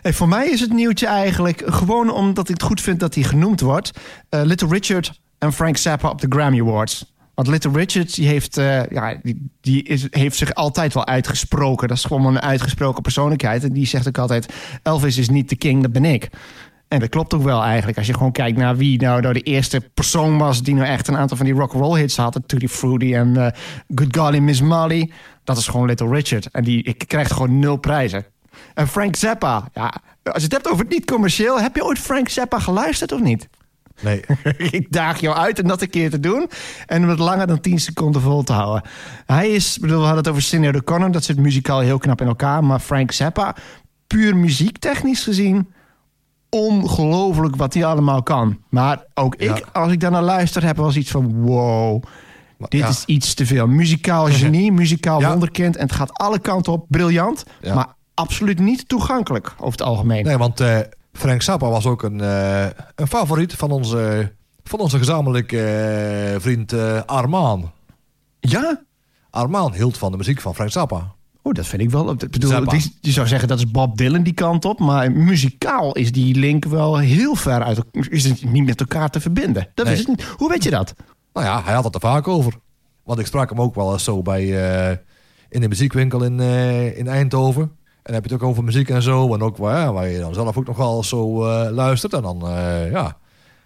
Hey, 0.02 0.14
voor 0.14 0.28
mij 0.28 0.50
is 0.50 0.60
het 0.60 0.74
nieuwtje 0.74 1.08
eigenlijk 1.08 1.64
gewoon 1.66 2.10
omdat 2.12 2.50
ik 2.50 2.54
het 2.54 2.64
goed 2.64 2.82
vind 2.82 3.00
dat 3.00 3.16
hij 3.16 3.24
genoemd 3.24 3.62
wordt. 3.62 3.92
Eh, 4.30 4.42
Little 4.44 4.68
Richard 4.68 5.20
en 5.46 5.54
Frank 5.54 5.78
Zappa 5.78 6.10
op 6.10 6.22
de 6.22 6.28
Grammy 6.30 6.60
Awards. 6.60 7.14
Want 7.34 7.48
Little 7.48 7.72
Richard 7.72 8.16
die 8.16 8.28
heeft, 8.28 8.58
eh, 8.58 8.86
ja, 8.86 9.20
die, 9.24 9.50
die 9.62 9.84
is, 9.84 10.08
heeft 10.10 10.38
zich 10.38 10.54
altijd 10.54 10.94
wel 10.94 11.06
uitgesproken. 11.06 11.88
Dat 11.88 11.98
is 11.98 12.04
gewoon 12.04 12.26
een 12.26 12.42
uitgesproken 12.42 13.02
persoonlijkheid. 13.02 13.64
En 13.64 13.74
die 13.74 13.86
zegt 13.86 14.08
ook 14.08 14.18
altijd: 14.18 14.54
Elvis 14.84 15.18
is 15.18 15.30
niet 15.30 15.50
de 15.50 15.56
king, 15.56 15.82
dat 15.82 15.92
ben 15.92 16.06
ik. 16.06 16.30
En 16.88 17.00
dat 17.00 17.10
klopt 17.10 17.34
ook 17.34 17.44
wel 17.44 17.64
eigenlijk. 17.64 17.98
Als 17.98 18.08
je 18.08 18.14
gewoon 18.14 18.32
kijkt 18.32 18.58
naar 18.58 18.78
wie 18.78 19.02
nou, 19.02 19.22
nou 19.22 19.34
de 19.34 19.42
eerste 19.42 19.82
persoon 19.94 20.38
was... 20.38 20.64
die 20.64 20.76
nou 20.76 20.88
echt 20.88 21.08
een 21.08 21.18
aantal 21.18 21.38
van 21.38 21.46
die 21.46 21.56
rock'n'roll 21.56 22.00
hits 22.00 22.18
had. 22.18 22.40
Tutti 22.46 22.68
Frutti 22.68 23.14
en 23.14 23.38
eh, 23.38 23.52
Good 23.96 24.18
Golly 24.18 24.38
Miss 24.38 24.62
Molly. 24.62 25.12
Dat 25.44 25.58
is 25.58 25.68
gewoon 25.68 25.88
Little 25.88 26.10
Richard. 26.10 26.50
En 26.52 26.64
die 26.64 26.84
ik 26.84 27.04
krijgt 27.08 27.32
gewoon 27.32 27.60
nul 27.60 27.78
prijzen. 27.78 28.26
En 28.74 28.88
Frank 28.88 29.16
Zappa. 29.16 29.70
Ja, 29.74 29.94
als 30.24 30.36
je 30.36 30.44
het 30.44 30.52
hebt 30.52 30.68
over 30.68 30.80
het 30.80 30.94
niet 30.94 31.06
commercieel... 31.06 31.62
heb 31.62 31.76
je 31.76 31.86
ooit 31.86 32.00
Frank 32.00 32.30
Zappa 32.30 32.60
geluisterd 32.60 33.12
of 33.12 33.20
niet? 33.20 33.48
Nee. 34.02 34.24
ik 34.80 34.92
daag 34.92 35.20
jou 35.20 35.36
uit 35.36 35.62
om 35.62 35.68
dat 35.68 35.82
een 35.82 35.90
keer 35.90 36.10
te 36.10 36.20
doen. 36.20 36.50
En 36.86 37.04
om 37.04 37.10
het 37.10 37.20
langer 37.20 37.48
dan 37.48 37.60
10 37.60 37.80
seconden 37.80 38.22
vol 38.22 38.44
te 38.44 38.54
houden. 38.54 38.90
Hij 39.26 39.50
is, 39.50 39.78
bedoel, 39.80 39.98
we 39.98 40.04
hadden 40.04 40.24
het 40.24 40.28
over 40.32 40.42
Sinead 40.42 40.76
O'Connor. 40.76 41.12
Dat 41.12 41.24
zit 41.24 41.38
muzikaal 41.38 41.80
heel 41.80 41.98
knap 41.98 42.22
in 42.22 42.28
elkaar. 42.28 42.64
Maar 42.64 42.80
Frank 42.80 43.12
Zappa, 43.12 43.56
puur 44.08 44.36
muziektechnisch 44.36 45.24
gezien... 45.24 45.68
ongelooflijk 46.50 47.56
wat 47.56 47.74
hij 47.74 47.86
allemaal 47.86 48.24
kan. 48.24 48.58
Maar 48.70 49.04
ook 49.14 49.36
ik, 49.36 49.66
als 49.74 49.92
ik 49.92 50.00
daar 50.00 50.12
naar 50.12 50.24
luister, 50.24 50.66
heb 50.66 50.78
wel 50.78 50.96
iets 50.96 51.12
van... 51.12 51.42
wow, 51.42 52.04
dit 52.58 52.80
ja. 52.80 52.88
is 52.88 53.04
iets 53.06 53.34
te 53.34 53.46
veel. 53.46 53.68
Muzikaal 53.68 54.26
genie, 54.42 54.72
muzikaal 54.72 55.20
Ja. 55.20 55.30
wonderkind. 55.30 55.76
En 55.76 55.84
het 55.84 55.96
gaat 55.96 56.14
alle 56.14 56.40
kanten 56.40 56.74
op. 56.74 56.86
Briljant, 56.90 57.44
Ja. 57.62 57.74
maar 57.76 57.88
absoluut 58.14 58.60
niet 58.60 58.88
toegankelijk 58.88 59.54
over 59.58 59.72
het 59.72 59.82
algemeen. 59.82 60.24
Nee, 60.24 60.38
want 60.38 60.60
eh, 60.60 60.80
Frank 61.16 61.42
Zappa 61.42 61.70
was 61.70 61.86
ook 61.86 62.04
een, 62.04 62.22
eh, 62.22 62.66
een 62.96 63.08
favoriet 63.08 63.54
van 63.54 63.72
onze, 63.72 64.32
van 64.64 64.80
onze 64.80 64.98
gezamenlijke 64.98 65.62
eh, 65.62 66.40
vriend 66.42 66.74
eh 66.74 67.02
Armaan. 67.06 67.72
Ja? 68.40 68.84
Armaan 69.30 69.74
hield 69.74 69.98
van 69.98 70.12
de 70.12 70.18
muziek 70.18 70.42
van 70.42 70.56
Frank 70.56 70.72
Zappa. 70.72 71.14
Oh, 71.42 71.54
dat 71.54 71.66
vind 71.66 71.82
ik 71.82 71.90
wel. 71.90 72.12
Ik 72.12 72.18
bedoel, 72.32 72.74
je 73.02 73.12
zou 73.12 73.28
zeggen 73.28 73.48
dat 73.48 73.58
is 73.58 73.72
Bob 73.72 73.98
Dylan 73.98 74.24
die 74.24 74.34
kant 74.34 74.66
op. 74.66 74.80
Maar 74.80 75.12
muzikaal 75.12 75.94
is 75.94 76.12
die 76.12 76.36
link 76.36 76.66
wel 76.66 76.98
heel 76.98 77.36
ver 77.36 77.64
uit. 77.64 77.80
Is 77.92 78.24
het 78.24 78.52
niet 78.52 78.66
met 78.66 78.80
elkaar 78.80 79.10
te 79.10 79.20
verbinden? 79.20 79.68
Dat 79.74 79.86
Nee. 79.86 79.94
is 79.94 80.00
het 80.00 80.08
niet. 80.10 80.24
Hoe 80.24 80.50
weet 80.50 80.64
je 80.64 80.70
dat? 80.70 80.94
Nou 81.34 81.46
ja, 81.46 81.64
hij 81.64 81.74
had 81.74 81.84
het 81.84 81.94
er 81.96 82.00
vaak 82.00 82.28
over. 82.28 82.54
Want 83.04 83.20
ik 83.20 83.26
sprak 83.26 83.50
hem 83.50 83.62
ook 83.62 83.76
wel 83.76 83.94
eens 83.94 84.04
zo 84.04 84.22
bij, 84.22 84.46
in 85.50 85.62
de 85.62 85.68
muziekwinkel 85.68 86.24
in, 86.24 86.40
in 86.96 87.08
Eindhoven. 87.08 87.72
En 88.06 88.14
dan 88.14 88.22
heb 88.22 88.30
je 88.30 88.34
het 88.34 88.44
ook 88.44 88.50
over 88.50 88.64
muziek 88.64 88.90
en 88.90 89.02
zo. 89.02 89.34
En 89.34 89.42
ook 89.42 89.58
waar, 89.58 90.10
je 90.10 90.20
dan 90.20 90.34
zelf 90.34 90.58
ook 90.58 90.68
nog 90.68 90.78
wel 90.78 90.98
eens 90.98 91.10
zo 91.10 91.46
eh, 91.46 91.72
luistert. 91.72 92.14
En 92.14 92.22
dan 92.22 92.48
eh, 92.48 92.92
ja, 92.92 93.18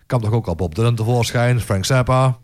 kwam 0.06 0.22
toch 0.22 0.32
ook 0.32 0.48
al 0.48 0.56
Bob 0.56 0.76
Dylan 0.76 0.96
tevoorschijn, 0.96 1.60
Frank 1.60 1.86
Zappa. 1.86 2.38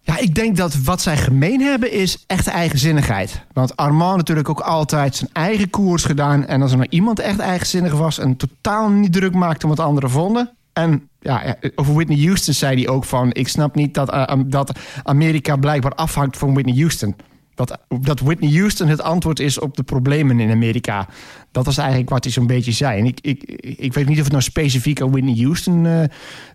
Ja, 0.00 0.18
ik 0.18 0.34
denk 0.34 0.56
dat 0.56 0.74
wat 0.74 1.00
zij 1.00 1.16
gemeen 1.16 1.60
hebben 1.60 1.92
is 1.92 2.24
echt 2.26 2.46
eigenzinnigheid. 2.46 3.44
Want 3.52 3.76
Armand 3.76 4.16
natuurlijk 4.16 4.48
ook 4.48 4.60
altijd 4.60 5.16
zijn 5.16 5.30
eigen 5.32 5.70
koers 5.70 6.04
gedaan. 6.04 6.46
En 6.46 6.62
als 6.62 6.70
er 6.70 6.76
nou 6.76 6.88
iemand 6.90 7.18
echt 7.18 7.38
eigenzinnig 7.38 7.92
was... 7.92 8.18
en 8.18 8.36
totaal 8.36 8.88
niet 8.88 9.12
druk 9.12 9.34
maakte 9.34 9.66
om 9.66 9.74
wat 9.76 9.86
anderen 9.86 10.10
vonden... 10.10 10.56
En 10.72 11.08
ja, 11.20 11.56
over 11.74 11.94
Whitney 11.94 12.24
Houston 12.24 12.54
zei 12.54 12.76
hij 12.76 12.88
ook 12.88 13.04
van... 13.04 13.32
ik 13.32 13.48
snap 13.48 13.74
niet 13.74 13.94
dat, 13.94 14.10
eh, 14.10 14.34
dat 14.46 14.78
Amerika 15.02 15.56
blijkbaar 15.56 15.94
afhangt 15.94 16.36
van 16.36 16.52
Whitney 16.52 16.74
Houston. 16.74 17.16
Dat, 17.54 17.78
dat 18.00 18.20
Whitney 18.20 18.50
Houston 18.50 18.88
het 18.88 19.02
antwoord 19.02 19.40
is 19.40 19.58
op 19.58 19.76
de 19.76 19.82
problemen 19.82 20.40
in 20.40 20.50
Amerika. 20.50 21.08
Dat 21.50 21.64
was 21.64 21.78
eigenlijk 21.78 22.10
wat 22.10 22.24
hij 22.24 22.32
zo'n 22.32 22.46
beetje 22.46 22.72
zei. 22.72 22.98
En 22.98 23.06
ik, 23.06 23.18
ik, 23.20 23.42
ik 23.78 23.92
weet 23.92 24.06
niet 24.06 24.16
of 24.16 24.22
het 24.22 24.32
nou 24.32 24.42
specifiek 24.42 25.00
aan 25.00 25.10
Whitney 25.10 25.36
Houston 25.36 25.86
eh, 25.86 26.02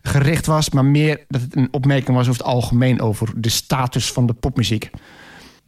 gericht 0.02 0.46
was... 0.46 0.70
maar 0.70 0.86
meer 0.86 1.26
dat 1.28 1.42
het 1.42 1.56
een 1.56 1.68
opmerking 1.72 2.18
was 2.18 2.28
over 2.28 2.42
het 2.42 2.52
algemeen... 2.52 3.02
over 3.02 3.34
de 3.36 3.50
status 3.50 4.12
van 4.12 4.26
de 4.26 4.34
popmuziek. 4.34 4.90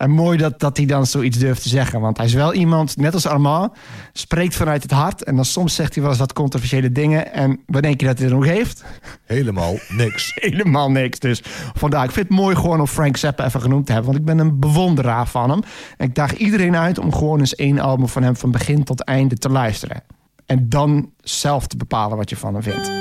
En 0.01 0.09
mooi 0.09 0.37
dat, 0.37 0.59
dat 0.59 0.77
hij 0.77 0.85
dan 0.85 1.05
zoiets 1.05 1.37
durft 1.37 1.61
te 1.61 1.69
zeggen. 1.69 2.01
Want 2.01 2.17
hij 2.17 2.25
is 2.25 2.33
wel 2.33 2.53
iemand, 2.53 2.97
net 2.97 3.13
als 3.13 3.25
Armand, 3.25 3.73
spreekt 4.13 4.55
vanuit 4.55 4.83
het 4.83 4.91
hart. 4.91 5.23
En 5.23 5.35
dan 5.35 5.45
soms 5.45 5.75
zegt 5.75 5.93
hij 5.93 6.01
wel 6.03 6.11
eens 6.11 6.19
wat 6.21 6.33
controversiële 6.33 6.91
dingen. 6.91 7.33
En 7.33 7.59
wat 7.65 7.81
denk 7.81 7.99
je 7.99 8.05
dat 8.05 8.17
hij 8.17 8.27
er 8.27 8.33
nog 8.33 8.45
heeft? 8.45 8.83
Helemaal 9.25 9.75
niks. 9.87 10.31
Helemaal 10.47 10.91
niks. 10.91 11.19
Dus 11.19 11.41
vandaar, 11.73 12.03
ik 12.03 12.11
vind 12.11 12.27
het 12.27 12.37
mooi 12.37 12.55
gewoon 12.55 12.79
om 12.79 12.87
Frank 12.87 13.17
Zappa 13.17 13.45
even 13.45 13.61
genoemd 13.61 13.85
te 13.85 13.91
hebben. 13.91 14.11
Want 14.11 14.23
ik 14.23 14.35
ben 14.35 14.39
een 14.45 14.59
bewonderaar 14.59 15.27
van 15.27 15.49
hem. 15.49 15.61
En 15.97 16.07
ik 16.07 16.15
daag 16.15 16.33
iedereen 16.33 16.75
uit 16.75 16.99
om 16.99 17.13
gewoon 17.13 17.39
eens 17.39 17.55
één 17.55 17.79
album 17.79 18.07
van 18.07 18.23
hem 18.23 18.35
van 18.35 18.51
begin 18.51 18.83
tot 18.83 19.03
einde 19.03 19.35
te 19.35 19.49
luisteren. 19.49 20.03
En 20.45 20.69
dan 20.69 21.11
zelf 21.21 21.67
te 21.67 21.77
bepalen 21.77 22.17
wat 22.17 22.29
je 22.29 22.37
van 22.37 22.53
hem 22.53 22.63
vindt. 22.63 22.91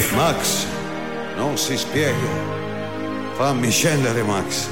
5. 0.00 0.16
Max, 0.16 0.66
non 1.36 1.56
si 1.56 1.76
spiega. 1.76 2.16
Fammi 3.34 3.70
scendere, 3.70 4.24
Max. 4.24 4.66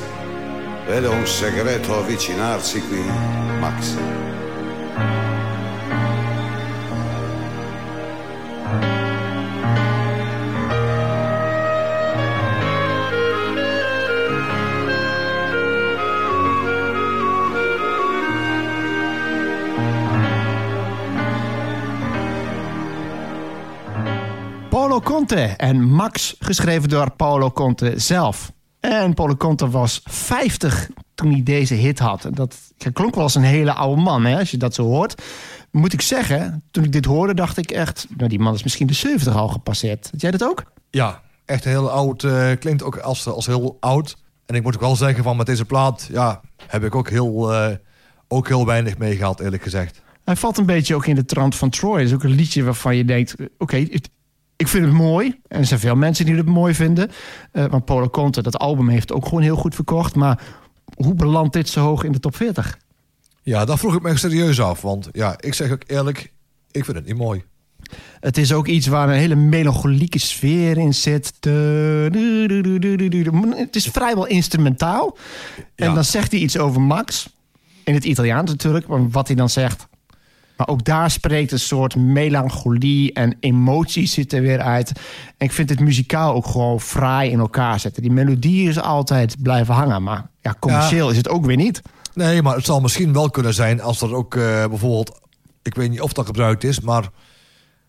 Vedo 0.85 1.13
un 1.13 1.25
segreto 1.29 1.97
avvicinarsi 1.97 2.81
qui, 2.89 3.01
Max. 3.61 3.97
Paolo 24.93 25.07
Conte 25.17 25.37
en 25.45 25.83
Max, 25.83 26.37
geschreven 26.39 26.89
door 26.89 27.11
Paolo 27.11 27.51
Conte 27.51 27.93
zelf. 27.97 28.53
En 28.81 29.15
Paolo 29.15 29.37
Conte 29.37 29.71
was 29.71 30.01
50 30.05 30.89
toen 31.15 31.33
hij 31.33 31.43
deze 31.43 31.75
hit 31.75 31.99
had. 31.99 32.25
En 32.25 32.33
Dat 32.35 32.57
klonk 32.93 33.15
wel 33.15 33.25
als 33.25 33.35
een 33.35 33.43
hele 33.43 33.73
oude 33.73 34.03
man, 34.03 34.25
hè, 34.25 34.39
als 34.39 34.51
je 34.51 34.57
dat 34.57 34.75
zo 34.75 34.83
hoort. 34.85 35.23
Moet 35.71 35.93
ik 35.93 36.01
zeggen, 36.01 36.63
toen 36.71 36.85
ik 36.85 36.93
dit 36.93 37.05
hoorde, 37.05 37.35
dacht 37.35 37.57
ik 37.57 37.71
echt... 37.71 38.07
Nou, 38.17 38.29
die 38.29 38.39
man 38.39 38.55
is 38.55 38.63
misschien 38.63 38.87
de 38.87 38.93
70 38.93 39.35
al 39.37 39.49
gepasseerd. 39.49 40.09
Had 40.11 40.21
jij 40.21 40.31
dat 40.31 40.45
ook? 40.45 40.65
Ja, 40.91 41.21
echt 41.45 41.65
heel 41.65 41.91
oud. 41.91 42.25
eh, 42.25 42.51
klinkt 42.59 42.83
ook 42.83 42.97
als, 42.97 43.27
als 43.27 43.47
heel 43.47 43.77
oud. 43.81 44.17
En 44.47 44.55
ik 44.55 44.63
moet 44.63 44.75
ook 44.75 44.81
wel 44.81 44.97
zeggen 44.97 45.25
van 45.25 45.37
met 45.37 45.47
deze 45.47 45.65
plaat... 45.65 46.09
Ja, 46.13 46.41
heb 46.67 46.85
ik 46.85 46.95
ook 46.95 47.11
heel, 47.11 47.53
eh, 47.53 47.77
ook 48.29 48.49
heel 48.49 48.67
weinig 48.67 48.99
mee 48.99 49.17
gehad, 49.17 49.41
eerlijk 49.41 49.63
gezegd. 49.63 50.03
Hij 50.25 50.37
valt 50.37 50.59
een 50.59 50.67
beetje 50.67 50.95
ook 50.95 51.07
in 51.07 51.15
de 51.15 51.25
trant 51.25 51.55
van 51.55 51.71
Troy. 51.71 52.01
Is 52.01 52.13
ook 52.13 52.23
een 52.23 52.31
liedje 52.31 52.63
waarvan 52.65 52.97
je 52.97 53.05
denkt... 53.05 53.35
Oké, 53.59 53.77
het- 53.77 54.11
ik 54.63 54.69
vind 54.69 54.85
het 54.85 54.95
mooi. 54.95 55.41
En 55.49 55.59
er 55.59 55.67
zijn 55.67 55.81
veel 55.81 55.97
mensen 55.97 56.25
die 56.25 56.35
het 56.35 56.47
mooi 56.47 56.75
vinden. 56.75 57.11
Eh, 57.53 57.65
want 57.65 57.85
Paolo 57.85 58.09
Conte, 58.09 58.43
dat 58.43 58.59
album 58.59 58.89
heeft 58.89 59.13
ook 59.13 59.25
gewoon 59.25 59.43
heel 59.43 59.57
goed 59.57 59.75
verkocht. 59.75 60.15
Maar 60.15 60.41
hoe 60.97 61.15
belandt 61.15 61.53
dit 61.53 61.69
zo 61.69 61.81
hoog 61.81 62.05
in 62.05 62.13
de 62.13 62.21
top 62.21 62.37
40? 62.37 62.79
Ja, 63.43 63.65
dat 63.65 63.79
vroeg 63.79 63.95
ik 63.95 64.03
me 64.03 64.17
serieus 64.19 64.61
af. 64.61 64.81
Want 64.81 65.09
ja, 65.13 65.35
ik 65.41 65.55
zeg 65.55 65.71
ook 65.73 65.83
eerlijk, 65.87 66.33
ik 66.71 66.85
vind 66.85 66.97
het 66.97 67.07
niet 67.07 67.17
mooi. 67.17 67.43
Het 68.21 68.39
is 68.39 68.53
ook 68.53 68.67
iets 68.67 68.87
waar 68.87 69.09
een 69.09 69.15
hele 69.15 69.35
melancholieke 69.35 70.19
sfeer 70.19 70.79
in 70.79 70.95
zit. 70.95 71.33
Het 71.41 72.17
is 73.77 73.87
vrijwel 73.87 74.27
instrumentaal. 74.27 75.17
En 75.75 75.89
Ja. 75.89 75.95
dan 75.95 76.05
zegt 76.05 76.31
hij 76.33 76.41
iets 76.41 76.59
over 76.59 76.81
Max. 76.81 77.37
In 77.85 77.95
het 77.95 78.05
Italiaans 78.05 78.51
natuurlijk, 78.51 78.87
maar 78.87 79.09
wat 79.11 79.27
hij 79.27 79.37
dan 79.37 79.49
zegt. 79.49 79.87
Maar 80.57 80.69
ook 80.69 80.85
daar 80.85 81.11
spreekt 81.11 81.53
een 81.53 81.59
soort 81.59 81.97
melancholie 81.97 83.13
en 83.13 83.37
emotie 83.41 84.07
zit 84.07 84.33
er 84.33 84.43
weer 84.43 84.61
uit. 84.61 84.93
En 85.37 85.47
ik 85.47 85.53
vind 85.53 85.69
het 85.69 85.81
muzikaal 85.81 86.35
ook 86.35 86.47
gewoon 86.47 86.81
fraai 86.81 87.31
in 87.31 87.39
elkaar 87.39 87.81
zetten. 87.81 88.03
Die 88.03 88.13
melodie 88.13 88.69
is 88.69 88.81
altijd 88.81 89.37
blijven 89.43 89.75
hangen. 89.75 90.03
Maar 90.03 90.27
ja, 90.41 90.55
commercieel 90.61 91.11
is 91.11 91.17
het 91.17 91.29
ook 91.29 91.47
weer 91.47 91.57
niet. 91.57 91.83
Nee, 92.15 92.43
maar 92.43 92.57
het 92.57 92.65
zal 92.65 92.81
misschien 92.81 93.13
wel 93.13 93.31
kunnen 93.31 93.55
zijn 93.55 93.81
als 93.81 94.01
er 94.01 94.15
ook 94.15 94.35
eh, 94.35 94.67
bijvoorbeeld... 94.67 95.21
Ik 95.63 95.75
weet 95.75 95.91
niet 95.91 96.01
of 96.01 96.13
dat 96.13 96.27
gebruikt 96.27 96.65
is, 96.65 96.81
maar... 96.81 97.09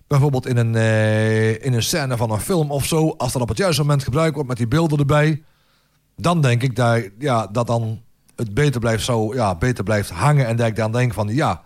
Bijvoorbeeld 0.08 0.48
in 0.48 0.58
een, 0.58 0.76
eh, 0.76 1.66
in 1.66 1.74
een 1.74 1.84
scène 1.84 2.18
van 2.18 2.32
een 2.32 2.40
film 2.40 2.72
of 2.72 2.86
zo... 2.86 3.14
Als 3.18 3.32
dat 3.32 3.42
op 3.42 3.48
het 3.48 3.58
juiste 3.58 3.82
moment 3.82 4.04
gebruikt 4.04 4.34
wordt 4.34 4.50
met 4.50 4.58
die 4.58 4.68
beelden 4.68 5.00
erbij... 5.00 5.44
Dan 6.16 6.42
denk 6.42 6.64
ik 6.64 6.76
dat, 6.76 7.10
ja, 7.20 7.48
dat 7.48 7.68
dan 7.68 8.02
het 8.36 8.54
beter 8.54 8.80
blijft, 8.80 9.04
zo, 9.04 9.34
ja, 9.34 9.56
beter 9.56 9.84
blijft 9.84 10.10
hangen. 10.10 10.48
En 10.48 10.56
dat 10.56 10.68
ik 10.68 10.76
dan 10.76 10.92
denk 10.92 11.14
van 11.14 11.28
ja... 11.28 11.64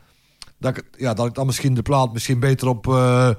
Dat 0.60 0.78
ik, 0.78 0.84
ja, 0.98 1.14
dat 1.14 1.26
ik 1.26 1.34
dan 1.34 1.46
misschien 1.46 1.74
de 1.74 1.82
plaat 1.82 2.14
misschien 2.14 2.40
beter 2.40 2.68
op, 2.68 2.88
eh, 2.88 3.30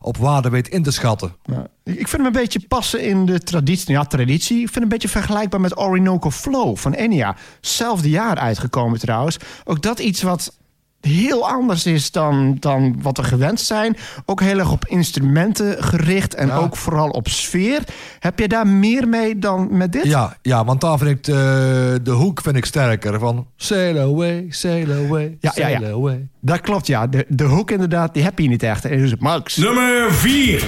op 0.00 0.16
waarde 0.16 0.50
weet 0.50 0.68
in 0.68 0.82
te 0.82 0.90
schatten. 0.90 1.36
Ja. 1.42 1.66
Ik 1.84 2.08
vind 2.08 2.12
hem 2.12 2.26
een 2.26 2.32
beetje 2.32 2.60
passen 2.68 3.02
in 3.02 3.26
de 3.26 3.38
traditie. 3.38 3.92
Ja, 3.92 4.04
traditie. 4.04 4.56
Ik 4.56 4.62
vind 4.62 4.74
hem 4.74 4.82
een 4.82 4.88
beetje 4.88 5.08
vergelijkbaar 5.08 5.60
met 5.60 5.78
Orinoco 5.78 6.30
Flow 6.30 6.76
van 6.76 6.92
Enya. 6.92 7.36
Zelfde 7.60 8.10
jaar 8.10 8.36
uitgekomen 8.36 8.98
trouwens. 8.98 9.36
Ook 9.64 9.82
dat 9.82 9.98
iets 9.98 10.22
wat 10.22 10.56
heel 11.04 11.48
anders 11.48 11.86
is 11.86 12.10
dan, 12.10 12.56
dan 12.60 12.96
wat 13.02 13.16
we 13.16 13.22
gewend 13.22 13.60
zijn. 13.60 13.96
Ook 14.26 14.40
heel 14.40 14.58
erg 14.58 14.72
op 14.72 14.86
instrumenten 14.86 15.82
gericht 15.84 16.34
en 16.34 16.46
Ja. 16.46 16.56
ook 16.56 16.76
vooral 16.76 17.08
op 17.08 17.28
sfeer. 17.28 17.82
Heb 18.18 18.38
je 18.38 18.48
daar 18.48 18.66
meer 18.66 19.08
mee 19.08 19.38
dan 19.38 19.68
met 19.76 19.92
dit? 19.92 20.04
Ja, 20.04 20.36
ja 20.42 20.64
want 20.64 20.80
daar 20.80 20.98
vind 20.98 21.10
ik 21.10 21.24
de, 21.24 22.00
de 22.02 22.10
hoek 22.10 22.40
vind 22.42 22.56
ik 22.56 22.64
sterker. 22.64 23.18
Van 23.18 23.46
sail 23.56 23.98
away, 23.98 24.46
sail 24.48 24.90
away, 25.06 25.36
Ja, 25.40 25.52
ja, 25.54 25.62
sail 25.68 25.80
ja. 25.80 25.90
away. 25.90 26.28
Dat 26.40 26.60
klopt, 26.60 26.86
ja. 26.86 27.06
De, 27.06 27.24
de 27.28 27.44
hoek 27.44 27.70
inderdaad, 27.70 28.14
die 28.14 28.22
heb 28.22 28.38
je 28.38 28.48
niet 28.48 28.62
echt. 28.62 28.84
En 28.84 28.98
dus 28.98 29.16
Max. 29.16 29.56
Nummer 29.56 30.12
4. 30.12 30.64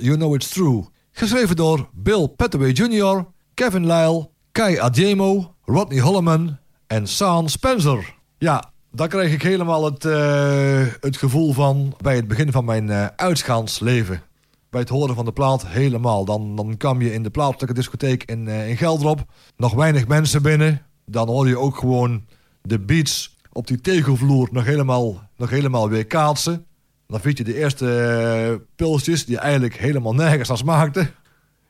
You 0.00 0.16
Know 0.16 0.34
It's 0.34 0.48
True. 0.48 0.84
Geschreven 1.12 1.56
door 1.56 1.88
Bill 1.92 2.28
Petaway 2.28 2.70
Jr., 2.70 3.24
Kevin 3.54 3.86
Lyle, 3.86 4.28
Kai 4.52 4.78
Adjemo, 4.78 5.54
Rodney 5.64 6.00
Holloman 6.00 6.58
en 6.86 7.08
Sean 7.08 7.48
Spencer. 7.48 8.14
Ja, 8.38 8.70
daar 8.92 9.08
kreeg 9.08 9.32
ik 9.32 9.42
helemaal 9.42 9.84
het, 9.84 10.04
eh, 10.04 10.86
het 11.00 11.16
gevoel 11.16 11.52
van 11.52 11.94
bij 12.02 12.16
het 12.16 12.28
begin 12.28 12.52
van 12.52 12.64
mijn 12.64 12.90
eh 12.90 13.06
uitgaansleven. 13.16 14.22
Bij 14.70 14.80
het 14.80 14.88
horen 14.88 15.14
van 15.14 15.24
de 15.24 15.32
plaat 15.32 15.66
helemaal. 15.66 16.24
Dan, 16.24 16.56
dan 16.56 16.76
kwam 16.76 17.02
je 17.02 17.12
in 17.12 17.22
de 17.22 17.30
plaatselijke 17.30 17.74
discotheek 17.74 18.24
in, 18.24 18.48
eh, 18.48 18.68
in 18.68 18.76
Geldrop. 18.76 19.24
Nog 19.56 19.74
weinig 19.74 20.06
mensen 20.06 20.42
binnen. 20.42 20.82
Dan 21.06 21.28
hoor 21.28 21.48
je 21.48 21.58
ook 21.58 21.76
gewoon 21.76 22.24
de 22.62 22.80
beats 22.80 23.36
op 23.52 23.66
die 23.66 23.80
tegelvloer 23.80 24.48
nog 24.52 24.64
helemaal, 24.64 25.28
nog 25.36 25.50
helemaal 25.50 25.88
weer 25.88 26.06
kaatsen. 26.06 26.66
Dan 27.06 27.20
vind 27.20 27.38
je 27.38 27.44
de 27.44 27.54
eerste 27.54 27.98
eh, 27.98 28.66
pilsjes 28.76 29.26
die 29.26 29.38
eigenlijk 29.38 29.76
helemaal 29.76 30.14
nergens 30.14 30.50
aan 30.50 30.56
smaakten. 30.56 31.10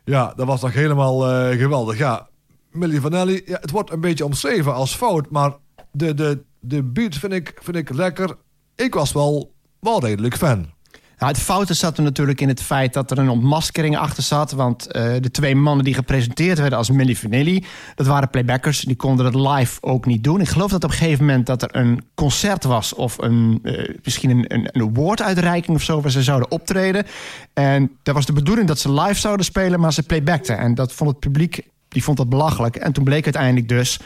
Ja, 0.05 0.33
dat 0.37 0.47
was 0.47 0.61
nog 0.61 0.73
helemaal 0.73 1.31
eh, 1.31 1.59
geweldig. 1.59 1.99
Ja, 1.99 2.29
Milli 2.71 3.01
Vanelli, 3.01 3.43
ja, 3.47 3.59
het 3.61 3.71
wordt 3.71 3.91
een 3.91 4.01
beetje 4.01 4.25
omschreven 4.25 4.75
als 4.75 4.97
fout, 4.97 5.31
maar 5.31 5.57
de, 5.93 6.15
de, 6.15 6.43
de 6.61 6.83
beat 6.83 7.15
vind 7.15 7.33
ik, 7.33 7.59
vind 7.63 7.77
ik 7.77 7.95
lekker. 7.95 8.37
Ik 8.75 8.95
was 8.95 9.13
wel, 9.13 9.53
wel 9.81 10.01
redelijk 10.01 10.37
fan. 10.37 10.75
Nou, 11.19 11.33
het 11.33 11.41
foute 11.41 11.75
zat 11.75 11.97
er 11.97 12.03
natuurlijk 12.03 12.41
in 12.41 12.49
het 12.49 12.63
feit 12.63 12.93
dat 12.93 13.11
er 13.11 13.19
een 13.19 13.29
ontmaskering 13.29 13.97
achter 13.97 14.23
zat. 14.23 14.53
Want 14.53 14.87
eh, 14.87 15.15
de 15.21 15.31
twee 15.31 15.55
mannen 15.55 15.85
die 15.85 15.95
gepresenteerd 15.95 16.59
werden 16.59 16.79
als 16.79 16.91
Milli 16.91 17.17
Vanilli... 17.17 17.65
dat 17.95 18.07
waren 18.07 18.31
playbackers, 18.31 18.81
die 18.81 18.97
konden 18.97 19.27
het 19.27 19.35
live 19.35 19.83
ook 19.83 20.07
niet 20.07 20.25
doen. 20.25 20.41
Ik 20.41 20.49
geloof 20.49 20.71
dat 20.71 20.85
op 20.85 20.91
een 20.91 20.97
gegeven 20.97 21.25
moment 21.25 21.47
dat 21.47 21.63
er 21.63 21.77
een 21.77 22.05
concert 22.15 22.65
was... 22.65 22.95
of 22.95 23.19
een, 23.19 23.59
eh, 23.63 23.95
misschien 24.03 24.31
een, 24.31 24.45
een, 24.49 24.69
een 24.73 25.69
of 25.69 25.83
zo, 25.83 26.01
waar 26.01 26.11
ze 26.11 26.23
zouden 26.23 26.51
optreden. 26.51 27.07
En 27.53 27.91
dat 28.03 28.15
was 28.15 28.27
de 28.27 28.33
bedoeling 28.33 28.69
dat 28.69 28.79
ze 28.79 28.93
live 28.93 29.21
zouden 29.21 29.47
spelen, 29.47 29.81
maar 29.81 29.93
ze 29.93 30.03
playbackten. 30.03 30.59
En 30.59 30.75
dat 30.75 30.93
vond 30.93 31.11
het 31.11 31.21
publiek, 31.21 31.61
die 31.89 32.05
vond 32.05 32.17
dat 32.17 32.29
belachelijk. 32.29 32.77
En 32.77 32.93
toen 32.93 33.05
bleek 33.05 33.25
uiteindelijk 33.25 33.69
dus 33.69 33.99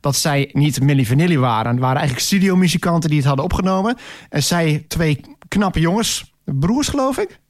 dat 0.00 0.16
zij 0.16 0.50
niet 0.52 0.80
Milli 0.80 1.06
Vanilli 1.06 1.38
waren. 1.38 1.70
Het 1.70 1.80
waren 1.80 1.96
eigenlijk 1.96 2.26
studiomuzikanten 2.26 3.08
die 3.08 3.18
het 3.18 3.26
hadden 3.26 3.44
opgenomen. 3.44 3.96
En 4.28 4.42
zij, 4.42 4.84
twee 4.88 5.20
knappe 5.48 5.80
jongens, 5.80 6.29
broers 6.58 6.88
geloof 6.88 7.18
ik... 7.18 7.40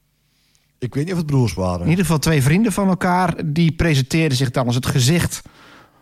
Ik 0.79 0.93
weet 0.93 1.03
niet 1.03 1.13
of 1.13 1.19
het 1.19 1.27
broers 1.27 1.53
waren. 1.53 1.81
in 1.81 1.89
ieder 1.89 2.05
geval 2.05 2.19
twee 2.19 2.41
vrienden 2.41 2.71
van 2.71 2.87
elkaar. 2.87 3.41
Die 3.45 3.71
presenteerden 3.71 4.37
zich 4.37 4.51
dan 4.51 4.65
als 4.65 4.75
het 4.75 4.85
gezicht 4.85 5.41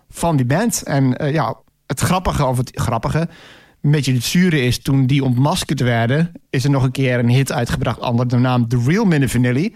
van 0.09 0.35
die 0.35 0.45
band. 0.45 0.83
En 0.83 1.17
eh, 1.17 1.33
ja, 1.33 1.57
het 1.85 1.99
grappige, 1.99 2.45
of 2.45 2.57
het 2.57 2.71
grappige, 2.73 3.29
een 3.81 3.91
beetje 3.91 4.13
het 4.13 4.23
zure 4.23 4.61
is... 4.61 4.81
toen 4.81 5.05
die 5.05 5.23
ontmaskerd 5.23 5.79
werden, 5.79 6.31
is 6.49 6.63
er 6.63 6.69
nog 6.69 6.83
een 6.83 6.91
keer 6.91 7.19
een 7.19 7.29
hit 7.29 7.51
uitgebracht... 7.51 7.99
onder 7.99 8.27
de 8.27 8.37
naam 8.37 8.67
The 8.67 8.83
Real 8.85 9.27
Vanilli. 9.27 9.75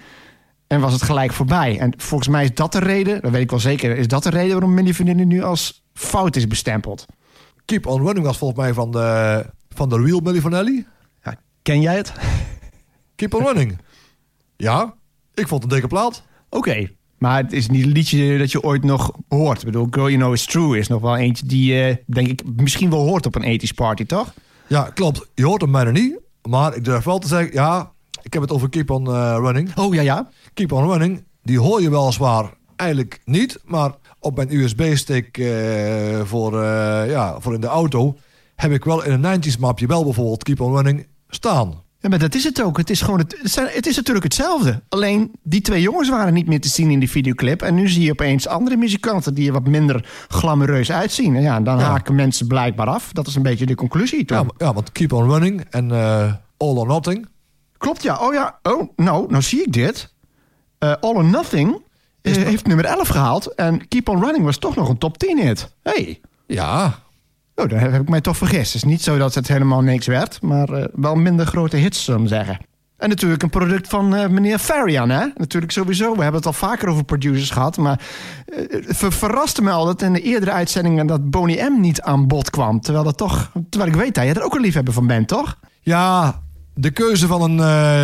En 0.67 0.82
was 0.82 0.93
het 0.93 1.01
gelijk 1.01 1.34
voorbij. 1.34 1.80
En 1.80 1.93
volgens 1.97 2.30
mij 2.30 2.43
is 2.43 2.53
dat 2.53 2.71
de 2.71 2.80
reden, 2.80 3.21
dat 3.21 3.32
weet 3.32 3.41
ik 3.41 3.49
wel 3.49 3.59
zeker... 3.59 3.97
is 3.97 4.07
dat 4.07 4.24
de 4.24 4.30
reden 4.30 4.51
waarom 4.51 4.74
Milli 4.74 4.93
Vanilli 4.93 5.26
nu 5.26 5.43
als 5.43 5.84
fout 5.93 6.36
is 6.36 6.47
bestempeld. 6.47 7.05
Keep 7.65 7.86
on 7.88 8.01
Running 8.01 8.26
was 8.26 8.38
volgens 8.38 8.59
mij 8.59 8.74
van 8.74 8.91
de, 8.91 9.45
van 9.69 9.89
de 9.89 10.01
Real 10.01 10.19
Milli 10.19 10.41
Vanelli. 10.41 10.86
Ja, 11.24 11.36
ken 11.61 11.82
jij 11.82 11.95
het? 11.95 12.13
Keep 13.24 13.41
on 13.41 13.45
Running. 13.47 13.78
Ja, 14.57 14.93
ik 15.34 15.47
vond 15.47 15.63
het 15.63 15.71
een 15.71 15.80
dikke 15.80 15.95
plaat. 15.95 16.24
Oké. 16.49 16.89
Maar 17.17 17.43
het 17.43 17.53
is 17.53 17.69
niet 17.69 17.84
een 17.84 17.91
liedje 17.91 18.38
dat 18.38 18.51
je 18.51 18.63
ooit 18.63 18.84
nog 18.84 19.11
hoort. 19.28 19.59
Ik 19.59 19.65
bedoel, 19.65 19.88
Girl 19.89 20.07
You 20.07 20.17
Know 20.17 20.34
It's 20.34 20.45
True 20.45 20.78
is 20.78 20.88
nog 20.88 21.01
wel 21.01 21.17
eentje 21.17 21.45
die, 21.45 21.84
eh, 21.84 21.95
denk 22.05 22.28
ik, 22.28 22.41
misschien 22.55 22.89
wel 22.89 22.99
hoort 22.99 23.26
op 23.26 23.36
een 23.36 23.43
ethisch 23.43 23.71
party, 23.71 24.05
toch? 24.05 24.34
Ja, 24.67 24.84
klopt. 24.84 25.28
Je 25.34 25.45
hoort 25.45 25.61
hem 25.61 25.71
bijna 25.71 25.91
niet. 25.91 26.19
Maar 26.41 26.76
ik 26.76 26.86
durf 26.86 27.03
wel 27.03 27.19
te 27.19 27.28
zeggen, 27.28 27.53
ja, 27.53 27.91
ik 28.21 28.34
heb 28.34 28.41
het 28.41 28.51
over 28.51 28.69
Keep 28.69 28.89
on 28.89 29.07
eh, 29.07 29.38
Running. 29.39 29.78
Oh, 29.78 29.93
ja, 29.93 30.01
ja. 30.01 30.30
Keep 30.53 30.71
on 30.71 30.89
Running, 30.89 31.24
die 31.43 31.59
hoor 31.59 31.82
je 31.82 31.89
weliswaar 31.89 32.53
eigenlijk 32.76 33.21
niet. 33.26 33.59
Maar 33.65 33.91
op 34.19 34.36
mijn 34.36 34.55
USB-stick 34.55 35.38
eh, 35.38 36.21
voor, 36.24 36.63
ja, 37.07 37.39
voor 37.39 37.53
in 37.53 37.61
de 37.61 37.67
auto... 37.67 38.17
heb 38.55 38.71
ik 38.71 38.84
wel 38.84 39.03
in 39.03 39.24
een 39.24 39.41
90s 39.41 39.59
mapje 39.59 39.88
wel 39.88 40.03
bijvoorbeeld 40.03 40.43
Keep 40.43 40.61
on 40.61 40.76
Running 40.76 41.07
staan. 41.28 41.82
Ja, 42.04 42.10
maar 42.10 42.20
dat 42.20 42.36
is 42.36 42.43
het 42.43 42.62
ook. 42.62 42.78
Het 42.78 42.89
is, 42.89 43.01
gewoon 43.01 43.20
het, 43.20 43.38
het, 43.74 43.86
is 43.88 43.95
natuurlijk 43.95 44.26
hetzelfde. 44.26 44.82
Alleen 44.89 45.32
die 45.43 45.62
twee 45.62 45.82
jongens 45.82 46.10
waren 46.10 46.34
niet 46.34 46.47
meer 46.47 46.62
te 46.62 46.68
zien 46.68 46.89
in 46.91 46.99
die 46.99 47.10
videoclip. 47.10 47.62
En 47.62 47.76
nu 47.76 47.88
zie 47.89 48.04
je 48.04 48.12
opeens 48.12 48.47
andere 48.47 48.76
muzikanten 48.78 49.34
die 49.34 49.47
er 49.47 49.54
wat 49.54 49.68
minder 49.68 50.10
glamoureus 50.28 50.91
uitzien. 50.91 51.36
En 51.36 51.41
ja, 51.41 51.60
dan 51.60 51.78
Ja. 51.78 51.84
haken 51.84 52.16
mensen 52.16 52.47
blijkbaar 52.47 52.88
af. 52.88 53.12
Dat 53.14 53.28
is 53.28 53.36
een 53.36 53.41
beetje 53.41 53.66
de 53.66 53.76
conclusie, 53.76 54.26
toch? 54.26 54.38
Ja, 54.58 54.66
ja, 54.66 54.74
want 54.74 54.91
Keep 54.91 55.14
on 55.14 55.30
Running 55.30 55.66
en 55.70 55.91
eh, 55.91 56.34
All 56.58 56.76
or 56.78 56.88
Nothing... 56.88 57.28
Klopt, 57.78 58.04
ja. 58.04 58.18
Oh 58.18 58.34
ja. 58.34 58.60
Oh, 58.64 58.89
nou, 58.95 59.26
nou 59.30 59.43
zie 59.43 59.62
ik 59.62 59.74
dit. 59.74 60.14
Eh, 60.78 60.93
All 61.01 61.16
or 61.16 61.24
Nothing 61.26 61.82
eh, 62.22 62.34
heeft 62.36 62.68
nummer 62.68 62.86
11 62.86 63.08
gehaald. 63.08 63.56
En 63.56 63.88
Keep 63.88 64.10
on 64.10 64.24
Running 64.24 64.45
was 64.45 64.58
toch 64.58 64.76
nog 64.76 64.89
een 64.89 64.97
top 64.97 65.18
10 65.18 65.39
hit. 65.39 65.74
hey. 65.84 66.22
Ja, 66.47 66.99
Oh, 67.56 67.70
daar 67.70 67.91
heb 67.91 68.01
ik 68.01 68.10
mij 68.10 68.22
toch 68.22 68.38
vergist. 68.38 68.74
Het 68.74 68.84
is 68.84 68.89
niet 68.89 69.01
zo 69.01 69.18
dat 69.18 69.36
het 69.36 69.47
helemaal 69.47 69.82
niks 69.82 70.08
werd, 70.08 70.41
maar 70.41 70.70
eh, 70.70 70.86
wel 70.93 71.16
minder 71.16 71.45
grote 71.45 71.78
hits, 71.78 72.04
zullen 72.04 72.22
we 72.22 72.28
zeggen. 72.28 72.58
En 72.97 73.10
natuurlijk 73.10 73.43
een 73.43 73.49
product 73.49 73.88
van 73.88 74.16
eh, 74.16 74.28
meneer 74.28 74.58
Farian, 74.58 75.10
hè? 75.10 75.26
Natuurlijk 75.36 75.72
sowieso. 75.72 76.16
We 76.16 76.22
hebben 76.22 76.36
het 76.36 76.45
al 76.45 76.54
vaker 76.54 76.88
over 76.88 77.04
producers 77.04 77.49
gehad. 77.49 77.78
Maar 77.78 77.99
ver- 78.88 79.14
verraste 79.14 79.62
me 79.62 79.72
al 79.72 79.86
dat 79.86 80.01
in 80.01 80.14
de 80.14 80.22
eerdere 80.22 80.51
uitzendingen... 80.51 81.08
dat 81.08 81.30
Boney 81.30 81.70
M 81.70 81.80
niet 81.82 82.01
aan 82.01 82.28
bod 82.28 82.49
kwam. 82.49 82.82
Terwijl, 82.82 83.04
dat 83.06 83.18
toch, 83.18 83.51
terwijl 83.70 83.91
ik 83.91 83.97
weet 83.99 84.16
dat 84.16 84.24
je 84.26 84.34
er 84.34 84.43
ook 84.43 84.56
een 84.56 84.62
liefhebber 84.62 84.93
van 84.93 85.08
bent, 85.08 85.28
toch? 85.28 85.58
Ja, 85.82 86.41
de 86.74 86.91
keuze 86.91 87.28
van, 87.28 87.41
een, 87.41 87.58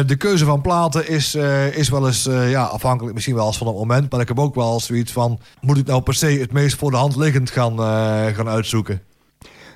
de 0.08 0.16
keuze 0.18 0.46
van 0.46 0.62
platen 0.62 1.10
is, 1.10 1.36
is 1.72 1.90
wel 1.90 2.08
eens 2.08 2.24
ja, 2.48 2.64
afhankelijk 2.64 3.14
misschien 3.14 3.36
wel 3.36 3.48
eens 3.48 3.58
van 3.58 3.68
het 3.68 3.76
moment. 3.76 4.12
Maar 4.12 4.22
ik 4.22 4.28
heb 4.28 4.40
ook 4.40 4.56
wel 4.56 4.80
zoiets 4.80 5.12
van, 5.12 5.40
moet 5.62 5.78
ik 5.78 5.86
nou 5.86 6.02
per 6.02 6.14
se 6.14 6.28
het 6.28 6.52
meest 6.52 6.78
voor 6.78 6.92
de 6.92 6.98
hand 6.98 7.16
liggend 7.16 7.52
gaan, 7.52 7.78
gaan 8.36 8.48
uitzoeken? 8.48 9.02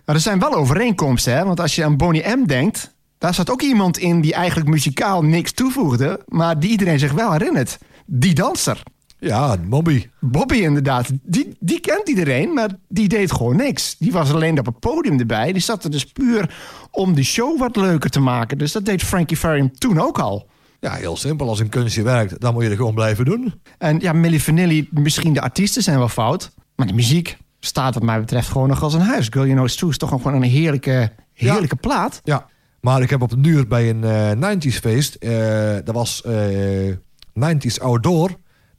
Maar 0.05 0.15
er 0.15 0.21
zijn 0.21 0.39
wel 0.39 0.53
overeenkomsten, 0.53 1.33
hè? 1.33 1.45
Want 1.45 1.59
als 1.59 1.75
je 1.75 1.83
aan 1.83 1.97
Boney 1.97 2.35
M 2.35 2.45
denkt... 2.45 2.95
daar 3.17 3.33
zat 3.33 3.51
ook 3.51 3.61
iemand 3.61 3.97
in 3.97 4.21
die 4.21 4.33
eigenlijk 4.33 4.69
muzikaal 4.69 5.21
niks 5.21 5.51
toevoegde... 5.51 6.21
maar 6.27 6.59
die 6.59 6.69
iedereen 6.69 6.99
zich 6.99 7.11
wel 7.11 7.31
herinnert. 7.31 7.77
Die 8.05 8.33
danser. 8.33 8.83
Ja, 9.19 9.57
Bobby. 9.57 10.09
Bobby 10.19 10.55
inderdaad, 10.55 11.09
die, 11.21 11.55
die 11.59 11.79
kent 11.79 12.09
iedereen, 12.09 12.53
maar 12.53 12.69
die 12.87 13.07
deed 13.07 13.31
gewoon 13.31 13.55
niks. 13.55 13.95
Die 13.97 14.11
was 14.11 14.33
alleen 14.33 14.59
op 14.59 14.65
het 14.65 14.79
podium 14.79 15.19
erbij. 15.19 15.51
Die 15.51 15.61
zat 15.61 15.83
er 15.83 15.91
dus 15.91 16.05
puur 16.05 16.55
om 16.91 17.13
de 17.13 17.23
show 17.23 17.59
wat 17.59 17.75
leuker 17.75 18.09
te 18.09 18.19
maken. 18.19 18.57
Dus 18.57 18.71
dat 18.71 18.85
deed 18.85 19.03
Frankie 19.03 19.37
Farian 19.37 19.71
toen 19.71 19.99
ook 19.99 20.19
al. 20.19 20.49
Ja, 20.79 20.93
heel 20.93 21.17
simpel. 21.17 21.49
Als 21.49 21.59
een 21.59 21.69
kunstje 21.69 22.03
werkt, 22.03 22.39
dan 22.39 22.53
moet 22.53 22.63
je 22.63 22.69
er 22.69 22.75
gewoon 22.75 22.93
blijven 22.93 23.25
doen. 23.25 23.53
En 23.77 23.99
ja, 23.99 24.13
Milli 24.13 24.39
Vanilli, 24.39 24.87
misschien 24.91 25.33
de 25.33 25.41
artiesten 25.41 25.83
zijn 25.83 25.97
wel 25.97 26.09
fout... 26.09 26.51
maar 26.75 26.87
de 26.87 26.93
muziek 26.93 27.37
staat 27.65 27.93
wat 27.93 28.03
mij 28.03 28.19
betreft 28.19 28.47
gewoon 28.47 28.67
nog 28.67 28.83
als 28.83 28.93
een 28.93 29.01
huis. 29.01 29.27
Girl 29.29 29.43
You 29.43 29.55
Know 29.55 29.65
It's 29.65 29.75
True 29.75 29.89
is 29.89 29.97
toch 29.97 30.09
gewoon 30.09 30.33
een 30.33 30.41
heerlijke, 30.43 31.11
heerlijke 31.33 31.75
plaat. 31.75 32.21
Ja, 32.23 32.45
maar 32.81 33.01
ik 33.01 33.09
heb 33.09 33.21
op 33.21 33.29
de 33.29 33.41
duur 33.41 33.67
bij 33.67 33.89
een 33.89 34.03
eh 34.03 34.55
90s 34.55 34.79
feest, 34.79 35.15
eh, 35.15 35.75
dat 35.83 35.95
was 35.95 36.21
eh 36.21 36.95
90s 37.33 37.79
Outdoor, 37.81 38.29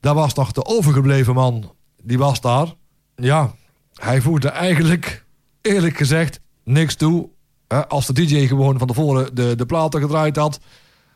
daar 0.01 0.14
was 0.14 0.35
nog 0.35 0.53
de 0.53 0.64
overgebleven 0.64 1.35
man, 1.35 1.72
die 2.03 2.18
was 2.18 2.41
daar. 2.41 2.74
Ja, 3.16 3.55
hij 3.95 4.20
voegde 4.20 4.49
eigenlijk, 4.49 5.24
eerlijk 5.61 5.97
gezegd, 5.97 6.41
niks 6.64 6.95
toe. 6.95 7.28
Als 7.89 8.07
de 8.07 8.12
DJ 8.12 8.47
gewoon 8.47 8.78
van 8.78 8.87
tevoren 8.87 9.35
de, 9.35 9.55
de 9.57 9.66
platen 9.66 10.01
gedraaid 10.01 10.37
had, 10.37 10.61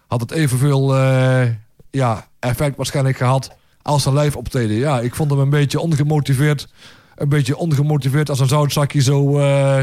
had 0.07 0.21
het 0.21 0.31
evenveel 0.31 0.97
eh, 0.97 1.49
ja, 1.91 2.29
effect 2.39 2.77
waarschijnlijk 2.77 3.17
gehad 3.17 3.57
als 3.83 4.05
een 4.05 4.15
live 4.19 4.39
optreden. 4.39 4.77
Ja, 4.77 5.01
ik 5.01 5.15
vond 5.15 5.31
hem 5.31 5.41
een 5.41 5.51
beetje 5.51 5.81
ongemotiveerd. 5.81 6.69
Een 7.19 7.29
beetje 7.29 7.57
ongemotiveerd 7.57 8.31
als 8.31 8.41
een 8.41 8.49
zoutzakje 8.49 9.01
zo, 9.03 9.39
eh, 9.39 9.83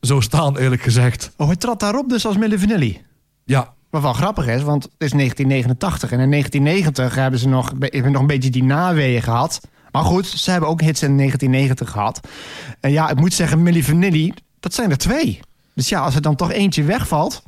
zo 0.00 0.20
staan, 0.20 0.56
eerlijk 0.58 0.82
gezegd. 0.82 1.30
Oh, 1.36 1.46
hij 1.46 1.56
trad 1.56 1.80
daarop 1.80 2.08
dus 2.08 2.26
als 2.26 2.36
Vanilli. 2.36 3.00
Ja, 3.44 3.74
Wat 3.90 4.02
wel 4.02 4.12
grappig 4.12 4.46
is, 4.46 4.62
want 4.62 4.82
het 4.82 4.92
is 4.98 5.12
1989. 5.12 6.12
En 6.12 6.20
in 6.20 6.28
1990 6.30 7.14
hebben 7.14 7.40
ze 7.40 7.48
nog, 7.48 7.72
hebben 7.78 8.12
nog 8.12 8.20
een 8.20 8.26
beetje 8.26 8.50
die 8.50 8.64
naweeën 8.64 9.22
gehad. 9.22 9.60
Maar 9.92 10.02
goed, 10.04 10.26
ze 10.26 10.50
hebben 10.50 10.68
ook 10.68 10.80
hits 10.80 11.02
in 11.02 11.16
1990 11.16 11.90
gehad. 11.90 12.20
En 12.80 12.90
ja, 12.92 13.10
ik 13.10 13.16
moet 13.20 13.34
zeggen, 13.34 13.62
Milli 13.62 13.82
Vanilli, 13.82 14.32
dat 14.60 14.74
zijn 14.74 14.90
er 14.90 14.98
twee. 14.98 15.40
Dus 15.74 15.88
ja, 15.88 16.00
als 16.00 16.14
er 16.14 16.22
dan 16.22 16.36
toch 16.36 16.52
eentje 16.52 16.82
wegvalt... 16.82 17.42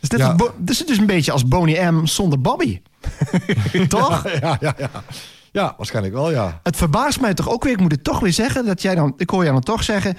Is 0.00 0.08
Ja. 0.16 0.26
als 0.26 0.36
Bo- 0.36 0.54
dus 0.58 0.78
het 0.78 0.90
is 0.90 0.98
een 0.98 1.06
beetje 1.06 1.32
als 1.32 1.48
Boney 1.48 1.90
M 1.90 2.06
zonder 2.06 2.40
Bobby. 2.40 2.80
toch? 3.88 4.30
ja, 4.40 4.40
ja, 4.40 4.56
ja. 4.60 4.74
Ja, 4.78 4.90
waarschijnlijk 5.76 6.14
wel, 6.14 6.30
ja. 6.30 6.60
Het 6.62 6.76
verbaast 6.76 7.20
mij 7.20 7.34
toch 7.34 7.48
ook 7.48 7.64
weer, 7.64 7.72
ik 7.72 7.80
moet 7.80 7.92
het 7.92 8.04
toch 8.04 8.20
weer 8.20 8.32
zeggen... 8.32 8.64
dat 8.64 8.82
jij 8.82 8.94
dan, 8.94 9.14
ik 9.16 9.30
hoor 9.30 9.44
je 9.44 9.50
dan 9.50 9.60
toch 9.60 9.82
zeggen... 9.82 10.16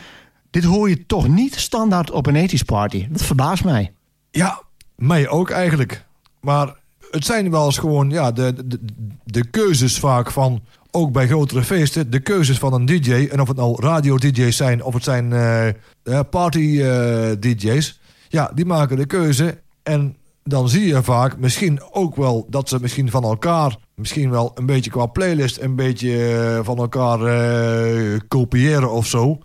dit 0.49 0.63
hoor 0.63 0.89
je 0.89 1.05
toch 1.05 1.27
niet 1.27 1.55
standaard 1.55 2.11
op 2.11 2.25
een 2.25 2.49
80s 2.49 2.65
party. 2.65 3.07
Dat 3.09 3.21
verbaast 3.21 3.63
mij. 3.63 3.93
Ja, 4.31 4.61
mij 4.95 5.29
ook 5.29 5.49
eigenlijk. 5.49 6.05
Maar 6.41 6.75
het 7.11 7.25
zijn 7.25 7.51
wel 7.51 7.65
eens 7.65 7.77
gewoon 7.77 8.09
ja, 8.09 8.31
de, 8.31 8.67
de, 8.67 8.79
de 9.23 9.49
keuzes 9.49 9.99
vaak 9.99 10.31
van... 10.31 10.61
ook 10.91 11.11
bij 11.11 11.27
grotere 11.27 11.63
feesten, 11.63 12.11
de 12.11 12.19
keuzes 12.19 12.57
van 12.57 12.73
een 12.73 12.85
DJ... 12.85 13.27
en 13.31 13.41
of 13.41 13.47
het 13.47 13.57
nou 13.57 13.81
radio-dj's 13.81 14.57
zijn 14.57 14.83
of 14.83 14.93
het 14.93 15.03
zijn 15.03 15.33
eh, 15.33 16.19
party-dj's... 16.29 17.99
ja, 18.27 18.51
die 18.53 18.65
maken 18.65 18.97
de 18.97 19.05
keuze 19.05 19.61
en 19.83 20.15
dan 20.43 20.69
zie 20.69 20.87
je 20.87 21.03
vaak 21.03 21.37
misschien 21.37 21.81
ook 21.91 22.15
wel 22.15 22.45
dat 22.49 22.69
ze 22.69 22.77
misschien 22.81 23.09
van 23.09 23.23
elkaar, 23.23 23.75
misschien 23.95 24.29
wel 24.29 24.51
een 24.55 24.65
beetje 24.65 24.91
qua 24.91 25.05
playlist, 25.05 25.57
een 25.57 25.75
beetje 25.75 26.27
eh, 26.27 26.65
van 26.65 26.77
elkaar 26.77 27.21
eh, 27.21 28.19
kopiëren 28.27 28.91
of 28.91 29.05
zo. 29.05 29.37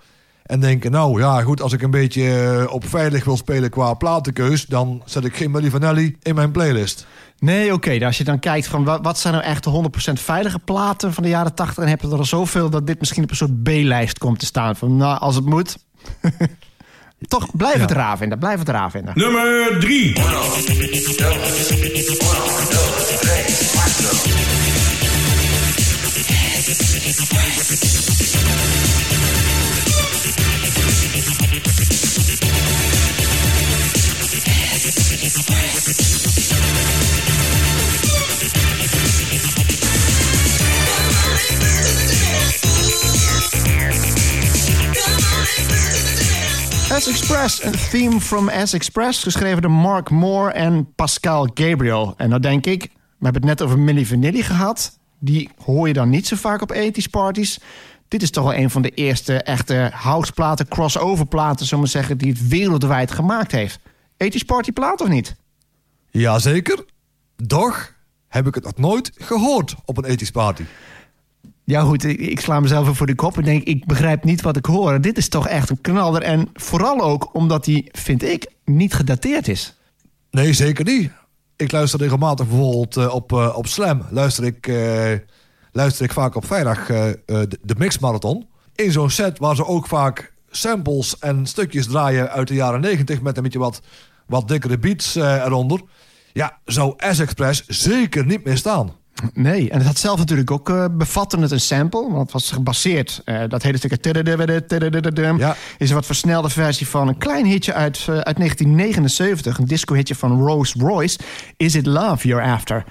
En 0.45 0.61
denken, 0.61 0.90
nou 0.90 1.20
ja, 1.20 1.42
goed, 1.42 1.62
als 1.62 1.72
ik 1.72 1.82
een 1.82 1.90
beetje 1.90 2.55
eh, 2.66 2.72
op 2.72 2.88
veilig 2.88 3.24
wil 3.24 3.36
spelen 3.36 3.70
qua 3.70 3.95
platenkeus, 3.95 4.66
dan 4.66 5.03
zet 5.05 5.24
ik 5.24 5.36
geen 5.36 5.51
Milli 5.51 5.70
Vanelli 5.70 6.16
in 6.22 6.34
mijn 6.34 6.51
playlist. 6.51 7.07
Nee, 7.38 7.72
oké. 7.72 8.05
als 8.07 8.18
je 8.18 8.24
dan 8.24 8.38
kijkt 8.38 8.66
van 8.66 8.84
wat, 9.03 9.18
zijn 9.18 9.34
nou 9.34 9.47
echt 9.47 9.64
de 9.64 9.90
100% 10.11 10.12
veilige 10.12 10.59
platen 10.59 11.12
van 11.12 11.22
de 11.22 11.28
jaren 11.28 11.55
80... 11.55 11.76
dan 11.76 11.86
heb 11.86 12.01
je 12.01 12.07
er 12.09 12.18
al 12.18 12.24
zoveel 12.24 12.70
dat 12.70 12.86
dit 12.86 12.99
misschien 12.99 13.22
op 13.22 13.30
een 13.30 13.36
soort 13.36 13.62
B-lijst 13.62 14.18
komt 14.18 14.38
te 14.38 14.47
staan. 14.47 14.76
Van 14.76 14.97
nou, 14.97 15.18
als 15.20 15.34
het 15.34 15.45
moet... 15.45 15.76
Toch, 17.28 17.46
blijf 17.56 17.80
het 17.80 17.90
raar 17.90 18.16
vinden. 18.16 18.38
Blijf 18.38 18.58
het 18.58 18.68
raar 18.68 18.90
vinden. 18.90 19.12
Nummer 19.14 19.80
3. 19.80 20.12
S 45.94 46.13
Express, 46.91 47.62
een 47.62 47.72
theme 47.91 48.20
from 48.20 48.51
S 48.64 48.72
Express, 48.72 49.22
geschreven 49.22 49.62
door 49.62 49.70
Mark 49.70 50.11
Moore 50.11 50.53
en 50.53 50.95
Pascal 50.95 51.51
Gabriel. 51.55 52.14
En 52.16 52.28
nou 52.28 52.41
denk 52.41 52.66
ik, 52.66 52.82
we 53.18 53.24
hebben 53.24 53.49
het 53.49 53.59
net 53.59 53.62
over 53.62 53.78
Milli 53.78 54.07
Vanilli 54.07 54.43
gehad. 54.43 54.99
Die 55.18 55.51
hoor 55.64 55.89
je 55.89 55.95
dan 55.95 56.09
niet 56.09 56.26
zo 56.26 56.37
vaak 56.37 56.62
op 56.62 56.74
80s 56.74 57.11
parties. 57.11 57.59
Dit 58.09 58.22
is 58.22 58.30
toch 58.30 58.45
wel 58.45 58.55
een 58.55 58.70
van 58.70 58.82
de 58.82 58.91
eerste 58.91 59.43
echte 59.43 59.91
houseplaten, 59.93 60.68
crossover 60.68 61.26
platen, 61.26 61.66
zullen 61.66 61.85
we 61.85 61.91
zeggen, 61.91 62.18
die 62.18 62.32
het 62.32 62.49
wereldwijd 62.49 63.11
gemaakt 63.11 63.53
heeft. 63.53 63.78
80s 64.24 64.45
party 64.47 64.72
plaat 64.72 65.01
of 65.01 65.09
niet? 65.09 65.35
Jazeker, 66.11 66.85
doch 67.37 67.93
heb 68.28 68.47
ik 68.47 68.55
het 68.55 68.64
nog 68.64 68.76
nooit 68.76 69.11
gehoord 69.14 69.74
op 69.85 69.97
een 69.99 70.05
ethisch 70.05 70.30
party. 70.30 70.64
Ja 71.66 71.80
goed, 71.80 72.04
ik, 72.04 72.40
sla 72.40 72.60
mezelf 72.60 72.82
even 72.82 72.94
voor 72.94 73.06
de 73.06 73.14
kop 73.14 73.36
en 73.36 73.44
denk, 73.44 73.62
ik 73.62 73.86
begrijp 73.86 74.24
niet 74.24 74.42
wat 74.42 74.56
ik 74.56 74.66
hoor. 74.66 75.00
Dit 75.00 75.16
is 75.16 75.28
toch 75.28 75.48
echt 75.48 75.70
een 75.70 75.80
knaller. 75.80 76.22
En 76.22 76.48
vooral 76.54 77.00
ook 77.00 77.34
omdat 77.34 77.64
die, 77.64 77.88
vind 77.92 78.22
ik, 78.22 78.50
niet 78.64 78.94
gedateerd 78.94 79.48
is. 79.48 79.76
Nee, 80.30 80.52
zeker 80.52 80.84
niet. 80.84 81.10
Ik 81.56 81.72
luister 81.72 82.00
regelmatig 82.00 82.48
bijvoorbeeld 82.48 82.96
eh, 82.96 83.14
op, 83.14 83.32
eh, 83.32 83.56
op 83.56 83.66
Slam. 83.66 84.02
Luister 84.10 84.44
ik, 84.44 84.66
eh, 84.66 85.18
luister 85.72 86.04
ik 86.04 86.12
vaak 86.12 86.34
op 86.34 86.46
vrijdag 86.46 86.86
de, 86.86 87.58
de 87.62 87.74
Mix 87.78 87.98
Marathon. 87.98 88.46
In 88.74 88.92
zo'n 88.92 89.10
set 89.10 89.38
waar 89.38 89.56
ze 89.56 89.66
ook 89.66 89.86
vaak 89.86 90.32
samples 90.50 91.18
en 91.18 91.46
stukjes 91.46 91.86
draaien 91.86 92.30
uit 92.30 92.48
de 92.48 92.54
jaren 92.54 92.80
90 92.80 93.22
met 93.22 93.36
een 93.36 93.42
beetje 93.42 93.58
wat, 93.58 93.80
wat 94.26 94.48
dikkere 94.48 94.78
beats 94.78 95.14
eronder. 95.14 95.80
Ja, 96.32 96.58
zou 96.64 96.94
S-Express 96.96 97.66
zeker 97.66 98.26
niet 98.26 98.44
meer 98.44 98.56
staan. 98.56 98.92
Nee, 99.34 99.70
en 99.70 99.78
het 99.78 99.86
had 99.86 99.98
zelf 99.98 100.18
natuurlijk 100.18 100.50
ook 100.50 100.68
eh, 100.68 100.84
bevatte 100.90 101.38
het 101.38 101.50
een 101.50 101.60
sample, 101.60 102.00
want 102.08 102.22
het 102.22 102.32
was 102.32 102.50
gebaseerd. 102.50 103.20
eh, 103.24 103.42
dat 103.48 103.62
hele 103.62 103.76
stukje 103.76 103.96
Ja. 105.38 105.56
is 105.78 105.88
een 105.88 105.94
wat 105.94 106.06
versnelde 106.06 106.48
versie 106.48 106.88
van 106.88 107.08
een 107.08 107.18
klein 107.18 107.44
hitje 107.46 107.74
uit, 107.74 107.98
eh, 108.08 108.18
uit 108.18 108.36
1979, 108.38 109.58
een 109.58 109.64
disco-hitje 109.66 110.14
van 110.14 110.40
Rolls 110.40 110.74
Royce. 110.78 111.18
Is 111.56 111.74
It 111.74 111.86
Love 111.86 112.28
You're 112.28 112.44
After? 112.52 112.84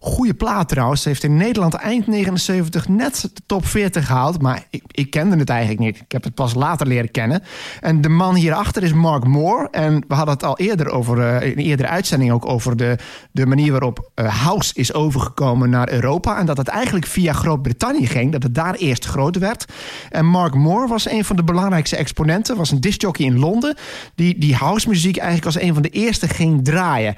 Goeie 0.00 0.34
plaat 0.34 0.68
trouwens. 0.68 1.04
Heeft 1.04 1.22
in 1.22 1.36
Nederland 1.36 1.74
eind 1.74 2.06
79 2.06 2.88
net 2.88 3.28
de 3.34 3.42
top 3.46 3.66
40 3.66 4.06
gehaald. 4.06 4.42
Maar 4.42 4.66
ik, 4.70 4.82
ik 4.90 5.10
kende 5.10 5.36
het 5.36 5.48
eigenlijk 5.48 5.80
niet. 5.80 5.96
Ik 5.96 6.12
heb 6.12 6.24
het 6.24 6.34
pas 6.34 6.54
later 6.54 6.86
leren 6.86 7.10
kennen. 7.10 7.42
En 7.80 8.00
de 8.00 8.08
man 8.08 8.34
hierachter 8.34 8.82
is 8.82 8.92
Mark 8.92 9.24
Moore. 9.24 9.68
En 9.70 10.04
we 10.08 10.14
hadden 10.14 10.34
het 10.34 10.44
al 10.44 10.58
eerder 10.58 10.90
over, 10.90 11.20
eh, 11.20 11.50
in 11.50 11.58
een 11.58 11.64
eerdere 11.64 11.88
uitzending 11.88 12.32
ook 12.32 12.46
over 12.46 12.76
de, 12.76 12.98
de 13.32 13.46
manier 13.46 13.70
waarop 13.70 14.10
eh, 14.14 14.42
House 14.42 14.74
is 14.74 14.92
overgekomen 14.92 15.70
naar 15.70 15.92
Europa. 15.92 16.38
En 16.38 16.46
dat 16.46 16.56
het 16.56 16.68
eigenlijk 16.68 17.06
via 17.06 17.32
Groot-Brittannië 17.32 18.06
ging. 18.06 18.32
Dat 18.32 18.42
het 18.42 18.54
daar 18.54 18.74
eerst 18.74 19.04
groot 19.04 19.38
werd. 19.38 19.64
En 20.10 20.26
Mark 20.26 20.54
Moore 20.54 20.88
was 20.88 21.10
een 21.10 21.24
van 21.24 21.36
de 21.36 21.44
belangrijkste 21.44 21.96
exponenten. 21.96 22.56
Was 22.56 22.70
een 22.70 22.80
discjockey 22.80 23.26
in 23.26 23.38
Londen. 23.38 23.76
Die, 24.14 24.38
die 24.38 24.54
house 24.54 24.88
muziek 24.88 25.16
eigenlijk 25.16 25.46
als 25.46 25.60
een 25.60 25.74
van 25.74 25.82
de 25.82 25.88
eerste 25.88 26.28
ging 26.28 26.64
draaien. 26.64 27.14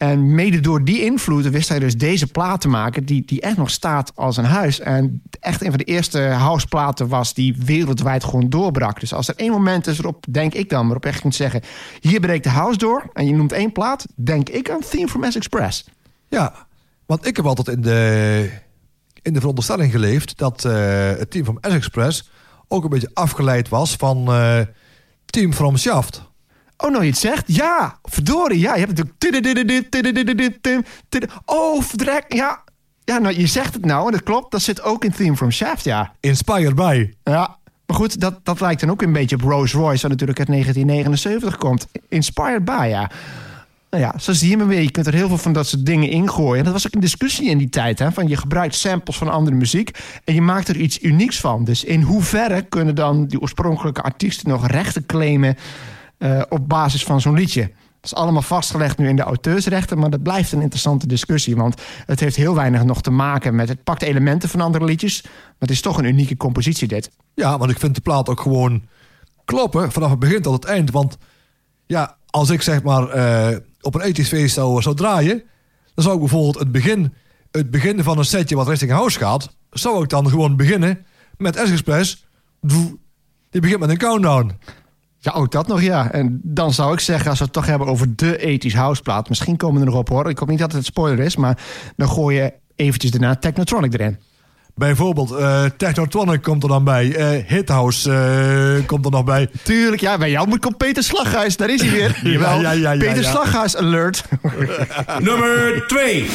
En 0.00 0.34
mede 0.34 0.60
door 0.60 0.84
die 0.84 1.04
invloed 1.04 1.48
wist 1.48 1.68
hij 1.68 1.78
dus 1.78 1.96
deze 1.96 2.26
plaat 2.26 2.60
te 2.60 2.68
maken... 2.68 3.04
die, 3.04 3.24
die 3.24 3.40
echt 3.40 3.56
nog 3.56 3.70
staat 3.70 4.12
als 4.14 4.36
een 4.36 4.44
huis. 4.44 4.80
En 4.80 5.22
echt 5.40 5.62
een 5.62 5.68
van 5.68 5.78
de 5.78 5.84
eerste 5.84 6.20
houseplaten 6.20 7.08
was... 7.08 7.34
die 7.34 7.56
wereldwijd 7.64 8.24
gewoon 8.24 8.48
doorbrak. 8.48 9.00
Dus 9.00 9.12
als 9.12 9.28
er 9.28 9.36
één 9.36 9.50
moment 9.50 9.86
is 9.86 9.96
waarop, 9.96 10.24
denk 10.30 10.54
ik 10.54 10.68
dan... 10.68 10.82
waarop 10.82 11.04
echt 11.04 11.20
kunt 11.20 11.34
zeggen... 11.34 11.62
hier 12.00 12.20
breekt 12.20 12.44
de 12.44 12.50
house 12.50 12.78
door 12.78 13.10
en 13.12 13.26
je 13.26 13.32
noemt 13.32 13.52
één 13.52 13.72
plaat... 13.72 14.06
denk 14.14 14.48
ik 14.48 14.70
aan 14.70 14.80
Theme 14.90 15.08
from 15.08 15.30
S 15.30 15.36
Express. 15.36 15.84
Ja, 16.28 16.66
want 17.06 17.26
ik 17.26 17.36
heb 17.36 17.46
altijd 17.46 17.68
in 17.68 17.80
de, 17.80 18.50
in 19.22 19.32
de 19.32 19.40
veronderstelling 19.40 19.92
geleefd... 19.92 20.38
dat 20.38 20.64
eh, 20.64 20.72
het 21.08 21.30
team 21.30 21.44
van 21.44 21.58
S-Express 21.60 22.30
ook 22.68 22.84
een 22.84 22.90
beetje 22.90 23.10
afgeleid 23.14 23.68
was 23.68 23.96
van 23.96 24.32
eh, 24.32 24.60
Team 25.26 25.52
from 25.52 25.76
Shaft. 25.76 26.29
Oh, 26.80 26.90
nou 26.90 27.02
je 27.02 27.10
het 27.10 27.18
zegt? 27.18 27.44
Ja, 27.46 27.98
verdorie. 28.02 28.58
Ja, 28.58 28.74
je 28.74 28.86
hebt 28.86 28.96
natuurlijk... 28.96 29.48
Oh, 31.44 31.82
verdrek. 31.82 32.24
Ja. 32.28 32.62
ja, 33.04 33.18
nou 33.18 33.38
je 33.38 33.46
zegt 33.46 33.74
het 33.74 33.84
nou 33.84 34.06
en 34.06 34.12
dat 34.12 34.22
klopt. 34.22 34.50
Dat 34.50 34.62
zit 34.62 34.82
ook 34.82 35.04
in 35.04 35.12
Theme 35.12 35.36
from 35.36 35.50
Shaft, 35.50 35.84
ja. 35.84 36.12
Inspired 36.20 36.74
by. 36.74 37.10
Ja, 37.22 37.56
maar 37.86 37.96
goed, 37.96 38.20
dat, 38.20 38.40
dat 38.42 38.60
lijkt 38.60 38.80
dan 38.80 38.90
ook 38.90 39.02
een 39.02 39.12
beetje 39.12 39.36
op 39.36 39.42
Rolls 39.42 39.72
Royce... 39.72 40.02
wat 40.02 40.10
natuurlijk 40.10 40.38
uit 40.38 40.48
1979 40.48 41.56
komt. 41.56 41.86
Inspired 42.08 42.64
by, 42.64 42.86
ja. 42.88 43.10
Nou 43.90 44.02
ja, 44.02 44.14
zo 44.18 44.32
zie 44.32 44.50
je 44.50 44.56
maar 44.56 44.66
weer. 44.66 44.82
Je 44.82 44.90
kunt 44.90 45.06
er 45.06 45.14
heel 45.14 45.28
veel 45.28 45.38
van 45.38 45.52
dat 45.52 45.66
soort 45.66 45.86
dingen 45.86 46.08
ingooien. 46.08 46.58
En 46.58 46.64
dat 46.64 46.72
was 46.72 46.86
ook 46.86 46.94
een 46.94 47.00
discussie 47.00 47.50
in 47.50 47.58
die 47.58 47.68
tijd. 47.68 47.98
Hè? 47.98 48.12
Van 48.12 48.28
je 48.28 48.36
gebruikt 48.36 48.74
samples 48.74 49.16
van 49.16 49.28
andere 49.28 49.56
muziek... 49.56 49.98
en 50.24 50.34
je 50.34 50.42
maakt 50.42 50.68
er 50.68 50.76
iets 50.76 51.02
unieks 51.02 51.40
van. 51.40 51.64
Dus 51.64 51.84
in 51.84 52.02
hoeverre 52.02 52.62
kunnen 52.62 52.94
dan 52.94 53.26
die 53.26 53.40
oorspronkelijke 53.40 54.02
artiesten... 54.02 54.48
nog 54.48 54.66
rechten 54.66 55.06
claimen 55.06 55.56
eh, 56.20 56.42
op 56.48 56.68
basis 56.68 57.04
van 57.04 57.20
zo'n 57.20 57.34
liedje? 57.34 57.60
Dat 58.00 58.12
is 58.12 58.14
allemaal 58.14 58.42
vastgelegd 58.42 58.98
nu 58.98 59.08
in 59.08 59.16
de 59.16 59.22
auteursrechten... 59.22 59.98
maar 59.98 60.10
dat 60.10 60.22
blijft 60.22 60.52
een 60.52 60.60
interessante 60.60 61.06
discussie. 61.06 61.56
Want 61.56 61.80
het 62.06 62.20
heeft 62.20 62.36
heel 62.36 62.54
weinig 62.54 62.84
nog 62.84 63.02
te 63.02 63.10
maken 63.10 63.54
met... 63.54 63.68
het 63.68 63.84
pakt 63.84 64.02
elementen 64.02 64.48
van 64.48 64.60
andere 64.60 64.84
liedjes... 64.84 65.22
maar 65.22 65.32
het 65.58 65.70
is 65.70 65.80
toch 65.80 65.98
een 65.98 66.04
unieke 66.04 66.36
compositie 66.36 66.88
dit. 66.88 67.10
Ja, 67.34 67.58
want 67.58 67.70
ik 67.70 67.78
vind 67.78 67.94
de 67.94 68.00
plaat 68.00 68.28
ook 68.28 68.40
gewoon 68.40 68.82
kloppen 69.44 69.92
vanaf 69.92 70.10
het 70.10 70.18
begin 70.18 70.42
tot 70.42 70.52
het 70.52 70.64
eind. 70.64 70.90
Want 70.90 71.16
ja, 71.86 72.16
als 72.26 72.50
ik 72.50 72.62
zeg 72.62 72.82
maar 72.82 73.08
eh, 73.08 73.56
op 73.80 73.94
een 73.94 74.00
ethisch 74.00 74.28
feest 74.28 74.54
zou, 74.54 74.94
draaien... 74.94 75.42
dan 75.94 76.04
zou 76.04 76.14
ik 76.14 76.20
bijvoorbeeld 76.20 76.58
het 76.58 76.72
begin, 76.72 77.14
het 77.50 77.70
begin 77.70 78.02
van 78.02 78.18
een 78.18 78.24
setje 78.24 78.56
wat 78.56 78.68
richting 78.68 78.90
house 78.90 79.18
gaat... 79.18 79.56
zou 79.70 80.02
ik 80.02 80.08
dan 80.08 80.28
gewoon 80.28 80.56
beginnen 80.56 81.06
met 81.36 81.56
S-Express. 81.64 82.26
Die 83.50 83.60
begint 83.60 83.80
met 83.80 83.90
een 83.90 83.98
countdown. 83.98 84.58
Ja, 85.22 85.32
ook 85.32 85.50
dat 85.52 85.66
nog, 85.66 85.82
ja. 85.82 86.10
En 86.12 86.40
dan 86.42 86.72
zou 86.72 86.92
ik 86.92 87.00
zeggen, 87.00 87.30
als 87.30 87.38
we 87.38 87.44
het 87.44 87.52
toch 87.52 87.66
hebben 87.66 87.88
over 87.88 88.16
de 88.16 88.38
ethisch 88.38 88.74
houseplaat... 88.74 89.28
misschien 89.28 89.56
komen 89.56 89.80
we 89.80 89.86
er 89.86 89.90
nog 89.92 90.00
op, 90.00 90.08
hoor. 90.08 90.28
Ik 90.30 90.38
hoop 90.38 90.48
niet 90.48 90.58
dat 90.58 90.68
het 90.68 90.76
een 90.76 90.84
spoiler 90.84 91.24
is, 91.24 91.36
maar 91.36 91.58
dan 91.96 92.08
gooi 92.08 92.36
je 92.36 92.52
eventjes 92.76 93.10
daarna 93.10 93.36
Technotronic 93.36 93.94
erin. 93.94 94.18
Bijvoorbeeld 94.74 95.30
eh 95.32 95.64
Technotronic 95.76 96.42
komt 96.42 96.62
er 96.62 96.68
dan 96.68 96.84
bij. 96.84 97.14
eh 97.14 97.46
Hithouse 97.48 98.12
eh, 98.12 98.86
komt 98.86 99.04
er 99.04 99.10
nog 99.10 99.24
bij. 99.24 99.48
Tuurlijk, 99.62 100.00
ja, 100.00 100.18
bij 100.18 100.30
jou 100.30 100.48
moet 100.48 100.60
komt 100.60 100.76
Peter 100.76 101.02
Slaghuis. 101.02 101.56
Daar 101.56 101.70
is 101.70 101.80
hij 101.80 101.90
weer. 101.90 102.18
Jawel. 102.32 102.60
ja, 102.60 102.70
ja, 102.70 102.92
ja, 102.92 102.98
Peter 102.98 103.22
ja. 103.22 103.30
Slaghuis 103.30 103.76
alert. 103.76 104.24
Nummer 105.18 105.84
2. 105.86 106.26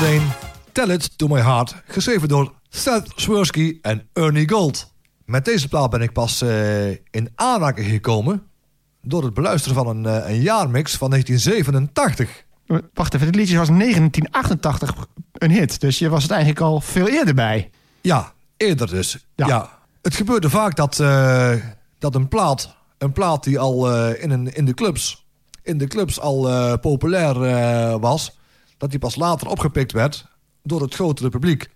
Dane, 0.00 0.26
Tell 0.72 0.90
It 0.90 1.18
To 1.18 1.28
My 1.28 1.40
Heart. 1.40 1.74
Geschreven 1.86 2.28
door 2.28 2.52
Seth 2.68 3.12
Swirsky 3.16 3.78
en 3.82 4.08
Ernie 4.12 4.48
Gold. 4.48 4.92
Met 5.24 5.44
deze 5.44 5.68
plaat 5.68 5.90
ben 5.90 6.02
ik 6.02 6.12
pas 6.12 6.42
eh, 6.42 6.90
in 6.90 7.32
aanraking 7.34 7.86
gekomen... 7.86 8.42
door 9.02 9.24
het 9.24 9.34
beluisteren 9.34 9.76
van 9.76 9.86
een, 9.86 10.06
eh, 10.06 10.30
een 10.30 10.40
jaarmix 10.40 10.96
van 10.96 11.10
1987. 11.10 12.44
Wacht 12.94 13.14
even, 13.14 13.26
dit 13.26 13.34
liedje 13.34 13.58
was 13.58 13.68
in 13.68 13.78
1988 13.78 15.06
een 15.32 15.50
hit. 15.50 15.80
Dus 15.80 15.98
je 15.98 16.08
was 16.08 16.22
het 16.22 16.30
eigenlijk 16.30 16.60
al 16.60 16.80
veel 16.80 17.08
eerder 17.08 17.34
bij. 17.34 17.70
Ja, 18.00 18.32
eerder 18.56 18.86
dus. 18.86 19.26
Ja. 19.34 19.46
Ja. 19.46 19.78
Het 20.02 20.14
gebeurde 20.14 20.50
vaak 20.50 20.76
dat, 20.76 21.00
eh, 21.00 21.52
dat 21.98 22.14
een 22.14 22.28
plaat, 22.28 22.76
een 22.98 23.12
plaat 23.12 23.44
die 23.44 23.58
al 23.58 24.04
in, 24.12 24.30
een, 24.30 24.54
in, 24.54 24.64
de 24.64 24.74
clubs, 24.74 25.26
in 25.62 25.78
de 25.78 25.86
clubs 25.86 26.20
al 26.20 26.78
populair 26.78 27.38
was, 27.98 28.37
dat 28.78 28.90
die 28.90 28.98
pas 28.98 29.16
later 29.16 29.48
opgepikt 29.48 29.92
werd 29.92 30.26
door 30.62 30.80
het 30.80 30.94
grotere 30.94 31.28
publiek. 31.28 31.70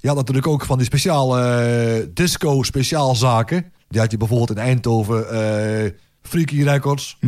Je 0.00 0.08
had 0.08 0.16
natuurlijk 0.16 0.46
ook 0.46 0.64
van 0.64 0.78
die 0.78 0.86
speciale 0.86 1.40
eh, 1.40 2.06
disco-speciaalzaken. 2.14 3.72
Die 3.88 4.00
had 4.00 4.10
je 4.10 4.16
bijvoorbeeld 4.16 4.50
in 4.50 4.64
Eindhoven, 4.64 5.30
eh 5.30 5.90
Freaky 6.22 6.62
Records, 6.62 7.18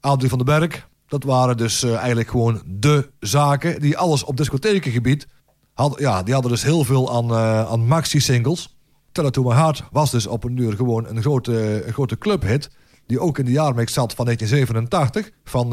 Adrie 0.00 0.28
van 0.28 0.38
den 0.38 0.60
Berg. 0.60 0.88
Dat 1.08 1.24
waren 1.24 1.56
dus 1.56 1.82
eh, 1.82 1.96
eigenlijk 1.96 2.28
gewoon 2.28 2.62
de 2.66 3.10
zaken 3.20 3.80
die 3.80 3.98
alles 3.98 4.24
op 4.24 4.36
discothekengebied 4.36 5.26
hadden. 5.74 6.00
Ja, 6.00 6.22
die 6.22 6.34
hadden 6.34 6.52
dus 6.52 6.62
heel 6.62 6.84
veel 6.84 7.16
aan, 7.16 7.32
aan 7.66 7.86
maxi-singles. 7.86 8.76
Tell 9.12 9.24
It 9.24 9.32
To 9.32 9.42
My 9.42 9.54
Heart 9.54 9.82
was 9.90 10.10
dus 10.10 10.26
op 10.26 10.44
een 10.44 10.56
uur 10.56 10.72
gewoon 10.72 11.06
een 11.06 11.22
grote, 11.22 11.86
een 11.86 11.92
grote 11.92 12.18
clubhit. 12.18 12.70
Die 13.06 13.20
ook 13.20 13.38
in 13.38 13.44
de 13.44 13.50
jaarmix 13.50 13.92
zat 13.92 14.14
van 14.14 14.24
1987 14.24 15.30
van 15.44 15.68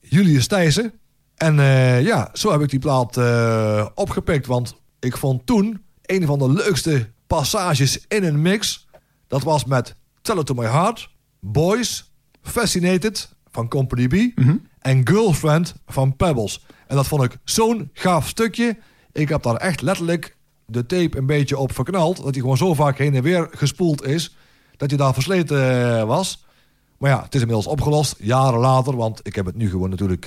Julius 0.00 0.46
Thijssen. 0.46 0.92
En 1.38 1.58
eh, 1.58 2.02
ja, 2.02 2.28
zo 2.32 2.50
heb 2.50 2.60
ik 2.60 2.70
die 2.70 2.78
plaat 2.78 3.16
eh, 3.16 3.86
opgepikt. 3.94 4.46
Want 4.46 4.74
ik 4.98 5.16
vond 5.16 5.46
toen 5.46 5.82
een 6.02 6.26
van 6.26 6.38
de 6.38 6.52
leukste 6.52 7.08
passages 7.26 8.04
in 8.08 8.24
een 8.24 8.42
mix. 8.42 8.88
Dat 9.26 9.42
was 9.42 9.64
met 9.64 9.94
Tell 10.22 10.38
It 10.38 10.46
To 10.46 10.54
My 10.54 10.64
Heart, 10.64 11.10
Boys, 11.40 12.12
Fascinated 12.42 13.34
van 13.50 13.68
Company 13.68 14.06
B... 14.06 14.40
en 14.78 15.08
Girlfriend 15.08 15.74
van 15.86 16.16
Pebbles. 16.16 16.66
En 16.86 16.96
dat 16.96 17.06
vond 17.06 17.22
ik 17.22 17.38
zo'n 17.44 17.90
gaaf 17.92 18.28
stukje. 18.28 18.76
Ik 19.12 19.28
heb 19.28 19.42
daar 19.42 19.56
echt 19.56 19.80
letterlijk 19.80 20.36
de 20.66 20.86
tape 20.86 21.18
een 21.18 21.26
beetje 21.26 21.58
op 21.58 21.72
verknald. 21.72 22.16
Dat 22.16 22.30
hij 22.30 22.40
gewoon 22.40 22.56
zo 22.56 22.74
vaak 22.74 22.98
heen 22.98 23.14
en 23.14 23.22
weer 23.22 23.48
gespoeld 23.50 24.04
is... 24.04 24.36
dat 24.76 24.88
hij 24.88 24.98
daar 24.98 25.14
versleten 25.14 25.96
eh, 25.98 26.04
was. 26.04 26.44
Maar 26.98 27.10
ja, 27.10 27.22
het 27.22 27.34
is 27.34 27.40
inmiddels 27.40 27.66
opgelost, 27.66 28.14
jaren 28.18 28.60
later. 28.60 28.96
Want 28.96 29.20
ik 29.22 29.34
heb 29.34 29.46
het 29.46 29.56
nu 29.56 29.70
gewoon 29.70 29.90
natuurlijk 29.90 30.26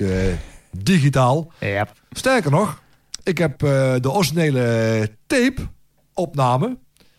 digitaal. 0.78 1.52
Ja. 1.60 1.88
Sterker 2.10 2.50
nog, 2.50 2.82
ik 3.22 3.38
heb 3.38 3.62
eh, 3.62 3.94
de 4.00 4.10
originele 4.10 5.10
tape-opname... 5.26 6.76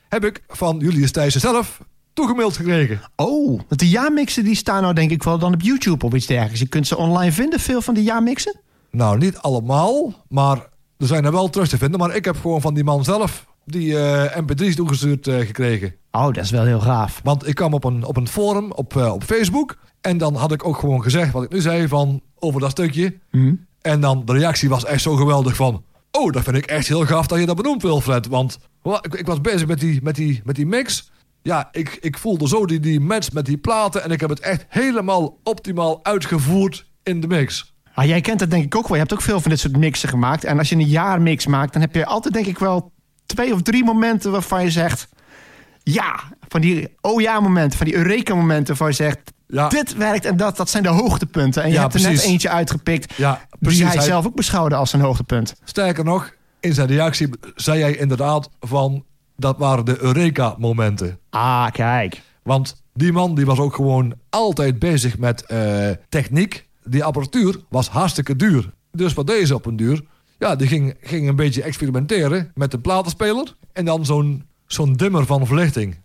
heb 0.09 0.25
ik 0.25 0.43
van 0.47 0.77
Julius 0.79 1.11
Thijssen 1.11 1.41
zelf 1.41 1.81
toegemaild 2.13 2.55
gekregen. 2.55 3.01
Oh, 3.15 3.61
want 3.67 3.79
de 3.79 3.89
jaarmixen 3.89 4.43
die 4.43 4.55
staan 4.55 4.81
nou 4.81 4.93
denk 4.93 5.11
ik 5.11 5.23
wel 5.23 5.39
dan 5.39 5.53
op 5.53 5.61
YouTube 5.61 6.05
of 6.05 6.13
iets 6.13 6.25
dergelijks. 6.25 6.59
Je 6.59 6.67
kunt 6.67 6.87
ze 6.87 6.97
online 6.97 7.31
vinden, 7.31 7.59
veel 7.59 7.81
van 7.81 7.93
de 7.93 8.03
jaarmixen. 8.03 8.59
Nou, 8.91 9.17
niet 9.17 9.37
allemaal, 9.37 10.25
maar 10.29 10.57
er 10.97 11.07
zijn 11.07 11.25
er 11.25 11.31
wel 11.31 11.49
terug 11.49 11.67
te 11.67 11.77
vinden. 11.77 11.99
Maar 11.99 12.15
ik 12.15 12.25
heb 12.25 12.35
gewoon 12.35 12.61
van 12.61 12.73
die 12.73 12.83
man 12.83 13.03
zelf 13.03 13.45
die 13.65 13.97
eh, 13.99 14.41
mp3's 14.41 14.75
toegestuurd 14.75 15.27
eh, 15.27 15.39
gekregen. 15.39 15.95
Oh, 16.11 16.25
dat 16.25 16.37
is 16.43 16.51
wel 16.51 16.65
heel 16.65 16.79
gaaf. 16.79 17.19
Want 17.23 17.47
ik 17.47 17.55
kwam 17.55 17.73
op 17.73 17.83
een, 17.83 18.03
op 18.05 18.17
een 18.17 18.27
forum 18.27 18.71
op, 18.71 18.95
eh, 18.97 19.13
op 19.13 19.23
Facebook. 19.23 19.77
En 20.01 20.17
dan 20.17 20.35
had 20.35 20.51
ik 20.51 20.65
ook 20.67 20.77
gewoon 20.77 21.03
gezegd 21.03 21.31
wat 21.31 21.43
ik 21.43 21.51
nu 21.51 21.61
zei 21.61 21.87
van 21.87 22.21
over 22.39 22.59
dat 22.61 22.71
stukje. 22.71 23.17
En 23.81 23.99
dan 24.01 24.25
de 24.25 24.33
reactie 24.33 24.69
was 24.69 24.85
echt 24.85 25.01
zo 25.01 25.15
geweldig 25.15 25.55
van... 25.55 25.83
Oh, 26.11 26.31
dat 26.31 26.43
vind 26.43 26.55
ik 26.57 26.65
echt 26.65 26.87
heel 26.87 27.05
gaaf 27.05 27.27
dat 27.27 27.39
je 27.39 27.45
dat 27.45 27.55
benoemt, 27.55 27.81
Wilfred. 27.81 28.27
Want 28.27 28.57
wa- 28.81 29.03
ik, 29.03 29.13
ik 29.13 29.25
was 29.25 29.41
bezig 29.41 29.67
met 29.67 29.79
die, 29.79 29.99
met 30.03 30.15
die, 30.15 30.41
met 30.43 30.55
die 30.55 30.65
mix. 30.65 31.11
Ja, 31.41 31.69
ik, 31.71 31.97
ik 32.01 32.17
voelde 32.17 32.47
zo 32.47 32.65
die, 32.65 32.79
die 32.79 32.99
match 32.99 33.31
met 33.31 33.45
die 33.45 33.57
platen. 33.57 34.03
En 34.03 34.11
ik 34.11 34.19
heb 34.19 34.29
het 34.29 34.39
echt 34.39 34.65
helemaal 34.69 35.37
optimaal 35.43 35.99
uitgevoerd 36.03 36.85
in 37.03 37.21
de 37.21 37.27
mix. 37.27 37.73
Ah, 37.93 38.05
jij 38.05 38.21
kent 38.21 38.39
het 38.39 38.51
denk 38.51 38.63
ik 38.63 38.75
ook 38.75 38.83
wel. 38.87 38.93
Je 38.93 39.01
hebt 39.01 39.13
ook 39.13 39.21
veel 39.21 39.39
van 39.39 39.49
dit 39.51 39.59
soort 39.59 39.77
mixen 39.77 40.09
gemaakt. 40.09 40.43
En 40.43 40.57
als 40.57 40.69
je 40.69 40.75
een 40.75 40.87
jaarmix 40.87 41.45
maakt, 41.47 41.73
dan 41.73 41.81
heb 41.81 41.95
je 41.95 42.05
altijd 42.05 42.33
denk 42.33 42.45
ik 42.45 42.59
wel 42.59 42.91
twee 43.25 43.53
of 43.53 43.61
drie 43.61 43.83
momenten 43.83 44.31
waarvan 44.31 44.63
je 44.63 44.71
zegt... 44.71 45.07
Ja, 45.83 46.19
van 46.47 46.61
die 46.61 46.87
oh 47.01 47.21
ja 47.21 47.39
momenten, 47.39 47.77
van 47.77 47.87
die 47.87 47.95
Eureka 47.95 48.35
momenten 48.35 48.67
waarvan 48.67 48.87
je 48.87 48.93
zegt... 48.93 49.19
Ja. 49.47 49.67
Dit 49.67 49.95
werkt 49.95 50.25
en 50.25 50.37
dat, 50.37 50.57
dat 50.57 50.69
zijn 50.69 50.83
de 50.83 50.89
hoogtepunten. 50.89 51.63
En 51.63 51.67
je 51.69 51.75
Ja, 51.75 51.81
hebt 51.81 51.93
er 51.93 52.01
net 52.01 52.21
eentje 52.21 52.49
uitgepikt 52.49 53.13
Ja, 53.17 53.41
die 53.59 53.83
hij 53.85 53.95
Hij- 53.95 54.03
zelf 54.05 54.25
ook 54.25 54.35
beschouwde 54.35 54.75
als 54.75 54.89
zijn 54.89 55.01
hoogtepunt. 55.01 55.55
Sterker 55.63 56.03
nog, 56.03 56.33
in 56.59 56.73
zijn 56.73 56.87
reactie 56.87 57.29
zei 57.55 57.81
hij 57.81 57.95
inderdaad 57.97 58.49
van... 58.59 59.03
Dat 59.37 59.57
waren 59.57 59.85
de 59.85 59.97
Eureka-momenten. 60.01 61.19
Ah, 61.29 61.71
kijk. 61.71 62.21
Want 62.43 62.83
die 62.93 63.11
man 63.11 63.35
die 63.35 63.45
was 63.45 63.59
ook 63.59 63.75
gewoon 63.75 64.13
altijd 64.29 64.79
bezig 64.79 65.17
met 65.17 65.45
eh, 65.45 65.89
techniek. 66.09 66.67
Die 66.83 67.03
apparatuur 67.03 67.59
was 67.69 67.89
hartstikke 67.89 68.35
duur. 68.35 68.73
Dus 68.91 69.13
wat 69.13 69.27
deze 69.27 69.55
op 69.55 69.65
een 69.65 69.75
duur? 69.75 70.01
Ja, 70.43 70.55
die 70.55 70.67
ging, 70.67 70.95
ging 71.01 71.27
een 71.27 71.35
beetje 71.35 71.63
experimenteren 71.63 72.51
met 72.55 72.73
een 72.73 72.81
platenspeler. 72.81 73.55
En 73.73 73.85
dan 73.85 74.05
zo'n 74.05 74.43
zo'n 74.65 74.93
dimmer 74.93 75.25
van 75.25 75.45
verlichting. 75.45 75.97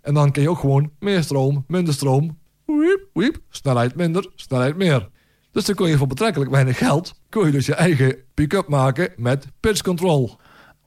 En 0.00 0.14
dan 0.14 0.32
kun 0.32 0.42
je 0.42 0.50
ook 0.50 0.58
gewoon 0.58 0.90
meer 0.98 1.22
stroom, 1.22 1.64
minder 1.68 1.94
stroom. 1.94 2.38
Wiep, 2.66 3.00
wiep, 3.12 3.38
snelheid 3.50 3.94
minder, 3.94 4.30
snelheid 4.34 4.76
meer. 4.76 5.08
Dus 5.52 5.64
dan 5.64 5.74
kon 5.74 5.88
je 5.88 5.96
voor 5.96 6.06
betrekkelijk 6.06 6.50
weinig 6.50 6.78
geld... 6.78 7.14
kon 7.30 7.46
je 7.46 7.52
dus 7.52 7.66
je 7.66 7.74
eigen 7.74 8.16
pick-up 8.34 8.68
maken 8.68 9.12
met 9.16 9.46
pitch 9.60 9.82
control. 9.82 10.36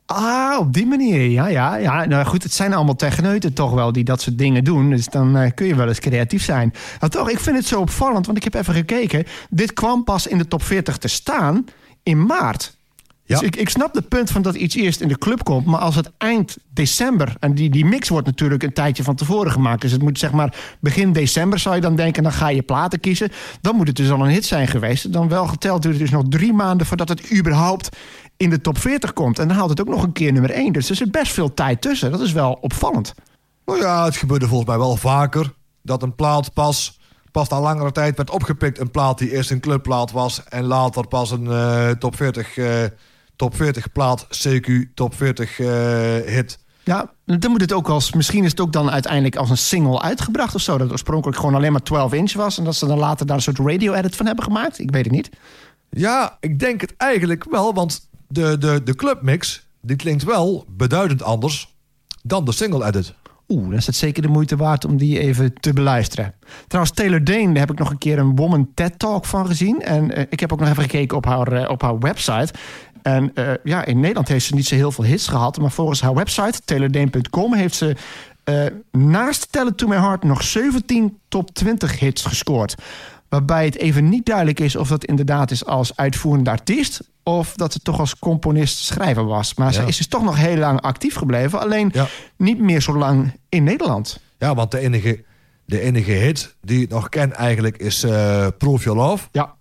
Ah, 0.06 0.60
op 0.60 0.74
die 0.74 0.86
manier. 0.86 1.22
Ja, 1.22 1.48
ja, 1.48 1.76
ja. 1.76 2.06
Nou 2.06 2.26
goed, 2.26 2.44
het 2.44 2.54
zijn 2.54 2.74
allemaal 2.74 2.96
techneuten 2.96 3.54
toch 3.54 3.72
wel 3.72 3.92
die 3.92 4.04
dat 4.04 4.22
soort 4.22 4.38
dingen 4.38 4.64
doen. 4.64 4.90
Dus 4.90 5.06
dan 5.06 5.38
eh, 5.38 5.52
kun 5.56 5.68
je 5.68 5.76
wel 5.76 5.88
eens 5.88 6.00
creatief 6.00 6.44
zijn. 6.44 6.74
Maar 7.00 7.10
toch, 7.10 7.30
ik 7.30 7.40
vind 7.40 7.56
het 7.56 7.66
zo 7.66 7.80
opvallend, 7.80 8.26
want 8.26 8.38
ik 8.38 8.44
heb 8.44 8.54
even 8.54 8.74
gekeken. 8.74 9.26
Dit 9.50 9.74
kwam 9.74 10.04
pas 10.04 10.28
in 10.28 10.38
de 10.38 10.48
top 10.48 10.64
40 10.64 10.98
te 10.98 11.08
staan 11.08 11.66
in 12.04 12.26
maart. 12.26 12.78
Ja. 13.30 13.40
Dus 13.40 13.48
ik, 13.48 13.56
ik 13.56 13.70
snap 13.70 13.96
het 13.96 14.08
punt 14.08 14.32
van 14.32 14.42
dat 14.42 14.56
iets 14.56 14.76
eerst 14.76 15.02
in 15.02 15.08
de 15.08 15.18
club 15.18 15.44
komt. 15.44 15.66
Maar 15.66 15.80
als 15.80 15.96
het 15.96 16.12
eind 16.18 16.58
december... 16.74 17.36
en 17.40 17.56
die, 17.56 17.70
die 17.70 17.86
mix 17.86 18.10
wordt 18.10 18.26
natuurlijk 18.26 18.64
een 18.64 18.74
tijdje 18.74 19.04
van 19.04 19.16
tevoren 19.16 19.52
gemaakt. 19.52 19.82
Dus 19.82 19.92
het 19.92 20.02
moet 20.02 20.20
zeg 20.20 20.32
maar 20.32 20.56
begin 20.80 21.12
december 21.12 21.60
zou 21.60 21.76
je 21.76 21.82
dan 21.82 21.96
denken... 21.96 22.24
dan 22.24 22.32
ga 22.32 22.50
je 22.50 22.62
platen 22.62 23.00
kiezen. 23.00 23.32
Dan 23.62 23.76
moet 23.76 23.88
het 23.88 23.96
dus 23.96 24.10
al 24.10 24.26
een 24.26 24.32
hit 24.32 24.46
zijn 24.46 24.68
geweest. 24.68 25.14
Dan 25.14 25.28
wel 25.28 25.48
geteld 25.48 25.82
duurt 25.82 25.94
het 25.94 26.04
dus 26.04 26.12
nog 26.12 26.24
drie 26.30 26.54
maanden... 26.54 26.88
voordat 26.88 27.10
het 27.10 27.32
überhaupt 27.34 27.90
in 28.38 28.50
de 28.50 28.62
top 28.62 28.78
40 28.78 29.14
komt. 29.14 29.40
En 29.40 29.48
dan 29.48 29.58
haalt 29.58 29.70
het 29.70 29.82
ook 29.82 29.88
nog 29.88 30.04
een 30.04 30.12
keer 30.12 30.32
nummer 30.32 30.52
1. 30.52 30.74
Dus 30.74 30.90
er 30.90 30.96
zit 30.96 31.12
best 31.12 31.32
veel 31.32 31.54
tijd 31.54 31.82
tussen. 31.82 32.12
Dat 32.12 32.22
is 32.22 32.32
wel 32.32 32.58
opvallend. 32.62 33.14
Nou 33.66 33.80
ja, 33.80 34.06
het 34.06 34.18
gebeurde 34.18 34.48
volgens 34.48 34.70
mij 34.70 34.78
wel 34.78 34.96
vaker 34.96 35.54
dat 35.82 36.04
een 36.04 36.16
plaat 36.16 36.54
pas, 36.54 37.00
pas 37.32 37.50
na 37.50 37.62
langere 37.62 37.92
tijd 37.92 38.18
werd 38.18 38.30
opgepikt. 38.30 38.80
Een 38.80 38.92
plaat 38.92 39.18
die 39.18 39.32
eerst 39.32 39.52
een 39.52 39.60
clubplaat 39.60 40.12
was 40.12 40.44
en 40.44 40.64
later 40.64 41.08
pas 41.08 41.32
een 41.32 41.48
eh, 41.48 41.90
top, 41.90 42.16
40, 42.16 42.58
eh, 42.58 42.84
top 43.40 43.56
40 43.56 43.92
plaat, 43.92 44.28
CQ 44.48 44.94
top 44.94 45.16
40 45.16 45.60
eh, 45.60 45.68
hit. 46.26 46.60
Ja, 46.84 47.12
dan 47.26 47.52
moet 47.52 47.62
het 47.62 47.74
ook 47.74 47.90
als... 47.90 48.14
Misschien 48.14 48.44
is 48.44 48.52
het 48.52 48.60
ook 48.60 48.74
dan 48.74 48.90
uiteindelijk 48.90 49.36
als 49.36 49.50
een 49.50 49.58
single 49.58 50.02
uitgebracht 50.02 50.56
of 50.56 50.62
zo. 50.62 50.72
Dat 50.72 50.82
het 50.82 50.92
oorspronkelijk 50.92 51.38
gewoon 51.38 51.56
alleen 51.56 51.72
maar 51.72 51.84
12 51.84 52.14
inch 52.14 52.34
was. 52.34 52.58
En 52.58 52.64
dat 52.64 52.76
ze 52.76 52.88
dan 52.88 52.98
later 52.98 53.26
daar 53.26 53.36
een 53.36 53.42
soort 53.42 53.60
radio-edit 53.60 54.16
van 54.16 54.26
hebben 54.26 54.44
gemaakt. 54.44 54.80
Ik 54.80 54.92
weet 54.92 55.04
het 55.04 55.14
niet. 55.14 55.30
Ja, 55.90 56.38
ik 56.40 56.60
denk 56.60 56.82
het 56.82 56.94
eigenlijk 56.98 57.46
wel, 57.50 57.74
want 57.74 58.10
de, 58.28 58.58
de, 58.58 58.84
de 58.84 58.96
clubmix 58.96 59.68
die 59.82 59.96
klinkt 59.96 60.24
wel 60.24 60.66
beduidend 60.68 61.24
anders 61.24 61.76
dan 62.24 62.46
de 62.46 62.52
single 62.52 62.86
edit. 62.86 63.14
Oeh, 63.50 63.64
dan 63.64 63.74
is 63.74 63.86
het 63.86 63.96
zeker 63.96 64.22
de 64.22 64.28
moeite 64.28 64.56
waard 64.56 64.86
om 64.86 64.98
die 64.98 65.20
even 65.20 65.54
te 65.54 65.74
beluisteren. 65.74 66.34
Trouwens, 66.68 66.96
Taylor 66.96 67.24
Dane, 67.24 67.46
daar 67.46 67.60
heb 67.60 67.72
ik 67.72 67.80
nog 67.80 67.90
een 67.90 67.98
keer 67.98 68.20
een 68.20 68.36
Woman 68.36 68.70
TED 68.74 69.00
Talk 69.00 69.26
van 69.26 69.48
gezien. 69.48 69.82
En 69.82 70.12
eh, 70.12 70.26
ik 70.30 70.40
heb 70.40 70.54
ook 70.54 70.60
nog 70.60 70.70
even 70.70 70.84
gekeken 70.84 71.18
op 71.18 71.26
haar, 71.26 71.52
eh, 71.52 71.70
op 71.70 71.82
haar 71.82 72.00
website. 72.00 72.54
En 73.02 73.32
eh, 73.34 73.52
ja, 73.64 73.86
in 73.86 74.00
Nederland 74.00 74.28
heeft 74.28 74.46
ze 74.46 74.56
niet 74.56 74.68
zo 74.68 74.76
heel 74.76 74.92
veel 74.92 75.04
hits 75.04 75.28
gehad. 75.28 75.58
Maar 75.60 75.72
volgens 75.72 76.02
haar 76.02 76.14
website, 76.14 76.60
taylordane.com, 76.66 77.54
heeft 77.54 77.76
ze 77.76 77.96
eh, 78.44 78.66
naast 78.92 79.52
Tell 79.52 79.66
It 79.68 79.78
To 79.78 79.88
My 79.88 79.96
Heart 79.96 80.24
nog 80.24 80.44
17 80.44 81.18
top 81.28 81.54
20 81.54 82.00
hits 82.00 82.26
gescoord. 82.26 82.76
Waarbij 83.30 83.66
het 83.66 83.78
even 83.78 84.10
niet 84.10 84.26
duidelijk 84.26 84.60
is 84.60 84.76
of 84.76 84.88
dat 84.88 85.06
inderdaad 85.06 85.52
is 85.52 85.66
als 85.66 85.96
uitvoerende 85.96 86.50
artiest... 86.50 87.02
of 87.24 87.54
dat 87.54 87.74
het 87.74 87.84
toch 87.84 88.00
als 88.00 88.20
componist-schrijver 88.20 89.26
was. 89.26 89.54
Maar 89.54 89.74
ze 89.74 89.84
is 89.86 89.98
dus 89.98 90.08
toch 90.08 90.24
nog 90.24 90.36
heel 90.36 90.58
lang 90.58 90.82
actief 90.82 91.16
gebleven. 91.16 91.60
Alleen 91.60 91.90
Ja. 91.94 92.08
niet 92.38 92.60
meer 92.60 92.82
zo 92.82 92.98
lang 92.98 93.34
in 93.50 93.64
Nederland. 93.64 94.20
Ja, 94.38 94.56
want 94.56 94.72
de 94.72 94.80
enige, 94.80 95.24
de 95.66 95.80
enige 95.82 96.12
hit 96.12 96.56
die 96.62 96.82
ik 96.82 96.90
nog 96.90 97.10
ken 97.10 97.34
eigenlijk 97.36 97.78
is 97.78 98.04
eh 98.04 98.48
Proof 98.58 98.84
Your 98.84 99.00
Love. 99.00 99.28
Ja. 99.32 99.56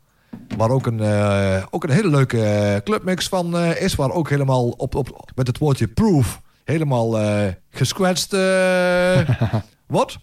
Waar 0.57 0.71
ook 0.71 0.87
een, 0.87 1.01
eh, 1.01 1.63
ook 1.71 1.85
een 1.85 1.91
hele 1.91 2.09
leuke 2.09 2.43
eh, 2.43 2.77
clubmix 2.85 3.29
van 3.29 3.57
eh, 3.57 3.83
is. 3.83 3.95
Waar 3.95 4.11
ook 4.11 4.29
helemaal 4.31 4.69
op, 4.69 4.95
op, 4.95 5.31
met 5.35 5.47
het 5.47 5.59
woordje 5.59 5.89
proof 5.89 6.41
helemaal 6.65 7.19
eh 7.19 7.53
gescratcht 7.71 8.33
eh, 8.33 9.21
wordt. 9.87 10.19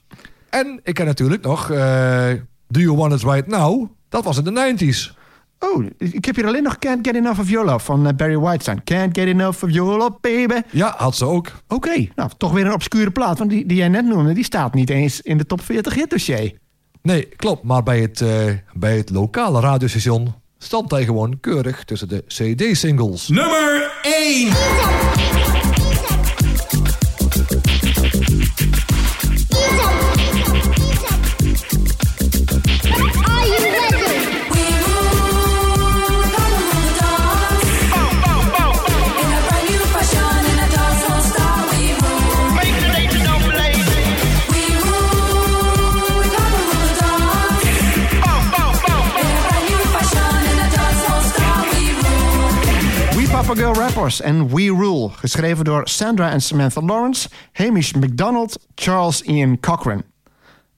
En 0.50 0.80
ik 0.84 0.94
ken 0.94 1.06
natuurlijk 1.06 1.44
nog 1.44 1.72
eh, 1.72 2.30
Do 2.68 2.80
You 2.80 2.96
Want 2.96 3.14
It 3.14 3.24
Right 3.24 3.48
Now. 3.48 3.90
Dat 4.10 4.24
was 4.24 4.38
in 4.38 4.44
de 4.44 4.76
90s. 4.78 5.24
Oh, 5.60 5.86
ik 5.98 6.26
heb 6.26 6.36
hier 6.36 6.48
alleen 6.48 6.64
nog 6.64 6.78
Can't 6.80 7.08
Get 7.08 7.16
Enough 7.16 7.40
of 7.40 7.50
Your 7.50 7.66
Love 7.66 7.86
van 7.86 8.16
Barry 8.16 8.38
Whitestein. 8.38 8.84
Can't 8.84 9.18
Get 9.18 9.28
Enough 9.28 9.64
of 9.64 9.70
Your 9.70 9.98
Love, 9.98 10.18
baby. 10.22 10.62
Ja, 10.72 10.94
had 10.98 11.16
ze 11.16 11.26
ook. 11.26 11.52
Oké, 11.68 12.08
nou 12.16 12.30
toch 12.38 12.52
weer 12.52 12.66
een 12.66 12.74
obscure 12.74 13.12
plaat. 13.12 13.38
Want 13.38 13.50
die, 13.50 13.66
die 13.66 13.78
jij 13.78 13.88
net 13.88 14.06
noemde, 14.06 14.34
die 14.34 14.44
staat 14.44 14.74
niet 14.74 14.90
eens 14.90 15.22
in 15.22 15.38
de 15.38 15.46
top 15.46 15.62
40 15.62 15.94
hitdossier. 15.94 16.58
Nee, 17.06 17.28
klopt. 17.36 17.64
Maar 17.64 17.84
bij 17.84 18.00
het, 18.00 18.22
eh, 18.22 18.44
bij 18.74 18.98
het 18.98 19.10
lokale 19.10 19.60
radiostation 19.60 20.34
stond 20.58 20.92
hij 20.92 21.06
gewoon 21.06 21.40
keurig 21.40 21.84
tussen 21.84 22.08
de 22.08 22.24
CD-singles. 22.28 23.28
Nummer 23.28 23.92
1. 24.02 25.75
Papa 53.56 53.68
Girl 53.68 53.86
Rappers 53.86 54.22
en 54.22 54.48
We 54.48 54.62
Rule. 54.64 55.10
Geschreven 55.10 55.66
door 55.66 55.88
Sandra 55.88 56.32
en 56.32 56.42
Samantha 56.42 56.82
Lawrence, 56.82 57.30
Hamish 57.52 57.92
McDonald, 57.92 58.60
Charles 58.76 59.22
Ian 59.22 59.60
Cochran. 59.60 60.04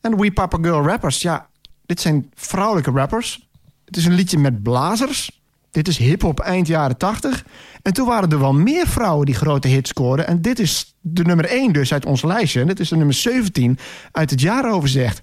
En 0.01 0.17
We 0.17 0.31
Papa 0.31 0.57
Girl 0.61 0.85
Rappers, 0.87 1.21
ja, 1.21 1.47
dit 1.85 2.01
zijn 2.01 2.31
vrouwelijke 2.35 2.91
rappers. 2.91 3.47
Het 3.85 3.97
is 3.97 4.05
een 4.05 4.13
liedje 4.13 4.37
met 4.37 4.63
blazers. 4.63 5.41
Dit 5.71 5.87
is 5.87 5.97
hip-hop 5.97 6.39
eind 6.39 6.67
jaren 6.67 6.97
80. 6.97 7.45
En 7.81 7.93
toen 7.93 8.07
waren 8.07 8.29
er 8.29 8.39
wel 8.39 8.53
meer 8.53 8.87
vrouwen 8.87 9.25
die 9.25 9.35
grote 9.35 9.67
hits 9.67 9.89
scoorden. 9.89 10.27
En 10.27 10.41
dit 10.41 10.59
is 10.59 10.95
de 11.01 11.23
nummer 11.23 11.45
1 11.45 11.73
dus 11.73 11.93
uit 11.93 12.05
ons 12.05 12.23
lijstje. 12.23 12.61
En 12.61 12.67
dit 12.67 12.79
is 12.79 12.89
de 12.89 12.95
nummer 12.95 13.15
17 13.15 13.77
uit 14.11 14.29
het 14.29 14.41
jaaroverzicht. 14.41 15.21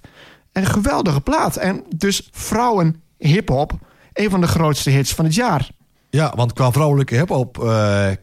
En 0.51 0.61
een 0.61 0.69
geweldige 0.69 1.21
plaat. 1.21 1.55
En 1.55 1.83
dus 1.95 2.29
vrouwen 2.31 3.01
hip-hop, 3.17 3.71
een 4.13 4.29
van 4.29 4.41
de 4.41 4.47
grootste 4.47 4.89
hits 4.89 5.13
van 5.13 5.25
het 5.25 5.35
jaar. 5.35 5.69
Ja, 6.09 6.33
want 6.35 6.53
qua 6.53 6.71
vrouwelijke 6.71 7.15
hip-hop, 7.15 7.63
eh, 7.63 8.11
eh, 8.11 8.15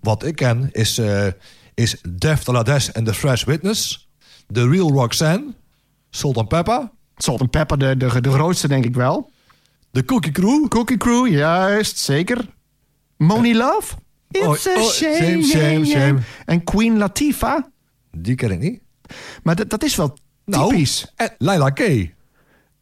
wat 0.00 0.24
ik 0.24 0.36
ken, 0.36 0.68
is, 0.72 0.98
eh 0.98 1.26
is 1.74 1.96
Def 2.08 2.44
de 2.44 2.52
La 2.52 2.62
Des 2.62 2.92
en 2.92 3.04
The 3.04 3.14
Fresh 3.14 3.44
Witness. 3.44 4.08
The 4.52 4.68
Real 4.68 4.90
Roxanne. 4.90 5.54
Sultan 6.10 6.46
Peppa. 6.46 6.92
Salt 7.16 7.40
and 7.40 7.50
Pepper, 7.50 7.78
de, 7.78 7.96
de, 7.96 8.20
de 8.20 8.30
grootste 8.30 8.68
denk 8.68 8.84
ik 8.84 8.94
wel. 8.94 9.30
The 9.92 10.04
Cookie 10.04 10.32
Crew. 10.32 10.68
Cookie 10.68 10.96
Crew, 10.96 11.26
juist, 11.28 11.98
zeker. 11.98 12.46
Moni 13.16 13.56
Love? 13.56 13.94
It's 14.30 14.66
Oh, 14.66 14.76
a 14.76 14.80
oh, 14.80 14.88
shame, 14.90 15.42
shame, 15.42 15.84
shame. 15.84 16.18
En 16.44 16.64
Queen 16.64 16.98
Latifah. 16.98 17.62
Die 18.10 18.34
ken 18.34 18.50
ik 18.50 18.58
niet. 18.58 18.80
Maar 19.42 19.56
dat, 19.56 19.70
dat 19.70 19.82
is 19.82 19.96
wel 19.96 20.18
Nou, 20.44 20.70
typisch. 20.70 21.12
en 21.16 21.34
Laila 21.38 21.70
K. 21.70 21.80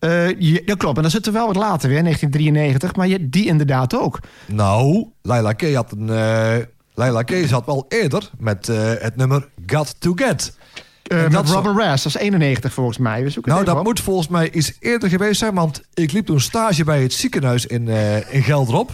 Eh, 0.02 0.40
ja, 0.40 0.60
dat 0.64 0.76
klopt, 0.76 0.96
en 0.96 1.02
dan 1.02 1.10
zit 1.10 1.26
er 1.26 1.32
wel 1.32 1.46
wat 1.46 1.56
later 1.56 1.88
weer, 1.88 2.02
1993. 2.02 2.94
Maar 2.96 3.08
je, 3.08 3.28
die 3.28 3.46
inderdaad 3.46 3.94
ook. 3.94 4.18
Nou, 4.46 5.06
Laila 5.22 5.52
K 5.52 5.74
had 5.74 5.92
een... 5.92 6.10
eh 6.10 6.56
Laila 6.94 7.22
K 7.22 7.32
zat 7.46 7.66
wel 7.66 7.86
eerder 7.88 8.30
met 8.38 8.68
eh, 8.68 8.92
het 8.98 9.16
nummer 9.16 9.48
Got 9.66 9.94
To 10.00 10.12
Get. 10.14 10.56
Eh, 11.02 11.16
En 11.16 11.22
met 11.22 11.32
dat 11.32 11.44
is- 11.44 11.50
Robin 11.50 11.76
Rass, 11.76 12.02
dat 12.04 12.14
is 12.14 12.20
91 12.20 12.72
volgens 12.72 12.98
mij. 12.98 13.22
We 13.22 13.30
zoeken 13.30 13.52
Nou, 13.52 13.64
dat 13.64 13.76
op. 13.78 13.84
moet 13.84 14.00
volgens 14.00 14.28
mij 14.28 14.50
iets 14.50 14.72
eerder 14.80 15.08
geweest 15.08 15.38
zijn, 15.38 15.54
want 15.54 15.82
ik 15.94 16.12
liep 16.12 16.26
toen 16.26 16.40
stage 16.40 16.84
bij 16.84 17.02
het 17.02 17.12
ziekenhuis 17.12 17.66
in, 17.66 17.88
eh 17.88 18.34
in 18.34 18.42
Gelderop. 18.42 18.90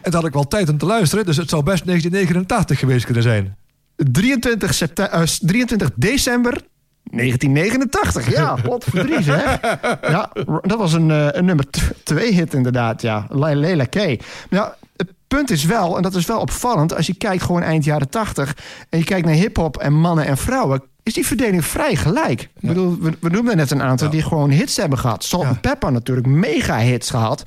En 0.00 0.10
toen 0.10 0.14
had 0.14 0.24
ik 0.26 0.32
wel 0.32 0.46
tijd 0.48 0.68
om 0.68 0.78
te 0.78 0.86
luisteren, 0.86 1.24
dus 1.26 1.36
het 1.36 1.48
zou 1.48 1.62
best 1.62 1.84
1989 1.86 2.78
geweest 2.78 3.04
kunnen 3.04 3.22
zijn. 3.22 3.56
23, 3.96 4.74
septe- 4.74 5.02
eh, 5.02 5.22
23 5.22 5.90
december 5.94 6.60
1989. 7.10 8.30
Ja, 8.30 8.56
wat 8.68 8.84
verdrie 8.90 9.22
zeg. 9.22 9.58
Ja, 10.02 10.30
dat 10.62 10.78
was 10.78 10.92
een, 10.92 11.10
eh, 11.10 11.26
een 11.30 11.44
nummer 11.44 11.64
2 12.04 12.32
hit 12.32 12.54
inderdaad, 12.54 13.02
ja. 13.02 13.26
Le- 13.28 13.54
Lela 13.54 13.84
K. 13.84 13.94
Ja, 14.50 14.76
het 14.96 15.12
punt 15.28 15.50
is 15.50 15.64
wel, 15.64 15.96
en 15.96 16.02
dat 16.02 16.14
is 16.14 16.26
wel 16.26 16.40
opvallend... 16.40 16.94
als 16.96 17.06
je 17.06 17.14
kijkt 17.14 17.42
gewoon 17.42 17.62
eind 17.62 17.84
jaren 17.84 18.08
80... 18.08 18.56
en 18.88 18.98
je 18.98 19.04
kijkt 19.04 19.26
naar 19.26 19.34
hiphop 19.34 19.76
en 19.76 19.92
mannen 19.92 20.26
en 20.26 20.36
vrouwen... 20.36 20.82
is 21.02 21.14
die 21.14 21.26
verdeling 21.26 21.64
vrij 21.64 21.96
gelijk. 21.96 22.40
Ik 22.40 22.68
bedoel, 22.68 22.98
we, 23.00 23.12
we 23.20 23.28
noemden 23.28 23.56
net 23.56 23.70
een 23.70 23.82
aantal 23.82 24.10
die 24.10 24.22
gewoon 24.22 24.50
hits 24.50 24.76
hebben 24.76 24.98
gehad. 24.98 25.24
Salt 25.24 25.42
Ja. 25.42 25.52
Pepper 25.60 25.92
natuurlijk, 25.92 26.26
mega 26.26 26.78
hits 26.78 27.10
gehad. 27.10 27.42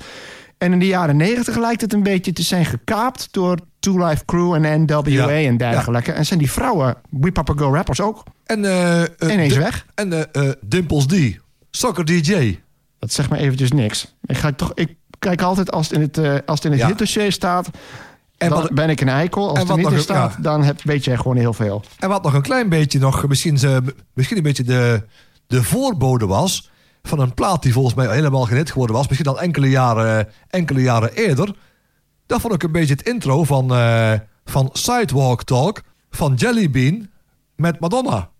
En 0.58 0.72
in 0.72 0.78
de 0.78 0.86
jaren 0.86 1.16
90 1.16 1.56
lijkt 1.58 1.80
het 1.80 1.92
een 1.92 2.02
beetje 2.02 2.32
te 2.32 2.42
zijn 2.42 2.64
gekaapt... 2.64 3.28
door 3.30 3.56
Two 3.80 4.06
Life 4.06 4.24
Crew 4.24 4.54
en 4.54 4.82
NWA 4.82 5.02
Ja. 5.04 5.28
en 5.28 5.56
dergelijke. 5.56 6.12
En 6.12 6.26
zijn 6.26 6.38
die 6.38 6.50
vrouwen, 6.50 6.96
We 7.10 7.32
Papa 7.32 7.52
Go 7.56 7.74
rappers 7.74 8.00
ook... 8.00 8.22
En, 8.52 8.64
eh, 8.64 9.02
eh, 9.02 9.08
Ineens 9.32 9.52
Di- 9.52 9.58
weg. 9.58 9.86
En 9.94 10.12
eh, 10.32 10.48
eh, 10.48 10.54
Dimples 10.60 11.06
D, 11.06 11.14
Soccer 11.70 12.04
DJ. 12.04 12.58
Dat 12.98 13.12
zegt 13.12 13.30
me 13.30 13.36
eventjes 13.36 13.72
niks. 13.72 14.14
Ik, 14.24 14.36
ga 14.36 14.52
toch, 14.52 14.72
ik 14.74 14.96
kijk 15.18 15.42
altijd 15.42 15.72
als 15.72 15.88
het 15.88 15.96
in 15.96 16.02
het, 16.02 16.18
eh, 16.18 16.34
als 16.46 16.56
het, 16.56 16.64
in 16.64 16.70
het 16.70 16.80
Ja. 16.80 16.86
hitdossier 16.86 17.32
staat... 17.32 17.68
En 18.38 18.48
dan 18.48 18.60
wat- 18.62 18.70
ben 18.72 18.90
ik 18.90 19.00
een 19.00 19.08
eikel. 19.08 19.48
Als 19.48 19.58
en 19.58 19.66
het 19.66 19.70
er 19.76 19.82
niet 19.82 19.92
in 19.92 19.98
staat, 20.00 20.32
ja. 20.36 20.42
dan 20.42 20.62
heb, 20.62 20.82
weet 20.82 21.04
jij 21.04 21.16
gewoon 21.16 21.36
heel 21.36 21.52
veel. 21.52 21.82
En 21.98 22.08
wat 22.08 22.22
nog 22.22 22.34
een 22.34 22.42
klein 22.42 22.68
beetje 22.68 22.98
nog, 22.98 23.28
misschien, 23.28 23.58
misschien 24.14 24.36
een 24.36 24.42
beetje 24.42 24.62
de, 24.64 25.02
de 25.46 25.62
voorbode 25.62 26.26
was... 26.26 26.70
van 27.02 27.20
een 27.20 27.34
plaat 27.34 27.62
die 27.62 27.72
volgens 27.72 27.94
mij 27.94 28.14
helemaal 28.14 28.44
geen 28.44 28.56
hit 28.56 28.70
geworden 28.70 28.96
was. 28.96 29.08
Misschien 29.08 29.28
al 29.30 29.40
enkele 29.40 29.70
jaren, 29.70 30.28
enkele 30.48 30.80
jaren 30.82 31.12
eerder. 31.14 31.54
Dat 32.26 32.40
vond 32.40 32.54
ik 32.54 32.62
een 32.62 32.72
beetje 32.72 32.94
het 32.94 33.06
intro 33.08 33.44
van, 33.44 33.74
eh, 33.74 34.12
van 34.44 34.70
Sidewalk 34.72 35.42
Talk 35.44 35.82
van 36.10 36.34
Jellybean 36.34 37.08
met 37.56 37.80
Madonna. 37.80 38.30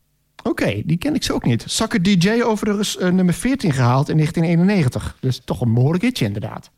Oké, 0.43 0.83
die 0.85 0.97
ken 0.97 1.15
ik 1.15 1.23
zo 1.23 1.35
ook 1.35 1.45
niet. 1.45 1.65
Sucker 1.67 2.03
DJ 2.03 2.43
overigens 2.43 2.97
eh, 2.97 3.11
nummer 3.11 3.35
14 3.35 3.73
gehaald 3.73 4.09
in 4.09 4.17
1991. 4.17 5.17
Dus 5.21 5.41
toch 5.45 5.61
een 5.61 5.75
behoorlijk 5.75 6.05
hitje 6.05 6.25
inderdaad. 6.25 6.71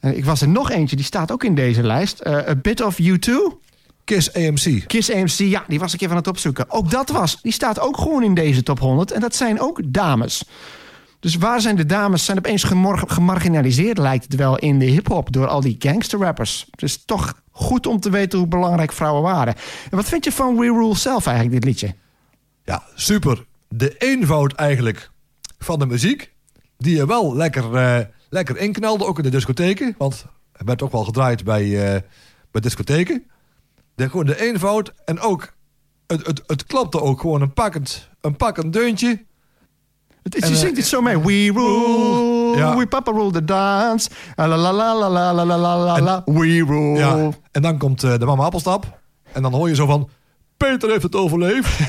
Eh, 0.00 0.16
ik 0.16 0.24
was 0.24 0.40
er 0.40 0.48
nog 0.48 0.70
eentje, 0.70 0.96
die 0.96 1.04
staat 1.04 1.32
ook 1.32 1.44
in 1.44 1.54
deze 1.54 1.82
lijst. 1.82 2.20
Eh, 2.20 2.34
A 2.34 2.54
Bit 2.54 2.82
of 2.82 2.98
You 2.98 3.18
Too. 3.18 3.60
Kiss 4.04 4.32
AMC. 4.32 4.86
Kiss 4.86 5.12
AMC, 5.12 5.38
ja, 5.38 5.64
die 5.68 5.78
was 5.78 5.94
ik 5.94 6.00
even 6.00 6.12
aan 6.12 6.20
het 6.20 6.28
opzoeken. 6.28 6.70
Ook 6.70 6.90
dat 6.90 7.10
was, 7.10 7.42
die 7.42 7.52
staat 7.52 7.80
ook 7.80 7.98
gewoon 7.98 8.22
in 8.22 8.34
deze 8.34 8.62
top 8.62 8.78
100. 8.78 9.10
En 9.10 9.20
dat 9.20 9.34
zijn 9.34 9.60
ook 9.60 9.80
dames. 9.84 10.44
Dus 11.20 11.36
waar 11.36 11.60
zijn 11.60 11.76
de 11.76 11.86
dames? 11.86 12.24
Zijn 12.24 12.38
opeens 12.38 12.64
gemarginaliseerd, 13.06 13.98
lijkt 13.98 14.24
het 14.24 14.34
wel, 14.34 14.58
in 14.58 14.78
de 14.78 14.84
hip-hop 14.84 15.32
door 15.32 15.46
al 15.46 15.60
die 15.60 15.76
gangsterrappers. 15.78 16.66
Het 16.70 16.82
is 16.82 17.04
toch 17.04 17.42
goed 17.50 17.86
om 17.86 18.00
te 18.00 18.10
weten 18.10 18.38
hoe 18.38 18.48
belangrijk 18.48 18.92
vrouwen 18.92 19.22
waren. 19.22 19.54
En 19.90 19.96
wat 19.96 20.08
vind 20.08 20.24
je 20.24 20.32
van 20.32 20.56
We 20.56 20.64
Rule 20.64 20.96
zelf 20.96 21.26
eigenlijk, 21.26 21.54
dit 21.54 21.64
liedje? 21.64 21.94
Ja, 22.64 22.82
super. 22.94 23.44
De 23.68 23.96
eenvoud 23.98 24.52
eigenlijk 24.52 25.10
van 25.58 25.78
de 25.78 25.86
muziek. 25.86 26.32
Die 26.78 26.96
je 26.96 27.06
wel 27.06 27.36
lekker, 27.36 27.74
eh, 27.76 27.98
lekker 28.28 28.56
inknalde, 28.58 29.06
ook 29.06 29.16
in 29.16 29.22
de 29.22 29.30
discotheken. 29.30 29.94
Want 29.98 30.26
het 30.52 30.66
werd 30.66 30.82
ook 30.82 30.92
wel 30.92 31.04
gedraaid 31.04 31.44
bij, 31.44 31.62
eh, 31.94 32.00
bij 32.50 32.60
discotheken. 32.60 33.24
De, 33.94 34.08
gewoon 34.10 34.26
de 34.26 34.40
eenvoud. 34.40 34.92
En 35.04 35.20
ook, 35.20 35.52
het, 36.06 36.26
het, 36.26 36.42
het 36.46 36.64
klopte 36.66 37.00
ook 37.00 37.20
gewoon 37.20 37.40
een 37.42 37.52
pakkend, 37.52 38.08
een 38.20 38.36
pakkend 38.36 38.72
deuntje. 38.72 39.24
Het, 40.22 40.34
is- 40.36 40.48
je 40.48 40.54
eh, 40.54 40.60
zingt 40.60 40.76
het 40.76 40.86
zo 40.86 41.00
mee. 41.00 41.18
We 41.18 41.52
rule, 41.52 42.56
Ja. 42.56 42.76
we 42.76 42.86
papa 42.86 43.10
rule 43.12 43.30
the 43.32 43.44
dance. 43.44 44.10
La 44.36 44.46
la 44.46 44.56
la 44.56 44.72
la 44.72 44.94
la 45.10 45.32
la 45.34 45.44
la 45.44 45.56
la 45.56 46.00
la. 46.00 46.22
We 46.24 46.64
rule. 46.64 46.98
Ja. 46.98 47.30
En 47.50 47.62
dan 47.62 47.78
komt 47.78 48.02
eh, 48.02 48.18
de 48.18 48.24
mama 48.24 48.44
appelstap. 48.44 49.00
En 49.32 49.42
dan 49.42 49.52
hoor 49.54 49.68
je 49.68 49.74
zo 49.74 49.86
van... 49.86 50.08
Peter 50.70 50.90
heeft 50.90 51.02
het 51.02 51.14
overleefd. 51.16 51.78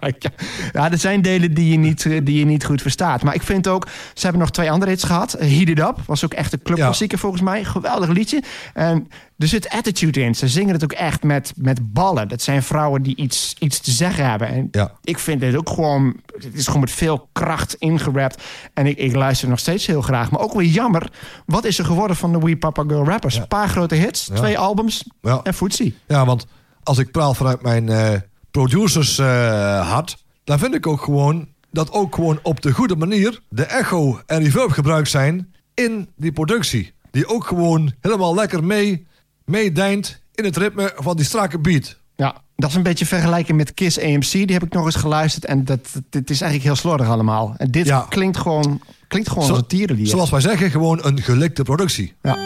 Ja. 0.00 0.30
ja, 0.72 0.90
er 0.90 0.98
zijn 0.98 1.22
delen 1.22 1.54
die 1.54 1.70
je, 1.70 1.76
niet, 1.78 2.06
eh, 2.06 2.20
die 2.24 2.38
je 2.38 2.44
niet 2.44 2.64
goed 2.64 2.82
verstaat. 2.82 3.22
Maar 3.22 3.34
ik 3.34 3.42
vind 3.42 3.68
ook, 3.68 3.86
ze 4.14 4.20
hebben 4.22 4.40
nog 4.40 4.50
twee 4.50 4.70
andere 4.70 4.90
hits 4.90 5.04
gehad. 5.04 5.32
Eh, 5.34 5.48
Heat 5.56 5.68
It 5.68 5.78
Up 5.78 5.98
was 6.06 6.24
ook 6.24 6.32
echt 6.34 6.52
een 6.52 6.62
clubklassieker 6.62 7.18
volgens 7.18 7.42
mij. 7.42 7.64
Geweldig 7.64 8.08
liedje. 8.08 8.42
En 8.74 9.08
er 9.38 9.46
zit 9.48 9.68
attitude 9.68 10.20
in. 10.20 10.34
Ze 10.34 10.48
zingen 10.48 10.72
het 10.74 10.84
ook 10.84 10.92
echt 10.92 11.22
met, 11.22 11.52
met 11.56 11.92
ballen. 11.92 12.28
Dat 12.28 12.42
zijn 12.42 12.62
vrouwen 12.62 13.02
die 13.02 13.16
iets, 13.16 13.54
iets 13.58 13.80
te 13.80 13.90
zeggen 13.90 14.30
hebben. 14.30 14.48
En 14.48 14.68
Ja. 14.70 14.92
ik 15.04 15.18
vind 15.18 15.40
dit 15.40 15.56
ook 15.56 15.68
gewoon... 15.70 16.16
Het 16.36 16.54
is 16.54 16.66
gewoon 16.66 16.80
met 16.80 16.90
veel 16.90 17.28
kracht 17.32 17.74
ingerapt. 17.78 18.42
En 18.74 18.86
ik, 18.86 18.98
ik 18.98 19.14
luister 19.14 19.48
nog 19.48 19.58
steeds 19.58 19.86
heel 19.86 20.02
graag. 20.02 20.30
Maar 20.30 20.40
ook 20.40 20.54
weer 20.54 20.68
jammer. 20.68 21.10
Wat 21.46 21.64
is 21.64 21.78
er 21.78 21.84
geworden 21.84 22.16
van 22.16 22.32
de 22.32 22.38
We 22.38 22.56
Papa 22.56 22.82
Girl 22.86 23.04
Rappers? 23.04 23.36
Een 23.36 23.48
paar 23.48 23.68
grote 23.68 23.94
hits, 23.94 24.26
Ja. 24.26 24.34
twee 24.34 24.58
albums 24.58 25.04
Ja. 25.22 25.40
en 25.42 25.54
Footsie. 25.54 25.94
Ja, 26.06 26.24
want 26.26 26.46
als 26.86 26.98
ik 26.98 27.10
praat 27.10 27.36
vanuit 27.36 27.62
mijn 27.62 27.88
eh, 27.88 28.12
producers 28.50 29.18
eh, 29.18 29.90
hart, 29.90 30.24
dan 30.44 30.58
vind 30.58 30.74
ik 30.74 30.86
ook 30.86 31.02
gewoon 31.02 31.48
dat 31.70 31.92
ook 31.92 32.14
gewoon 32.14 32.38
op 32.42 32.60
de 32.62 32.72
goede 32.72 32.96
manier 32.96 33.40
de 33.48 33.64
echo 33.64 34.20
en 34.26 34.42
reverb 34.42 34.70
gebruikt 34.70 35.08
zijn 35.10 35.54
in 35.74 36.08
die 36.16 36.32
productie. 36.32 36.92
Die 37.10 37.28
ook 37.28 37.46
gewoon 37.46 37.92
helemaal 38.00 38.34
lekker 38.34 38.64
mee, 38.64 39.06
meedijnt 39.44 40.20
in 40.34 40.44
het 40.44 40.56
ritme 40.56 40.92
van 40.96 41.16
die 41.16 41.24
strakke 41.24 41.58
beat. 41.58 41.96
Ja, 42.16 42.34
dat 42.56 42.70
is 42.70 42.76
een 42.76 42.82
beetje 42.82 43.06
vergelijken 43.06 43.56
met 43.56 43.74
Kiss 43.74 44.00
AMC. 44.00 44.30
Die 44.30 44.52
heb 44.52 44.62
ik 44.62 44.72
nog 44.72 44.84
eens 44.84 44.94
geluisterd. 44.94 45.44
En 45.44 45.64
dat, 45.64 45.80
dit 46.10 46.30
is 46.30 46.40
eigenlijk 46.40 46.62
heel 46.62 46.80
slordig 46.80 47.08
allemaal. 47.08 47.54
En 47.56 47.70
dit 47.70 47.86
Ja. 47.86 48.06
klinkt 48.08 48.36
gewoon, 48.38 48.80
klinkt 49.08 49.28
gewoon 49.28 49.44
Zo- 49.44 49.50
als 49.50 49.60
een 49.60 49.66
tierenlier. 49.66 50.06
Zoals 50.06 50.30
wij 50.30 50.40
zeggen, 50.40 50.70
gewoon 50.70 50.98
een 51.04 51.22
gelikte 51.22 51.62
productie. 51.62 52.14
Ja. 52.22 52.36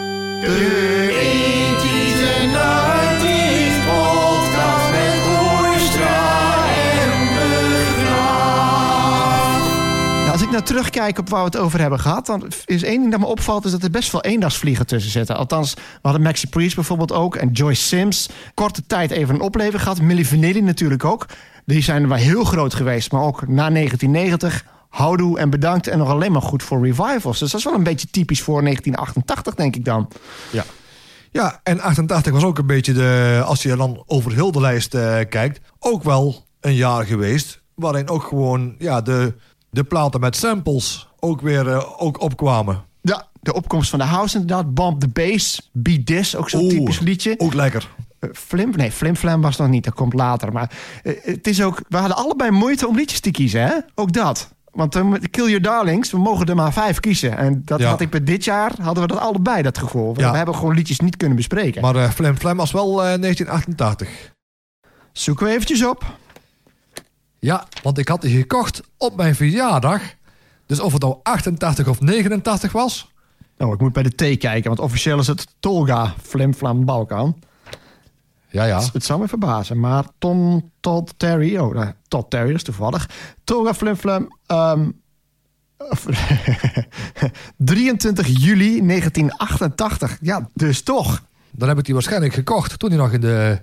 Nou 10.60 10.72
terugkijk 10.72 11.18
op 11.18 11.28
waar 11.28 11.40
we 11.40 11.46
het 11.46 11.56
over 11.56 11.80
hebben 11.80 12.00
gehad... 12.00 12.26
dan 12.26 12.52
is 12.64 12.82
één 12.82 12.98
ding 12.98 13.10
dat 13.10 13.20
me 13.20 13.26
opvalt... 13.26 13.64
is 13.64 13.70
dat 13.70 13.82
er 13.82 13.90
best 13.90 14.10
veel 14.10 14.22
eendagsvliegen 14.22 14.86
tussen 14.86 15.10
zitten. 15.10 15.36
Althans, 15.36 15.74
we 15.74 15.80
hadden 16.02 16.22
Maxi 16.22 16.48
Priest 16.48 16.74
bijvoorbeeld 16.74 17.12
ook... 17.12 17.36
en 17.36 17.50
Joyce 17.52 17.82
Sims. 17.82 18.28
Korte 18.54 18.82
tijd 18.86 19.10
even 19.10 19.34
een 19.34 19.40
opleving 19.40 19.82
gehad. 19.82 20.00
Milli 20.00 20.24
Vanilli 20.24 20.60
natuurlijk 20.60 21.04
ook. 21.04 21.26
Die 21.64 21.82
zijn 21.82 22.08
wel 22.08 22.18
heel 22.18 22.44
groot 22.44 22.74
geweest. 22.74 23.12
Maar 23.12 23.22
ook 23.22 23.48
na 23.48 23.70
1990... 23.70 24.64
Houdoe 24.90 25.38
en 25.38 25.50
bedankt 25.50 25.86
en 25.86 25.98
nog 25.98 26.08
alleen 26.08 26.32
maar 26.32 26.42
goed 26.42 26.62
voor 26.62 26.86
revivals. 26.86 27.38
Dus 27.38 27.50
dat 27.50 27.60
is 27.60 27.66
wel 27.66 27.74
een 27.74 27.82
beetje 27.82 28.06
typisch 28.10 28.42
voor 28.42 28.62
1988, 28.62 29.54
denk 29.54 29.76
ik 29.76 29.84
dan. 29.84 30.08
Ja. 30.50 30.64
Ja, 31.30 31.60
en 31.62 31.80
88 31.80 32.32
was 32.32 32.44
ook 32.44 32.58
een 32.58 32.66
beetje 32.66 32.92
de, 32.92 33.42
als 33.44 33.62
je 33.62 33.76
dan 33.76 34.02
over 34.06 34.32
heel 34.32 34.52
de 34.52 34.60
lijst 34.60 34.94
eh, 34.94 35.18
kijkt, 35.28 35.60
ook 35.78 36.02
wel 36.02 36.44
een 36.60 36.74
jaar 36.74 37.04
geweest. 37.06 37.60
Waarin 37.74 38.08
ook 38.08 38.22
gewoon 38.22 38.74
ja, 38.78 39.00
de, 39.00 39.34
de 39.70 39.84
platen 39.84 40.20
met 40.20 40.36
samples 40.36 41.08
ook 41.20 41.40
weer 41.40 41.68
eh, 41.68 42.02
ook 42.02 42.20
opkwamen. 42.20 42.82
Ja, 43.02 43.26
de 43.40 43.54
opkomst 43.54 43.90
van 43.90 43.98
de 43.98 44.04
house 44.04 44.38
inderdaad. 44.38 44.74
Bump 44.74 45.00
the 45.00 45.08
Bass, 45.08 45.70
Be 45.72 46.02
This, 46.02 46.36
ook 46.36 46.50
zo'n 46.50 46.68
typisch 46.68 46.98
liedje. 47.00 47.34
Ook 47.38 47.54
lekker. 47.54 47.88
Eh, 48.18 48.30
Flim, 48.32 48.70
nee, 48.76 48.92
Flim 48.92 49.16
Flam 49.16 49.40
was 49.40 49.56
nog 49.56 49.68
niet, 49.68 49.84
dat 49.84 49.94
komt 49.94 50.14
later. 50.14 50.52
Maar 50.52 50.70
eh, 51.02 51.14
het 51.22 51.46
is 51.46 51.62
ook, 51.62 51.80
we 51.88 51.96
hadden 51.96 52.16
allebei 52.16 52.50
moeite 52.50 52.88
om 52.88 52.96
liedjes 52.96 53.20
te 53.20 53.30
kiezen, 53.30 53.62
hè? 53.62 53.74
Ook 53.94 54.12
dat. 54.12 54.52
Want 54.70 54.94
Kill 55.30 55.44
Your 55.46 55.62
Darlings, 55.62 56.10
we 56.10 56.18
mogen 56.18 56.46
er 56.46 56.54
maar 56.56 56.72
vijf 56.72 57.00
kiezen. 57.00 57.36
En 57.36 57.62
dat 57.64 57.80
Ja. 57.80 57.88
had 57.88 58.00
ik 58.00 58.10
bij 58.10 58.24
dit 58.24 58.44
jaar, 58.44 58.72
hadden 58.82 59.02
we 59.02 59.08
dat 59.08 59.18
allebei, 59.18 59.62
dat 59.62 59.78
gevoel. 59.78 60.14
We 60.14 60.20
Ja. 60.20 60.34
hebben 60.34 60.54
gewoon 60.54 60.74
liedjes 60.74 61.00
niet 61.00 61.16
kunnen 61.16 61.36
bespreken. 61.36 61.82
Maar 61.82 61.96
eh 61.96 62.10
Flam 62.10 62.36
Flam 62.36 62.56
was 62.56 62.70
wel 62.72 62.88
eh, 63.04 63.18
1988. 63.20 64.32
Zoeken 65.12 65.46
we 65.46 65.52
eventjes 65.52 65.84
op. 65.86 66.04
Ja, 67.40 67.66
want 67.82 67.98
ik 67.98 68.08
had 68.08 68.22
die 68.22 68.38
gekocht 68.38 68.80
op 68.96 69.16
mijn 69.16 69.34
verjaardag. 69.34 70.02
Dus 70.66 70.80
of 70.80 70.92
het 70.92 71.02
nou 71.02 71.16
88 71.22 71.88
of 71.88 72.00
89 72.00 72.72
was. 72.72 73.12
Oh, 73.58 73.72
ik 73.72 73.80
moet 73.80 73.92
bij 73.92 74.02
de 74.02 74.14
T 74.14 74.38
kijken, 74.38 74.68
want 74.68 74.78
officieel 74.80 75.18
is 75.18 75.26
het 75.26 75.46
Tolga 75.60 76.14
Flim 76.22 76.54
Flam 76.54 76.84
Balkan. 76.84 77.38
Ja, 78.48 78.64
ja. 78.64 78.82
Het 78.92 79.04
zou 79.04 79.20
me 79.20 79.28
verbazen, 79.28 79.80
maar 79.80 80.04
Tom 80.18 80.70
Todd 80.80 81.14
Terry, 81.16 81.56
oh, 81.56 81.74
nou, 81.74 81.92
Todd 82.08 82.30
Terry, 82.30 82.54
is 82.54 82.62
toevallig. 82.62 83.08
Tolga 83.44 83.74
Flim 83.74 83.96
Flam, 83.96 84.36
ehm, 84.46 84.90
23 87.56 88.26
juli 88.26 88.86
1988. 88.86 90.18
Ja, 90.20 90.48
dus 90.54 90.82
toch. 90.82 91.22
Dan 91.50 91.68
heb 91.68 91.78
ik 91.78 91.84
die 91.84 91.94
waarschijnlijk 91.94 92.34
gekocht 92.34 92.78
toen 92.78 92.90
hij 92.90 92.98
nog 92.98 93.12
in 93.12 93.20
de 93.20 93.60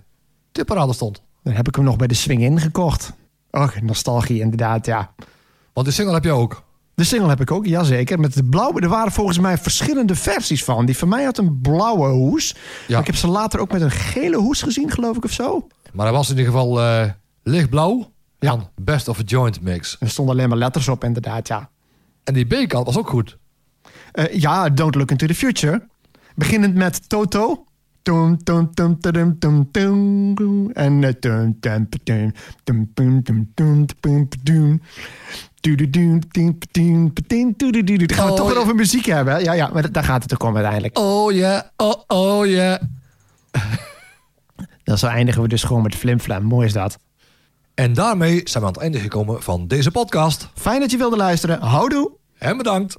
tipparade 0.51 0.93
stond. 0.93 1.21
Dan 1.43 1.53
heb 1.53 1.67
ik 1.67 1.75
hem 1.75 1.83
nog 1.83 1.95
bij 1.95 2.07
de 2.07 2.13
Swing 2.13 2.41
In 2.41 2.59
gekocht. 2.59 3.13
Och, 3.57 3.81
nostalgie 3.81 4.39
inderdaad, 4.39 4.85
ja. 4.85 5.13
Want 5.73 5.85
die 5.85 5.95
single 5.95 6.13
heb 6.13 6.23
je 6.23 6.31
ook. 6.31 6.63
De 6.93 7.03
single 7.03 7.29
heb 7.29 7.41
ik 7.41 7.51
ook, 7.51 7.65
jazeker. 7.65 8.19
Met 8.19 8.33
de 8.33 8.43
blauwe, 8.43 8.81
er 8.81 8.89
waren 8.89 9.11
volgens 9.11 9.39
mij 9.39 9.57
verschillende 9.57 10.15
versies 10.15 10.63
van. 10.63 10.85
Die 10.85 10.97
van 10.97 11.07
mij 11.07 11.23
had 11.23 11.37
een 11.37 11.59
blauwe 11.61 12.07
hoes. 12.07 12.55
Ja. 12.87 12.99
Ik 12.99 13.05
heb 13.05 13.15
ze 13.15 13.27
later 13.27 13.59
ook 13.59 13.71
met 13.71 13.81
een 13.81 13.91
gele 13.91 14.37
hoes 14.37 14.61
gezien, 14.61 14.91
geloof 14.91 15.17
ik, 15.17 15.23
of 15.23 15.31
zo. 15.31 15.67
Maar 15.93 16.05
hij 16.05 16.15
was 16.15 16.29
in 16.29 16.37
ieder 16.37 16.51
geval 16.51 16.81
eh, 16.81 17.09
lichtblauw. 17.43 18.11
Ja. 18.39 18.69
Best 18.75 19.07
of 19.07 19.19
a 19.19 19.23
Joint 19.25 19.61
Mix. 19.61 19.97
Er 19.99 20.09
stonden 20.09 20.35
alleen 20.35 20.49
maar 20.49 20.57
letters 20.57 20.87
op, 20.87 21.03
inderdaad, 21.03 21.47
ja. 21.47 21.69
En 22.23 22.33
die 22.33 22.45
B-kant 22.45 22.85
was 22.85 22.97
ook 22.97 23.09
goed. 23.09 23.37
Eh, 24.11 24.39
ja, 24.39 24.69
Don't 24.69 24.95
Look 24.95 25.11
Into 25.11 25.27
The 25.27 25.35
Future. 25.35 25.87
Beginnend 26.35 26.75
met 26.75 27.09
Toto. 27.09 27.65
En 38.07 38.07
dan 38.07 38.17
gaan 38.17 38.29
we 38.29 38.33
toch 38.33 38.47
weer 38.47 38.57
over 38.57 38.75
muziek 38.75 39.05
hebben. 39.05 39.43
Ja, 39.43 39.53
ja, 39.53 39.69
maar 39.73 39.91
daar 39.91 40.03
gaat 40.03 40.23
het 40.23 40.33
ook 40.33 40.43
om 40.43 40.55
uiteindelijk. 40.55 40.97
Oh 40.97 41.31
ja, 41.31 41.71
oh, 41.77 41.93
oh 42.07 42.45
ja. 42.45 42.79
Dan 44.83 44.97
zo 44.97 45.07
eindigen 45.07 45.41
we 45.41 45.47
dus 45.47 45.63
gewoon 45.63 45.81
met 45.81 45.95
flimflam. 45.95 46.43
Mooi 46.43 46.65
is 46.65 46.73
dat. 46.73 46.97
En 47.73 47.93
daarmee 47.93 48.41
zijn 48.43 48.63
we 48.63 48.69
aan 48.69 48.75
het 48.75 48.81
einde 48.81 48.99
gekomen 48.99 49.43
van 49.43 49.67
deze 49.67 49.91
podcast. 49.91 50.49
Fijn 50.53 50.79
dat 50.79 50.91
je 50.91 50.97
wilde 50.97 51.15
luisteren. 51.15 51.61
Houdoe. 51.61 52.11
En 52.37 52.57
bedankt. 52.57 52.95